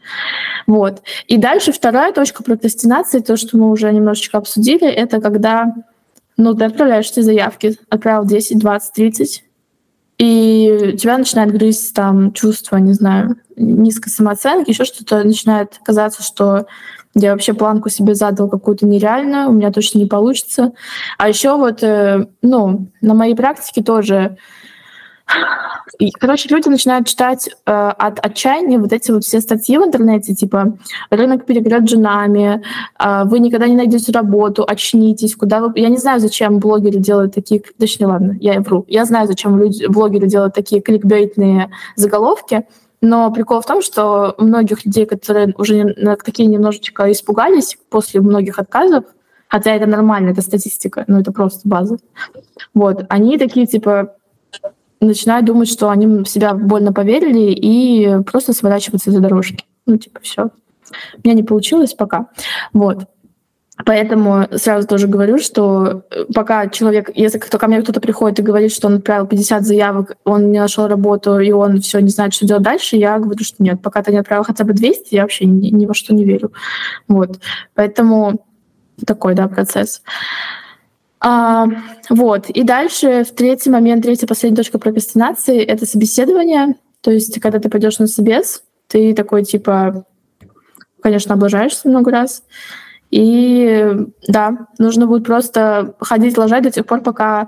Вот. 0.69 1.03
И 1.27 1.39
дальше 1.39 1.73
вторая 1.73 2.13
точка 2.13 2.45
прокрастинации, 2.45 3.19
то, 3.19 3.37
что 3.37 3.57
мы 3.57 3.71
уже 3.71 3.93
немножечко 3.93 4.39
обсудили, 4.39 4.87
это 4.87 5.21
когда 5.21 5.75
ну, 6.37 6.55
ты 6.55 6.65
отправляешь 6.65 7.07
все 7.07 7.23
заявки, 7.23 7.79
отправил 7.91 8.25
10, 8.25 8.59
20, 8.59 8.93
30, 8.93 9.45
и 10.23 10.97
тебя 10.99 11.19
начинает 11.19 11.51
грызть 11.51 11.95
там 11.95 12.33
чувство, 12.33 12.77
не 12.77 12.93
знаю, 12.93 13.39
низкой 13.57 14.09
самооценки, 14.09 14.71
еще 14.71 14.85
что-то 14.85 15.25
начинает 15.25 15.81
казаться, 15.83 16.23
что 16.23 16.67
я 17.17 17.33
вообще 17.33 17.55
планку 17.55 17.89
себе 17.89 18.15
задал 18.15 18.49
какую-то 18.49 18.87
нереальную, 18.87 19.49
у 19.49 19.53
меня 19.53 19.73
точно 19.73 19.99
не 19.99 20.07
получится. 20.07 20.75
А 21.19 21.29
еще 21.29 21.57
вот, 21.57 21.83
э, 21.83 22.29
ну, 22.41 22.87
на 23.01 23.15
моей 23.15 23.35
практике 23.35 23.83
тоже 23.83 24.37
и, 25.99 26.11
короче, 26.11 26.49
люди 26.49 26.69
начинают 26.69 27.07
читать 27.07 27.49
э, 27.49 27.73
от 27.73 28.25
отчаяния 28.25 28.79
вот 28.79 28.93
эти 28.93 29.11
вот 29.11 29.25
все 29.25 29.41
статьи 29.41 29.79
в 29.79 29.85
интернете, 29.85 30.35
типа 30.35 30.77
«Рынок 31.11 31.47
перегрет 31.47 31.89
женами», 31.89 32.63
э, 32.99 33.25
«Вы 33.25 33.39
никогда 33.39 33.67
не 33.67 33.77
найдете 33.77 34.13
работу», 34.13 34.65
«Очнитесь», 34.67 35.37
«Куда 35.37 35.61
вы...» 35.61 35.73
Я 35.77 35.89
не 35.89 35.99
знаю, 35.99 36.21
зачем 36.21 36.59
блогеры 36.59 36.99
делают 36.99 37.35
такие... 37.35 37.63
Точнее, 37.79 38.07
ладно, 38.07 38.37
я 38.41 38.61
вру. 38.61 38.85
Я 38.89 39.05
знаю, 39.05 39.27
зачем 39.27 39.59
люди, 39.59 39.87
блогеры 39.87 40.27
делают 40.27 40.55
такие 40.55 40.83
кликбейтные 40.83 41.71
заголовки, 41.97 42.67
но 43.01 43.31
прикол 43.33 43.61
в 43.61 43.67
том, 43.67 43.83
что 43.83 44.35
многих 44.39 44.85
людей, 44.85 45.07
которые 45.07 45.55
уже 45.59 45.95
такие 46.25 46.49
немножечко 46.49 47.11
испугались 47.11 47.77
после 47.91 48.21
многих 48.21 48.59
отказов, 48.59 49.05
хотя 49.49 49.75
это 49.75 49.87
нормально, 49.87 50.31
это 50.31 50.41
статистика, 50.41 51.05
но 51.09 51.21
это 51.21 51.33
просто 51.33 51.69
база, 51.69 51.99
вот, 52.75 53.05
они 53.09 53.39
такие, 53.39 53.67
типа, 53.67 54.15
начинают 55.07 55.47
думать, 55.47 55.69
что 55.69 55.91
они 55.91 56.07
в 56.07 56.27
себя 56.27 56.55
больно 56.55 56.93
поверили 56.93 57.51
и 57.51 58.23
просто 58.25 58.53
сворачиваться 58.53 59.11
за 59.11 59.21
дорожки. 59.21 59.65
Ну, 59.87 59.97
типа, 59.97 60.21
все. 60.23 60.51
У 61.15 61.21
меня 61.25 61.35
не 61.35 61.43
получилось 61.43 61.95
пока. 61.95 62.29
Вот. 62.73 63.07
Поэтому 63.85 64.47
сразу 64.57 64.87
тоже 64.87 65.09
говорю, 65.09 65.39
что 65.39 66.05
э, 66.11 66.25
пока 66.35 66.69
человек, 66.69 67.11
если 67.15 67.39
кто 67.39 67.59
ко 67.59 67.67
мне 67.67 67.83
кто-то 67.83 68.01
приходит 68.01 68.39
и 68.39 68.43
говорит, 68.43 68.73
что 68.73 68.87
он 68.87 68.97
отправил 68.97 69.27
50 69.27 69.65
заявок, 69.65 70.17
он 70.25 70.53
не 70.53 70.61
нашел 70.61 70.87
работу, 70.87 71.39
и 71.39 71.51
он 71.53 71.81
все 71.81 72.01
не 72.01 72.11
знает, 72.11 72.35
что 72.35 72.47
делать 72.47 72.63
дальше, 72.63 72.97
я 72.97 73.19
говорю, 73.19 73.43
что 73.43 73.63
нет, 73.63 73.83
пока 73.83 74.03
ты 74.03 74.13
не 74.13 74.19
отправил 74.19 74.45
хотя 74.45 74.65
бы 74.65 74.73
200, 74.73 75.15
я 75.15 75.23
вообще 75.23 75.47
ни, 75.47 75.69
ни 75.69 75.87
во 75.87 75.95
что 75.95 76.15
не 76.15 76.25
верю. 76.25 76.53
Вот. 77.09 77.41
Поэтому 77.75 78.45
такой, 79.07 79.35
да, 79.35 79.49
процесс. 79.49 80.03
А, 81.25 81.67
вот. 82.11 82.51
И 82.51 82.65
дальше, 82.65 83.25
в 83.25 83.33
третий 83.33 83.71
момент, 83.71 84.03
третья 84.03 84.27
последняя 84.27 84.57
точка 84.57 84.79
прокрастинации— 84.79 85.63
это 85.65 85.87
собеседование. 85.87 86.75
То 87.01 87.13
есть, 87.13 87.41
когда 87.41 87.61
ты 87.61 87.69
пойдешь 87.69 88.01
на 88.01 88.09
собес, 88.09 88.65
ты 88.89 89.15
такой, 89.15 89.45
типа, 89.45 90.05
конечно, 91.01 91.35
облажаешься 91.35 91.89
много 91.89 92.11
раз. 92.11 92.43
И 93.13 93.95
да, 94.27 94.67
нужно 94.79 95.07
будет 95.07 95.25
просто 95.25 95.95
ходить, 96.01 96.37
ложать 96.37 96.65
до 96.65 96.71
тех 96.71 96.87
пор, 96.87 97.03
пока... 97.03 97.47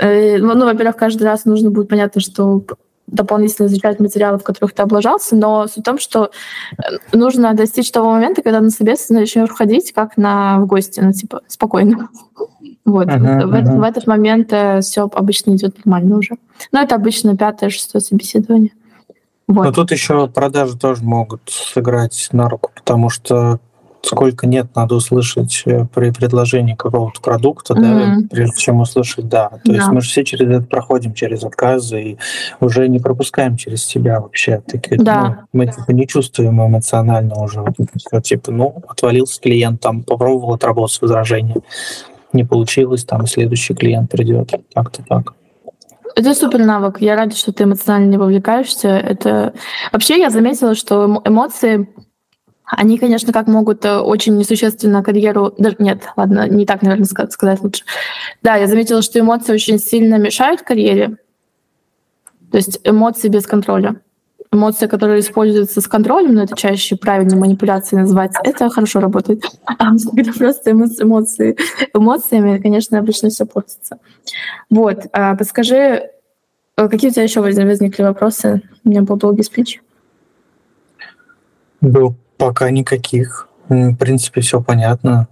Э, 0.00 0.38
ну, 0.38 0.64
во-первых, 0.64 0.96
каждый 0.96 1.24
раз 1.24 1.44
нужно 1.44 1.70
будет 1.70 1.88
понятно, 1.88 2.20
что 2.20 2.64
дополнительно 3.10 3.66
изучать 3.66 4.00
материалы, 4.00 4.38
в 4.38 4.42
которых 4.42 4.72
ты 4.72 4.82
облажался, 4.82 5.36
но 5.36 5.66
суть 5.66 5.82
в 5.82 5.82
том, 5.82 5.98
что 5.98 6.30
э, 6.78 6.82
нужно 7.12 7.54
достичь 7.54 7.90
того 7.90 8.10
момента, 8.10 8.42
когда 8.42 8.60
на 8.60 8.70
собес 8.70 9.08
начнешь 9.08 9.50
ходить 9.50 9.92
как 9.92 10.16
на 10.16 10.60
в 10.60 10.66
гости, 10.66 11.00
ну, 11.00 11.12
типа, 11.12 11.42
спокойно. 11.46 12.08
Вот. 12.86 13.06
Uh-huh, 13.06 13.46
в, 13.46 13.54
uh-huh. 13.54 13.78
в 13.78 13.82
этот 13.82 14.06
момент 14.06 14.52
э, 14.52 14.80
все 14.80 15.08
обычно 15.12 15.54
идет 15.54 15.84
нормально 15.84 16.16
уже. 16.16 16.36
Но 16.72 16.80
это 16.80 16.96
обычно 16.96 17.36
пятое, 17.36 17.70
шестое 17.70 18.02
собеседование. 18.02 18.72
Вот. 19.46 19.66
Но 19.66 19.72
тут 19.72 19.92
еще 19.92 20.26
продажи 20.28 20.76
тоже 20.76 21.04
могут 21.04 21.42
сыграть 21.46 22.28
на 22.32 22.48
руку, 22.48 22.70
потому 22.74 23.08
что 23.10 23.60
сколько 24.02 24.46
нет, 24.46 24.74
надо 24.74 24.94
услышать 24.94 25.62
э, 25.66 25.86
при 25.86 26.10
предложении 26.10 26.74
какого-то 26.74 27.20
продукта, 27.20 27.74
mm-hmm. 27.74 28.16
да, 28.22 28.28
прежде 28.30 28.56
чем 28.56 28.80
услышать 28.80 29.28
да. 29.28 29.48
То 29.48 29.72
да. 29.72 29.74
есть 29.74 29.88
мы 29.88 30.00
же 30.00 30.08
все 30.08 30.24
через 30.24 30.48
это 30.48 30.62
проходим, 30.62 31.14
через 31.14 31.44
отказы, 31.44 32.02
и 32.02 32.18
уже 32.60 32.88
не 32.88 32.98
пропускаем 32.98 33.56
через 33.56 33.84
себя 33.84 34.20
вообще. 34.20 34.62
Такие, 34.66 35.00
да. 35.00 35.46
ну, 35.52 35.60
мы 35.60 35.66
типа 35.66 35.90
не 35.92 36.06
чувствуем 36.06 36.64
эмоционально 36.64 37.42
уже. 37.42 37.64
Типа, 38.22 38.52
ну, 38.52 38.82
отвалился 38.88 39.40
клиент, 39.40 39.80
там, 39.80 40.02
попробовал 40.02 40.54
отработать 40.54 41.00
возражение 41.02 41.56
не 42.32 42.44
получилось, 42.44 43.04
там 43.04 43.26
следующий 43.26 43.74
клиент 43.74 44.10
придет. 44.10 44.52
Так-то 44.72 45.02
так. 45.08 45.34
Это 46.16 46.34
супер 46.34 46.60
навык. 46.60 47.00
Я 47.00 47.16
рада, 47.16 47.36
что 47.36 47.52
ты 47.52 47.64
эмоционально 47.64 48.10
не 48.10 48.18
вовлекаешься. 48.18 48.88
Это 48.88 49.54
вообще 49.92 50.18
я 50.18 50.30
заметила, 50.30 50.74
что 50.74 51.22
эмоции 51.24 51.88
они, 52.70 52.98
конечно, 52.98 53.32
как 53.32 53.46
могут 53.46 53.84
э, 53.84 53.98
очень 53.98 54.36
несущественно 54.36 55.02
карьеру... 55.02 55.54
Нет, 55.78 56.02
ладно, 56.16 56.48
не 56.48 56.66
так, 56.66 56.82
наверное, 56.82 57.06
сказать 57.32 57.60
лучше. 57.60 57.84
Да, 58.42 58.56
я 58.56 58.66
заметила, 58.66 59.02
что 59.02 59.18
эмоции 59.18 59.52
очень 59.52 59.78
сильно 59.78 60.16
мешают 60.16 60.62
карьере. 60.62 61.16
То 62.50 62.56
есть 62.56 62.80
эмоции 62.84 63.28
без 63.28 63.46
контроля. 63.46 63.96
эмоция, 64.52 64.88
которая 64.88 65.20
используется 65.20 65.80
с 65.80 65.86
контролем, 65.86 66.34
но 66.34 66.42
это 66.42 66.56
чаще 66.56 66.96
правильно 66.96 67.36
манипуляции 67.36 67.96
называть, 67.96 68.32
это 68.42 68.68
хорошо 68.68 69.00
работает. 69.00 69.44
А 69.64 69.74
когда 70.16 70.32
просто 70.32 70.72
эмоции, 70.72 71.56
эмоциями, 71.94 72.58
конечно, 72.58 72.98
обычно 72.98 73.30
все 73.30 73.46
портится. 73.46 73.98
Вот, 74.68 75.06
а 75.12 75.36
подскажи, 75.36 76.10
э, 76.76 76.88
какие 76.88 77.10
у 77.10 77.12
тебя 77.12 77.22
еще 77.22 77.40
возникли 77.40 78.02
вопросы? 78.02 78.62
У 78.84 78.88
меня 78.88 79.02
был 79.02 79.16
долгий 79.16 79.44
спич. 79.44 79.80
Был 81.80 82.16
пока 82.40 82.70
никаких. 82.70 83.48
В 83.68 83.94
принципе, 83.94 84.40
все 84.40 84.60
понятно. 84.60 85.28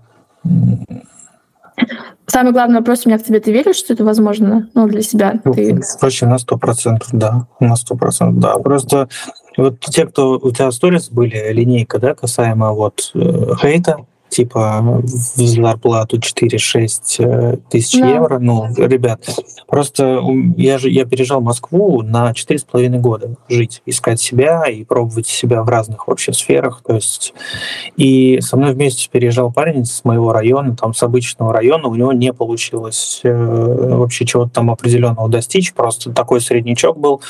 Самый 2.27 2.53
главный 2.53 2.77
вопрос 2.77 3.05
у 3.05 3.09
меня 3.09 3.19
к 3.19 3.25
тебе. 3.25 3.41
Ты 3.41 3.51
веришь, 3.53 3.77
что 3.77 3.95
это 3.95 4.05
возможно 4.05 4.69
ну, 4.75 4.87
для 4.87 5.03
себя? 5.03 5.41
Ну, 5.45 5.55
ты... 5.55 5.81
Вообще 6.01 6.27
на 6.27 6.39
сто 6.39 6.59
процентов, 6.59 7.09
да. 7.13 7.47
На 7.59 7.75
сто 7.77 7.97
процентов, 7.97 8.39
да. 8.39 8.59
Просто 8.59 9.09
вот 9.57 9.81
те, 9.81 10.07
кто 10.07 10.39
у 10.39 10.51
тебя 10.53 10.71
сторис 10.71 11.09
были, 11.09 11.53
линейка, 11.53 11.99
да, 11.99 12.15
касаемо 12.15 12.73
вот 12.73 13.11
э, 13.15 13.55
хейта, 13.61 14.07
типа 14.29 15.01
в 15.03 15.41
зарплату 15.41 16.19
4-6 16.19 17.01
э, 17.19 17.57
тысяч 17.71 18.01
да. 18.01 18.09
евро. 18.09 18.39
Ну, 18.39 18.67
ребят, 18.77 19.27
просто 19.67 20.23
я 20.57 20.79
же 20.79 20.91
я 20.91 21.05
переезжал 21.05 21.41
в 21.41 21.45
Москву 21.45 22.03
на 22.03 22.31
4,5 22.33 22.99
года 22.99 23.37
жить, 23.49 23.83
искать 23.87 24.21
себя 24.21 24.65
и 24.67 24.85
пробовать 24.85 25.27
себя 25.27 25.63
в 25.63 25.69
разных 25.69 26.09
вообще 26.09 26.33
сферах. 26.33 26.83
То 26.87 26.95
есть 26.95 27.35
и 27.97 28.41
со 28.41 28.57
мной 28.57 28.75
вместе 28.75 29.09
переезжал 29.11 29.53
парень 29.53 29.85
с 29.85 30.05
моего 30.05 30.33
района, 30.33 30.77
там 30.77 30.95
с 30.95 31.03
обычного 31.03 31.53
района, 31.53 31.89
у 31.89 31.95
него 31.95 32.13
не 32.13 32.33
получилось 32.33 33.21
э, 33.25 33.97
вообще 33.97 34.27
чего-то 34.27 34.51
там 34.51 34.71
определенного 34.71 35.29
достичь, 35.29 35.73
просто 35.73 36.13
такой 36.13 36.41
среднячок 36.41 36.99
был. 36.99 37.23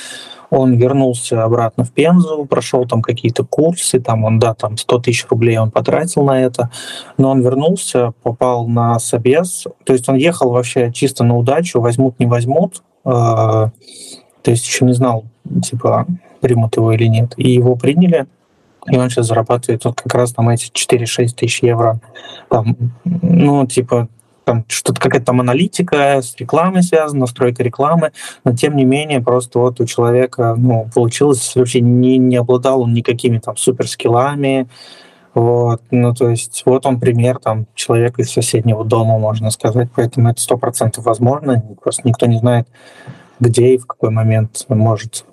Он 0.51 0.74
вернулся 0.74 1.44
обратно 1.44 1.84
в 1.84 1.92
Пензу, 1.92 2.46
прошел 2.49 2.86
там 2.86 3.03
какие-то 3.03 3.44
курсы, 3.44 4.01
там 4.01 4.24
он, 4.24 4.38
да, 4.38 4.55
там 4.55 4.76
100 4.76 4.99
тысяч 5.01 5.26
рублей 5.28 5.59
он 5.59 5.70
потратил 5.70 6.24
на 6.24 6.40
это, 6.40 6.70
но 7.18 7.30
он 7.30 7.42
вернулся, 7.42 8.12
попал 8.22 8.66
на 8.66 8.99
собес, 8.99 9.66
то 9.84 9.92
есть 9.92 10.09
он 10.09 10.16
ехал 10.16 10.51
вообще 10.51 10.90
чисто 10.92 11.24
на 11.24 11.36
удачу, 11.36 11.80
возьмут, 11.80 12.18
не 12.18 12.26
возьмут, 12.26 12.82
э, 13.05 13.11
то 13.11 13.70
есть 14.51 14.66
еще 14.66 14.84
не 14.84 14.94
знал, 14.94 15.24
типа, 15.62 16.07
примут 16.40 16.76
его 16.76 16.92
или 16.92 17.07
нет. 17.07 17.34
И 17.36 17.51
его 17.51 17.76
приняли, 17.76 18.26
и 18.86 18.96
он 18.96 19.11
сейчас 19.11 19.26
зарабатывает 19.26 19.84
вот 19.84 20.01
как 20.01 20.14
раз 20.14 20.32
там 20.32 20.49
эти 20.49 20.70
4-6 20.70 21.34
тысяч 21.36 21.62
евро. 21.62 22.01
Там, 22.49 22.76
ну, 23.05 23.66
типа, 23.66 24.09
там 24.49 24.64
что-то 24.66 24.99
какая-то 24.99 25.26
там 25.26 25.40
аналитика 25.40 26.22
с 26.22 26.34
рекламой 26.38 26.82
связана, 26.82 27.20
настройка 27.20 27.62
рекламы, 27.62 28.12
но 28.44 28.57
тем 28.57 28.76
не 28.76 28.86
менее 28.86 29.20
просто 29.20 29.59
вот 29.59 29.78
у 29.78 29.84
человека 29.84 30.55
ну, 30.57 30.88
получилось 30.94 31.53
вообще 31.55 31.82
не, 31.82 32.16
не 32.16 32.36
обладал 32.36 32.80
он 32.80 32.94
никакими 32.94 33.40
там 33.40 33.59
суперскиллами, 33.59 34.66
вот, 35.34 35.82
ну, 35.90 36.14
то 36.14 36.30
есть 36.30 36.62
вот 36.64 36.86
он 36.86 36.99
пример 36.99 37.38
там 37.38 37.66
человека 37.74 38.22
из 38.22 38.32
соседнего 38.32 38.86
дома, 38.86 39.18
можно 39.18 39.51
сказать, 39.51 39.90
поэтому 39.94 40.30
это 40.30 40.40
сто 40.40 40.57
процентов 40.57 41.05
возможно, 41.05 41.62
просто 41.82 42.09
никто 42.09 42.24
не 42.24 42.38
знает, 42.38 42.66
где 43.38 43.74
и 43.74 43.78
в 43.78 43.86
какой 43.86 44.09
момент 44.09 44.64
может 44.68 45.26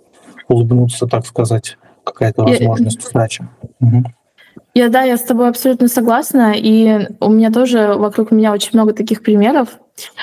улыбнуться, 0.50 1.08
так 1.08 1.26
сказать, 1.26 1.78
какая-то 2.04 2.44
возможность 2.44 3.08
удачи. 3.10 3.48
Угу. 3.80 4.04
Я, 4.78 4.90
да, 4.90 5.04
я 5.04 5.16
с 5.16 5.24
тобой 5.24 5.48
абсолютно 5.48 5.88
согласна, 5.88 6.54
и 6.54 7.08
у 7.22 7.30
меня 7.30 7.50
тоже 7.50 7.94
вокруг 7.96 8.32
меня 8.32 8.52
очень 8.52 8.72
много 8.74 8.92
таких 8.92 9.24
примеров. 9.24 9.70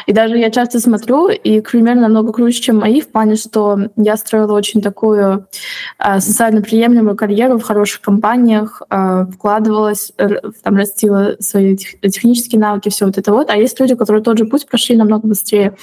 И 0.06 0.12
даже 0.12 0.36
я 0.36 0.50
часто 0.50 0.78
смотрю, 0.78 1.30
и 1.30 1.62
пример 1.62 1.94
намного 1.94 2.34
круче, 2.34 2.60
чем 2.60 2.80
мои, 2.80 3.00
в 3.00 3.08
плане, 3.08 3.36
что 3.36 3.78
я 3.96 4.14
строила 4.18 4.52
очень 4.52 4.82
такую 4.82 5.46
э, 5.98 6.20
социально 6.20 6.60
приемлемую 6.60 7.16
карьеру 7.16 7.58
в 7.58 7.62
хороших 7.62 8.02
компаниях, 8.02 8.82
э, 8.90 9.24
вкладывалась, 9.32 10.12
там 10.62 10.76
растила 10.76 11.36
свои 11.40 11.74
тех, 11.74 11.98
технические 12.02 12.60
навыки, 12.60 12.90
все 12.90 13.06
вот 13.06 13.16
это 13.16 13.32
вот. 13.32 13.48
А 13.48 13.56
есть 13.56 13.80
люди, 13.80 13.94
которые 13.94 14.22
тот 14.22 14.36
же 14.36 14.44
путь 14.44 14.66
прошли 14.66 14.96
намного 14.96 15.26
быстрее. 15.26 15.78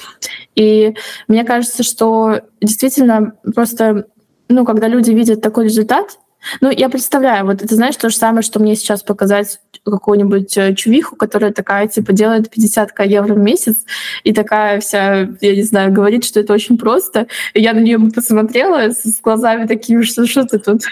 И 0.54 0.94
мне 1.26 1.42
кажется, 1.42 1.82
что 1.82 2.42
действительно 2.60 3.32
просто, 3.52 4.06
ну, 4.48 4.64
когда 4.64 4.86
люди 4.86 5.10
видят 5.10 5.40
такой 5.40 5.64
результат, 5.64 6.19
ну, 6.60 6.70
я 6.70 6.88
представляю, 6.88 7.46
вот 7.46 7.62
это, 7.62 7.74
знаешь, 7.74 7.96
то 7.96 8.08
же 8.08 8.16
самое, 8.16 8.42
что 8.42 8.60
мне 8.60 8.76
сейчас 8.76 9.02
показать 9.02 9.60
какую-нибудь 9.84 10.56
э, 10.56 10.74
чувиху, 10.74 11.16
которая 11.16 11.52
такая, 11.52 11.88
типа, 11.88 12.12
делает 12.12 12.50
50 12.50 12.92
евро 13.06 13.34
в 13.34 13.38
месяц, 13.38 13.84
и 14.24 14.32
такая 14.32 14.80
вся, 14.80 15.28
я 15.40 15.56
не 15.56 15.62
знаю, 15.62 15.92
говорит, 15.92 16.24
что 16.24 16.40
это 16.40 16.52
очень 16.52 16.78
просто. 16.78 17.26
И 17.54 17.60
я 17.60 17.72
на 17.72 17.80
нее 17.80 17.98
посмотрела 18.14 18.90
с 18.90 19.20
глазами 19.20 19.66
такими, 19.66 20.02
что 20.02 20.26
что 20.26 20.44
ты 20.44 20.58
тут? 20.58 20.82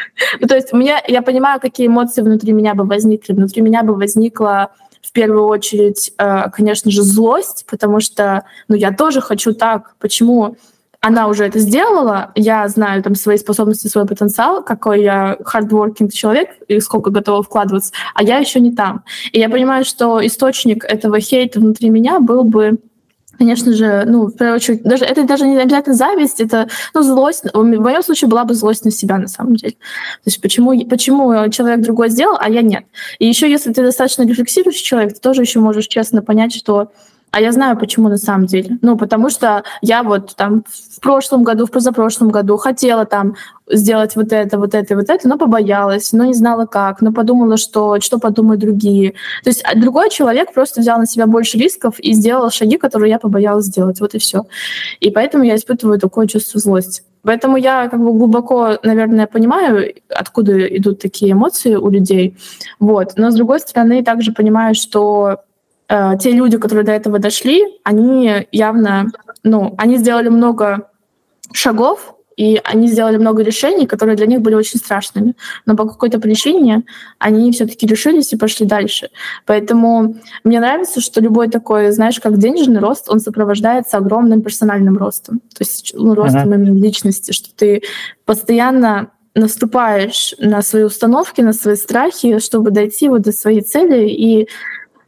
ну, 0.40 0.46
то 0.46 0.54
есть 0.54 0.72
у 0.72 0.76
меня, 0.76 1.02
я 1.06 1.22
понимаю, 1.22 1.60
какие 1.60 1.86
эмоции 1.86 2.22
внутри 2.22 2.52
меня 2.52 2.74
бы 2.74 2.84
возникли. 2.84 3.32
Внутри 3.32 3.62
меня 3.62 3.82
бы 3.82 3.94
возникла 3.94 4.72
в 5.02 5.12
первую 5.12 5.46
очередь, 5.46 6.12
э, 6.18 6.50
конечно 6.50 6.90
же, 6.90 7.02
злость, 7.02 7.64
потому 7.68 8.00
что, 8.00 8.44
ну, 8.68 8.76
я 8.76 8.92
тоже 8.92 9.20
хочу 9.20 9.54
так. 9.54 9.94
Почему 9.98 10.56
она 11.00 11.28
уже 11.28 11.44
это 11.44 11.58
сделала, 11.60 12.32
я 12.34 12.66
знаю 12.68 13.02
там 13.02 13.14
свои 13.14 13.36
способности, 13.36 13.86
свой 13.86 14.06
потенциал, 14.06 14.64
какой 14.64 15.02
я 15.02 15.36
hardworking 15.40 16.10
человек 16.10 16.50
и 16.66 16.80
сколько 16.80 17.10
готова 17.10 17.42
вкладываться, 17.42 17.92
а 18.14 18.22
я 18.22 18.38
еще 18.38 18.58
не 18.58 18.74
там. 18.74 19.04
И 19.32 19.38
я 19.38 19.48
понимаю, 19.48 19.84
что 19.84 20.24
источник 20.26 20.84
этого 20.84 21.20
хейта 21.20 21.60
внутри 21.60 21.90
меня 21.90 22.20
был 22.20 22.44
бы 22.44 22.78
Конечно 23.38 23.72
же, 23.72 24.02
ну, 24.04 24.26
в 24.26 24.32
первую 24.32 24.56
очередь, 24.56 24.82
даже, 24.82 25.04
это 25.04 25.22
даже 25.22 25.46
не 25.46 25.56
обязательно 25.58 25.94
зависть, 25.94 26.40
это, 26.40 26.68
ну, 26.92 27.02
злость. 27.02 27.44
В 27.54 27.62
моем 27.62 28.02
случае 28.02 28.28
была 28.28 28.44
бы 28.44 28.54
злость 28.54 28.84
на 28.84 28.90
себя, 28.90 29.16
на 29.16 29.28
самом 29.28 29.54
деле. 29.54 29.74
То 29.74 30.26
есть 30.26 30.40
почему, 30.40 30.76
почему 30.86 31.48
человек 31.50 31.80
другой 31.80 32.10
сделал, 32.10 32.36
а 32.40 32.50
я 32.50 32.62
нет. 32.62 32.84
И 33.20 33.28
еще, 33.28 33.48
если 33.48 33.72
ты 33.72 33.82
достаточно 33.82 34.26
рефлексирующий 34.26 34.84
человек, 34.84 35.14
ты 35.14 35.20
тоже 35.20 35.42
еще 35.42 35.60
можешь 35.60 35.86
честно 35.86 36.20
понять, 36.20 36.52
что 36.52 36.90
а 37.30 37.40
я 37.40 37.52
знаю, 37.52 37.78
почему 37.78 38.08
на 38.08 38.16
самом 38.16 38.46
деле. 38.46 38.78
Ну, 38.82 38.96
потому 38.96 39.30
что 39.30 39.62
я 39.82 40.02
вот 40.02 40.34
там 40.36 40.64
в 40.96 41.00
прошлом 41.00 41.42
году, 41.42 41.66
в 41.66 41.70
позапрошлом 41.70 42.30
году 42.30 42.56
хотела 42.56 43.04
там 43.04 43.34
сделать 43.70 44.16
вот 44.16 44.32
это, 44.32 44.58
вот 44.58 44.74
это, 44.74 44.96
вот 44.96 45.10
это, 45.10 45.28
но 45.28 45.36
побоялась, 45.36 46.12
но 46.12 46.24
не 46.24 46.34
знала 46.34 46.64
как, 46.66 47.02
но 47.02 47.12
подумала, 47.12 47.56
что 47.56 48.00
что 48.00 48.18
подумают 48.18 48.60
другие. 48.60 49.12
То 49.44 49.50
есть 49.50 49.62
а, 49.64 49.78
другой 49.78 50.10
человек 50.10 50.52
просто 50.54 50.80
взял 50.80 50.98
на 50.98 51.06
себя 51.06 51.26
больше 51.26 51.58
рисков 51.58 51.98
и 52.00 52.14
сделал 52.14 52.50
шаги, 52.50 52.78
которые 52.78 53.10
я 53.10 53.18
побоялась 53.18 53.66
сделать. 53.66 54.00
Вот 54.00 54.14
и 54.14 54.18
все. 54.18 54.46
И 55.00 55.10
поэтому 55.10 55.44
я 55.44 55.56
испытываю 55.56 55.98
такое 55.98 56.26
чувство 56.26 56.60
злости. 56.60 57.02
Поэтому 57.22 57.56
я 57.56 57.88
как 57.88 58.00
бы 58.00 58.12
глубоко, 58.12 58.78
наверное, 58.82 59.26
понимаю, 59.26 59.92
откуда 60.08 60.66
идут 60.76 61.00
такие 61.00 61.32
эмоции 61.32 61.74
у 61.74 61.90
людей. 61.90 62.36
Вот. 62.78 63.14
Но 63.16 63.30
с 63.30 63.34
другой 63.34 63.60
стороны, 63.60 64.02
также 64.02 64.32
понимаю, 64.32 64.74
что 64.74 65.40
э, 65.88 66.12
те 66.20 66.32
люди, 66.32 66.58
которые 66.58 66.84
до 66.84 66.92
этого 66.92 67.18
дошли, 67.18 67.64
они 67.84 68.46
явно, 68.52 69.06
ну, 69.42 69.74
они 69.78 69.96
сделали 69.96 70.28
много 70.28 70.90
шагов, 71.52 72.14
и 72.38 72.60
они 72.62 72.86
сделали 72.86 73.16
много 73.16 73.42
решений, 73.42 73.86
которые 73.86 74.16
для 74.16 74.26
них 74.26 74.40
были 74.40 74.54
очень 74.54 74.78
страшными. 74.78 75.34
Но 75.66 75.74
по 75.74 75.88
какой-то 75.88 76.20
причине 76.20 76.84
они 77.18 77.50
все-таки 77.50 77.84
решились 77.84 78.32
и 78.32 78.36
пошли 78.36 78.64
дальше. 78.64 79.10
Поэтому 79.44 80.14
мне 80.44 80.60
нравится, 80.60 81.00
что 81.00 81.20
любой 81.20 81.48
такой, 81.48 81.90
знаешь, 81.90 82.20
как 82.20 82.38
денежный 82.38 82.78
рост, 82.78 83.10
он 83.10 83.18
сопровождается 83.18 83.96
огромным 83.96 84.42
персональным 84.42 84.96
ростом. 84.96 85.40
То 85.52 85.64
есть 85.64 85.92
ну, 85.94 86.14
ростом 86.14 86.52
uh-huh. 86.52 86.54
именно 86.54 86.80
личности, 86.80 87.32
что 87.32 87.48
ты 87.56 87.82
постоянно 88.24 89.10
наступаешь 89.34 90.34
на 90.38 90.62
свои 90.62 90.84
установки, 90.84 91.40
на 91.40 91.52
свои 91.52 91.74
страхи, 91.74 92.38
чтобы 92.38 92.70
дойти 92.70 93.08
вот 93.08 93.22
до 93.22 93.32
своей 93.32 93.62
цели 93.62 94.08
и 94.08 94.48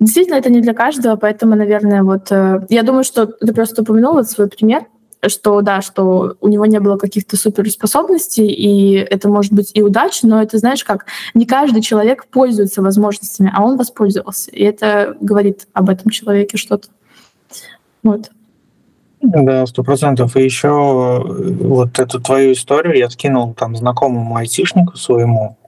Действительно, 0.00 0.36
это 0.36 0.50
не 0.50 0.62
для 0.62 0.72
каждого, 0.72 1.16
поэтому, 1.16 1.54
наверное, 1.54 2.02
вот 2.02 2.32
э, 2.32 2.64
я 2.70 2.82
думаю, 2.82 3.04
что 3.04 3.26
ты 3.26 3.52
просто 3.52 3.82
упомянула 3.82 4.22
свой 4.22 4.48
пример, 4.48 4.86
что 5.28 5.60
да, 5.60 5.82
что 5.82 6.36
у 6.40 6.48
него 6.48 6.64
не 6.64 6.80
было 6.80 6.96
каких-то 6.96 7.36
суперспособностей, 7.36 8.46
и 8.46 8.94
это 8.94 9.28
может 9.28 9.52
быть 9.52 9.70
и 9.74 9.82
удача, 9.82 10.26
но 10.26 10.42
это, 10.42 10.56
знаешь, 10.56 10.84
как 10.84 11.04
не 11.34 11.44
каждый 11.44 11.82
человек 11.82 12.26
пользуется 12.28 12.80
возможностями, 12.80 13.52
а 13.54 13.62
он 13.62 13.76
воспользовался. 13.76 14.50
И 14.50 14.62
это 14.62 15.16
говорит 15.20 15.68
об 15.74 15.90
этом 15.90 16.10
человеке 16.10 16.56
что-то. 16.56 16.88
Вот. 18.02 18.30
Да, 19.20 19.66
сто 19.66 19.82
процентов. 19.84 20.34
И 20.36 20.42
еще 20.42 20.68
э, 20.68 21.52
вот 21.62 21.98
эту 21.98 22.20
твою 22.20 22.52
историю 22.52 22.96
я 22.96 23.10
скинул 23.10 23.52
там 23.52 23.76
знакомому 23.76 24.34
айтишнику 24.36 24.96
своему, 24.96 25.58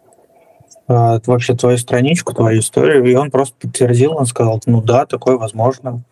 вообще 0.89 1.55
твою 1.55 1.79
страничку, 1.79 2.35
твою 2.35 2.61
историю, 2.61 3.05
и 3.05 3.15
он 3.15 3.31
просто 3.31 3.55
подтвердил, 3.61 4.17
он 4.17 4.27
сказал, 4.27 4.61
ну 4.67 4.83
да, 4.83 5.07
такое 5.07 5.37
возможно. 5.37 6.03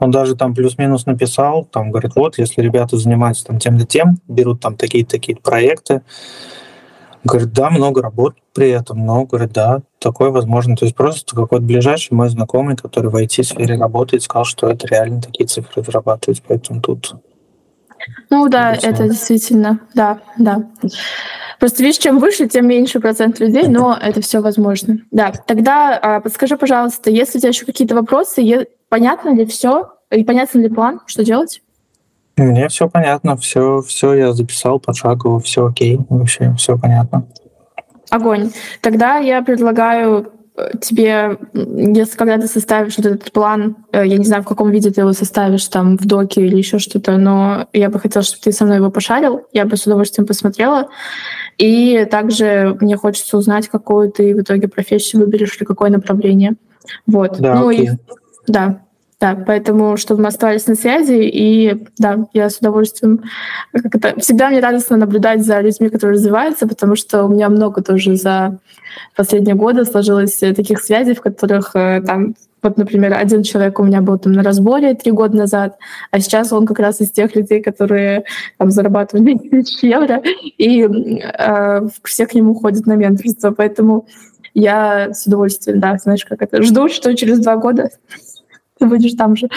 Он 0.00 0.10
даже 0.10 0.36
там 0.36 0.54
плюс-минус 0.54 1.06
написал, 1.06 1.64
там 1.64 1.90
говорит, 1.90 2.12
вот, 2.16 2.38
если 2.38 2.62
ребята 2.62 2.96
занимаются 2.96 3.46
там 3.46 3.58
тем-то 3.58 3.86
тем, 3.86 4.18
берут 4.26 4.60
там 4.60 4.76
такие-такие 4.76 5.36
проекты, 5.36 6.02
говорит, 7.24 7.52
да, 7.52 7.70
много 7.70 8.02
работ 8.02 8.34
при 8.52 8.70
этом, 8.70 9.04
но, 9.04 9.24
говорит, 9.24 9.52
да, 9.52 9.80
такое 9.98 10.30
возможно. 10.30 10.76
То 10.76 10.84
есть 10.84 10.96
просто 10.96 11.34
какой-то 11.34 11.64
ближайший 11.64 12.14
мой 12.14 12.28
знакомый, 12.28 12.76
который 12.76 13.10
в 13.10 13.16
IT-сфере 13.16 13.76
работает, 13.76 14.22
сказал, 14.22 14.44
что 14.44 14.68
это 14.68 14.86
реально 14.86 15.20
такие 15.22 15.46
цифры 15.46 15.82
зарабатывать, 15.82 16.42
поэтому 16.46 16.80
тут... 16.80 17.14
Ну 18.30 18.48
да, 18.48 18.74
это 18.74 19.08
действительно, 19.08 19.80
да, 19.94 20.20
да. 20.38 20.62
Просто 21.58 21.82
видишь, 21.82 21.98
чем 21.98 22.18
выше, 22.18 22.48
тем 22.48 22.66
меньше 22.66 23.00
процент 23.00 23.40
людей, 23.40 23.68
но 23.68 23.96
это 24.00 24.20
все 24.20 24.40
возможно. 24.40 24.98
Да, 25.10 25.32
тогда 25.32 25.96
а, 25.96 26.20
подскажи, 26.20 26.56
пожалуйста, 26.56 27.10
если 27.10 27.38
у 27.38 27.40
тебя 27.40 27.50
еще 27.50 27.64
какие-то 27.64 27.94
вопросы, 27.94 28.66
понятно 28.88 29.34
ли 29.34 29.46
все 29.46 29.92
и 30.10 30.24
понятен 30.24 30.60
ли 30.60 30.68
план, 30.68 31.00
что 31.06 31.24
делать? 31.24 31.62
Мне 32.36 32.68
все 32.68 32.88
понятно, 32.88 33.36
все, 33.36 33.80
все 33.82 34.14
я 34.14 34.32
записал 34.32 34.80
пошагово, 34.80 35.40
все 35.40 35.66
окей, 35.66 35.98
вообще 36.08 36.52
все 36.58 36.76
понятно. 36.76 37.26
Огонь. 38.10 38.50
Тогда 38.80 39.16
я 39.16 39.42
предлагаю 39.42 40.33
тебе, 40.80 41.38
если 41.52 42.16
когда 42.16 42.38
ты 42.38 42.46
составишь 42.46 42.96
вот 42.96 43.06
этот 43.06 43.32
план, 43.32 43.76
э, 43.92 44.06
я 44.06 44.18
не 44.18 44.24
знаю, 44.24 44.42
в 44.42 44.46
каком 44.46 44.70
виде 44.70 44.90
ты 44.90 45.00
его 45.00 45.12
составишь, 45.12 45.66
там, 45.66 45.96
в 45.96 46.06
доке 46.06 46.46
или 46.46 46.56
еще 46.56 46.78
что-то, 46.78 47.16
но 47.16 47.66
я 47.72 47.90
бы 47.90 47.98
хотела, 47.98 48.24
чтобы 48.24 48.42
ты 48.42 48.52
со 48.52 48.64
мной 48.64 48.76
его 48.76 48.90
пошарил, 48.90 49.42
я 49.52 49.64
бы 49.64 49.76
с 49.76 49.86
удовольствием 49.86 50.26
посмотрела. 50.26 50.88
И 51.58 52.06
также 52.10 52.76
мне 52.80 52.96
хочется 52.96 53.36
узнать, 53.36 53.68
какую 53.68 54.12
ты 54.12 54.34
в 54.34 54.40
итоге 54.40 54.68
профессию 54.68 55.22
выберешь 55.22 55.56
или 55.56 55.64
какое 55.64 55.90
направление. 55.90 56.54
Вот. 57.06 57.38
Да, 57.40 57.56
ну 57.56 57.68
окей. 57.68 57.86
и 57.86 57.90
да, 58.46 58.82
да, 59.24 59.42
поэтому, 59.46 59.96
чтобы 59.96 60.20
мы 60.20 60.28
оставались 60.28 60.66
на 60.66 60.74
связи, 60.74 61.14
и 61.14 61.86
да, 61.96 62.26
я 62.34 62.50
с 62.50 62.58
удовольствием... 62.58 63.22
Как 63.72 63.94
это, 63.94 64.20
всегда 64.20 64.50
мне 64.50 64.60
радостно 64.60 64.98
наблюдать 64.98 65.42
за 65.42 65.60
людьми, 65.60 65.88
которые 65.88 66.16
развиваются, 66.16 66.68
потому 66.68 66.94
что 66.94 67.24
у 67.24 67.28
меня 67.28 67.48
много 67.48 67.82
тоже 67.82 68.16
за 68.16 68.58
последние 69.16 69.54
годы 69.54 69.86
сложилось 69.86 70.36
таких 70.36 70.80
связей, 70.80 71.14
в 71.14 71.22
которых 71.22 71.70
э, 71.74 72.02
там 72.06 72.34
вот, 72.62 72.76
например, 72.76 73.14
один 73.14 73.42
человек 73.42 73.80
у 73.80 73.84
меня 73.84 74.02
был 74.02 74.18
там 74.18 74.32
на 74.32 74.42
разборе 74.42 74.94
три 74.94 75.10
года 75.10 75.38
назад, 75.38 75.78
а 76.10 76.20
сейчас 76.20 76.52
он 76.52 76.66
как 76.66 76.78
раз 76.78 77.00
из 77.00 77.10
тех 77.10 77.34
людей, 77.34 77.62
которые 77.62 78.24
там 78.58 78.70
зарабатывают 78.70 79.42
тысяч 79.50 79.82
евро, 79.82 80.20
и 80.58 80.82
э, 80.82 81.88
все 82.02 82.26
к 82.26 82.34
нему 82.34 82.54
ходят 82.54 82.84
на 82.84 82.96
менторство. 82.96 83.52
Поэтому 83.52 84.06
я 84.52 85.14
с 85.14 85.26
удовольствием, 85.26 85.80
да, 85.80 85.96
знаешь, 85.96 86.26
как 86.26 86.42
это, 86.42 86.62
жду, 86.62 86.90
что 86.90 87.16
через 87.16 87.38
два 87.38 87.56
года 87.56 87.88
ты 88.84 88.90
будешь 88.90 89.14
там 89.14 89.36
же. 89.36 89.48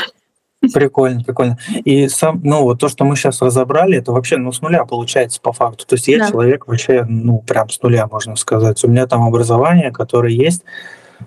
Прикольно, 0.73 1.23
прикольно. 1.23 1.57
И 1.85 2.07
сам, 2.07 2.41
ну, 2.43 2.63
вот 2.63 2.79
то, 2.79 2.89
что 2.89 3.05
мы 3.05 3.15
сейчас 3.15 3.41
разобрали, 3.41 3.97
это 3.97 4.11
вообще, 4.11 4.37
ну, 4.37 4.51
с 4.51 4.61
нуля 4.61 4.85
получается 4.85 5.39
по 5.39 5.53
факту. 5.53 5.85
То 5.85 5.95
есть 5.95 6.07
я 6.07 6.19
да. 6.19 6.29
человек 6.29 6.67
вообще, 6.67 7.05
ну, 7.07 7.39
прям 7.39 7.69
с 7.69 7.81
нуля, 7.81 8.07
можно 8.07 8.35
сказать. 8.35 8.83
У 8.83 8.87
меня 8.87 9.05
там 9.05 9.21
образование, 9.23 9.91
которое 9.91 10.33
есть, 10.33 10.63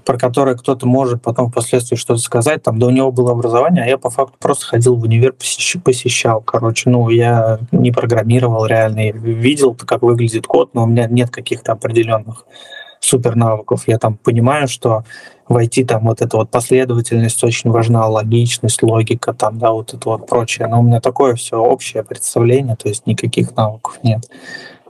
про 0.05 0.19
которое 0.19 0.57
кто-то 0.57 0.87
может 0.87 1.23
потом 1.23 1.51
впоследствии 1.51 1.97
что-то 1.97 2.21
сказать. 2.21 2.63
Там, 2.65 2.81
да 2.81 2.89
у 2.89 2.91
него 2.91 3.13
было 3.13 3.31
образование, 3.31 3.85
а 3.85 3.87
я 3.87 3.99
по 3.99 4.11
факту 4.11 4.35
просто 4.41 4.67
ходил 4.67 4.97
в 4.97 5.03
универ, 5.03 5.33
посещал. 5.33 6.41
Короче, 6.41 6.91
ну, 6.91 7.09
я 7.09 7.61
не 7.71 7.93
программировал 7.93 8.67
реально. 8.67 9.07
Я 9.07 9.13
видел, 9.13 9.75
как 9.75 10.03
выглядит 10.03 10.47
код, 10.47 10.75
но 10.75 10.85
у 10.85 10.87
меня 10.87 11.07
нет 11.07 11.31
каких-то 11.31 11.73
определенных 11.73 12.47
супер 13.01 13.35
навыков. 13.35 13.85
Я 13.87 13.99
там 13.99 14.17
понимаю, 14.17 14.69
что 14.69 15.05
войти 15.49 15.85
там 15.85 16.05
вот 16.05 16.23
эта 16.23 16.37
вот 16.37 16.51
последовательность 16.51 17.43
очень 17.43 17.71
важна, 17.71 18.07
логичность, 18.07 18.83
логика, 18.83 19.33
там, 19.33 19.59
да, 19.59 19.73
вот 19.73 19.93
это 19.93 20.09
вот 20.09 20.29
прочее. 20.29 20.69
Но 20.69 20.81
у 20.81 20.83
меня 20.83 21.01
такое 21.01 21.35
все 21.35 21.57
общее 21.57 22.05
представление, 22.05 22.77
то 22.77 22.89
есть 22.89 23.07
никаких 23.07 23.57
навыков 23.57 23.99
нет. 24.05 24.31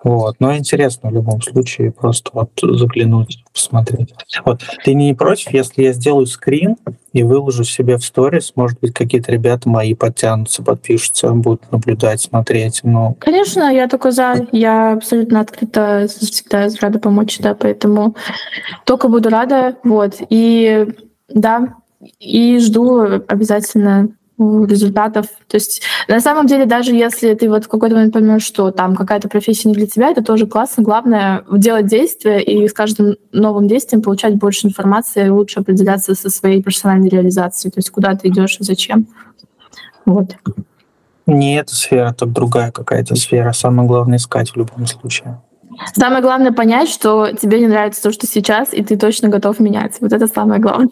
Вот. 0.02 0.36
Но 0.40 0.56
интересно 0.56 1.10
в 1.10 1.14
любом 1.14 1.42
случае 1.42 1.92
просто 1.92 2.30
вот 2.32 2.50
заглянуть, 2.62 3.44
посмотреть. 3.52 4.14
Вот. 4.44 4.62
Ты 4.84 4.94
не 4.94 5.14
против, 5.14 5.52
если 5.52 5.82
я 5.82 5.92
сделаю 5.92 6.26
скрин 6.26 6.76
и 7.12 7.22
выложу 7.22 7.64
себе 7.64 7.96
в 7.96 8.04
сторис, 8.04 8.52
может 8.56 8.80
быть, 8.80 8.94
какие-то 8.94 9.30
ребята 9.32 9.68
мои 9.68 9.94
подтянутся, 9.94 10.62
подпишутся, 10.62 11.30
будут 11.30 11.70
наблюдать, 11.70 12.20
смотреть. 12.20 12.80
Ну. 12.82 13.16
Конечно, 13.20 13.72
я 13.72 13.88
только 13.88 14.10
за. 14.10 14.46
Я 14.52 14.92
абсолютно 14.92 15.40
открыта, 15.40 16.06
всегда 16.08 16.68
рада 16.80 16.98
помочь, 16.98 17.38
да, 17.38 17.54
поэтому 17.54 18.16
только 18.86 19.08
буду 19.08 19.28
рада. 19.28 19.76
Вот. 19.84 20.14
И 20.30 20.86
да, 21.28 21.74
и 22.18 22.58
жду 22.58 23.00
обязательно 23.28 24.08
результатов. 24.40 25.26
То 25.48 25.56
есть 25.56 25.82
на 26.08 26.20
самом 26.20 26.46
деле, 26.46 26.66
даже 26.66 26.92
если 26.92 27.34
ты 27.34 27.48
вот 27.48 27.64
в 27.64 27.68
какой-то 27.68 27.94
момент 27.94 28.12
поймешь, 28.12 28.42
что 28.42 28.70
там 28.70 28.96
какая-то 28.96 29.28
профессия 29.28 29.68
не 29.68 29.74
для 29.74 29.86
тебя, 29.86 30.10
это 30.10 30.24
тоже 30.24 30.46
классно. 30.46 30.82
Главное 30.82 31.44
делать 31.52 31.86
действия 31.86 32.40
и 32.40 32.66
с 32.66 32.72
каждым 32.72 33.16
новым 33.32 33.68
действием 33.68 34.02
получать 34.02 34.36
больше 34.36 34.66
информации 34.66 35.26
и 35.26 35.30
лучше 35.30 35.60
определяться 35.60 36.14
со 36.14 36.30
своей 36.30 36.62
профессиональной 36.62 37.08
реализацией. 37.08 37.70
То 37.70 37.78
есть 37.78 37.90
куда 37.90 38.14
ты 38.14 38.28
идешь 38.28 38.56
и 38.58 38.64
зачем. 38.64 39.06
Вот. 40.06 40.36
Не 41.26 41.58
эта 41.58 41.74
сфера, 41.74 42.12
так 42.12 42.32
другая 42.32 42.72
какая-то 42.72 43.14
сфера. 43.16 43.52
Самое 43.52 43.86
главное 43.86 44.18
искать 44.18 44.50
в 44.50 44.56
любом 44.56 44.86
случае. 44.86 45.40
Самое 45.94 46.22
главное 46.22 46.52
понять, 46.52 46.88
что 46.88 47.32
тебе 47.32 47.60
не 47.60 47.66
нравится 47.66 48.02
то, 48.02 48.12
что 48.12 48.26
сейчас, 48.26 48.72
и 48.72 48.82
ты 48.82 48.96
точно 48.96 49.28
готов 49.28 49.60
менять. 49.60 49.96
Вот 50.00 50.12
это 50.12 50.26
самое 50.26 50.60
главное. 50.60 50.90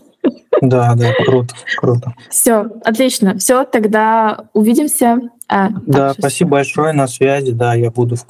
Да, 0.60 0.94
да, 0.94 1.12
круто, 1.24 1.54
круто. 1.76 2.14
Все, 2.30 2.66
отлично. 2.84 3.38
Все, 3.38 3.64
тогда 3.64 4.48
увидимся. 4.52 5.20
А, 5.48 5.68
да, 5.86 6.12
спасибо 6.12 6.50
большое, 6.50 6.92
на 6.92 7.06
связи, 7.06 7.52
да, 7.52 7.74
я 7.74 7.90
буду 7.90 8.16
в 8.16 8.26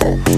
Thank. 0.00 0.28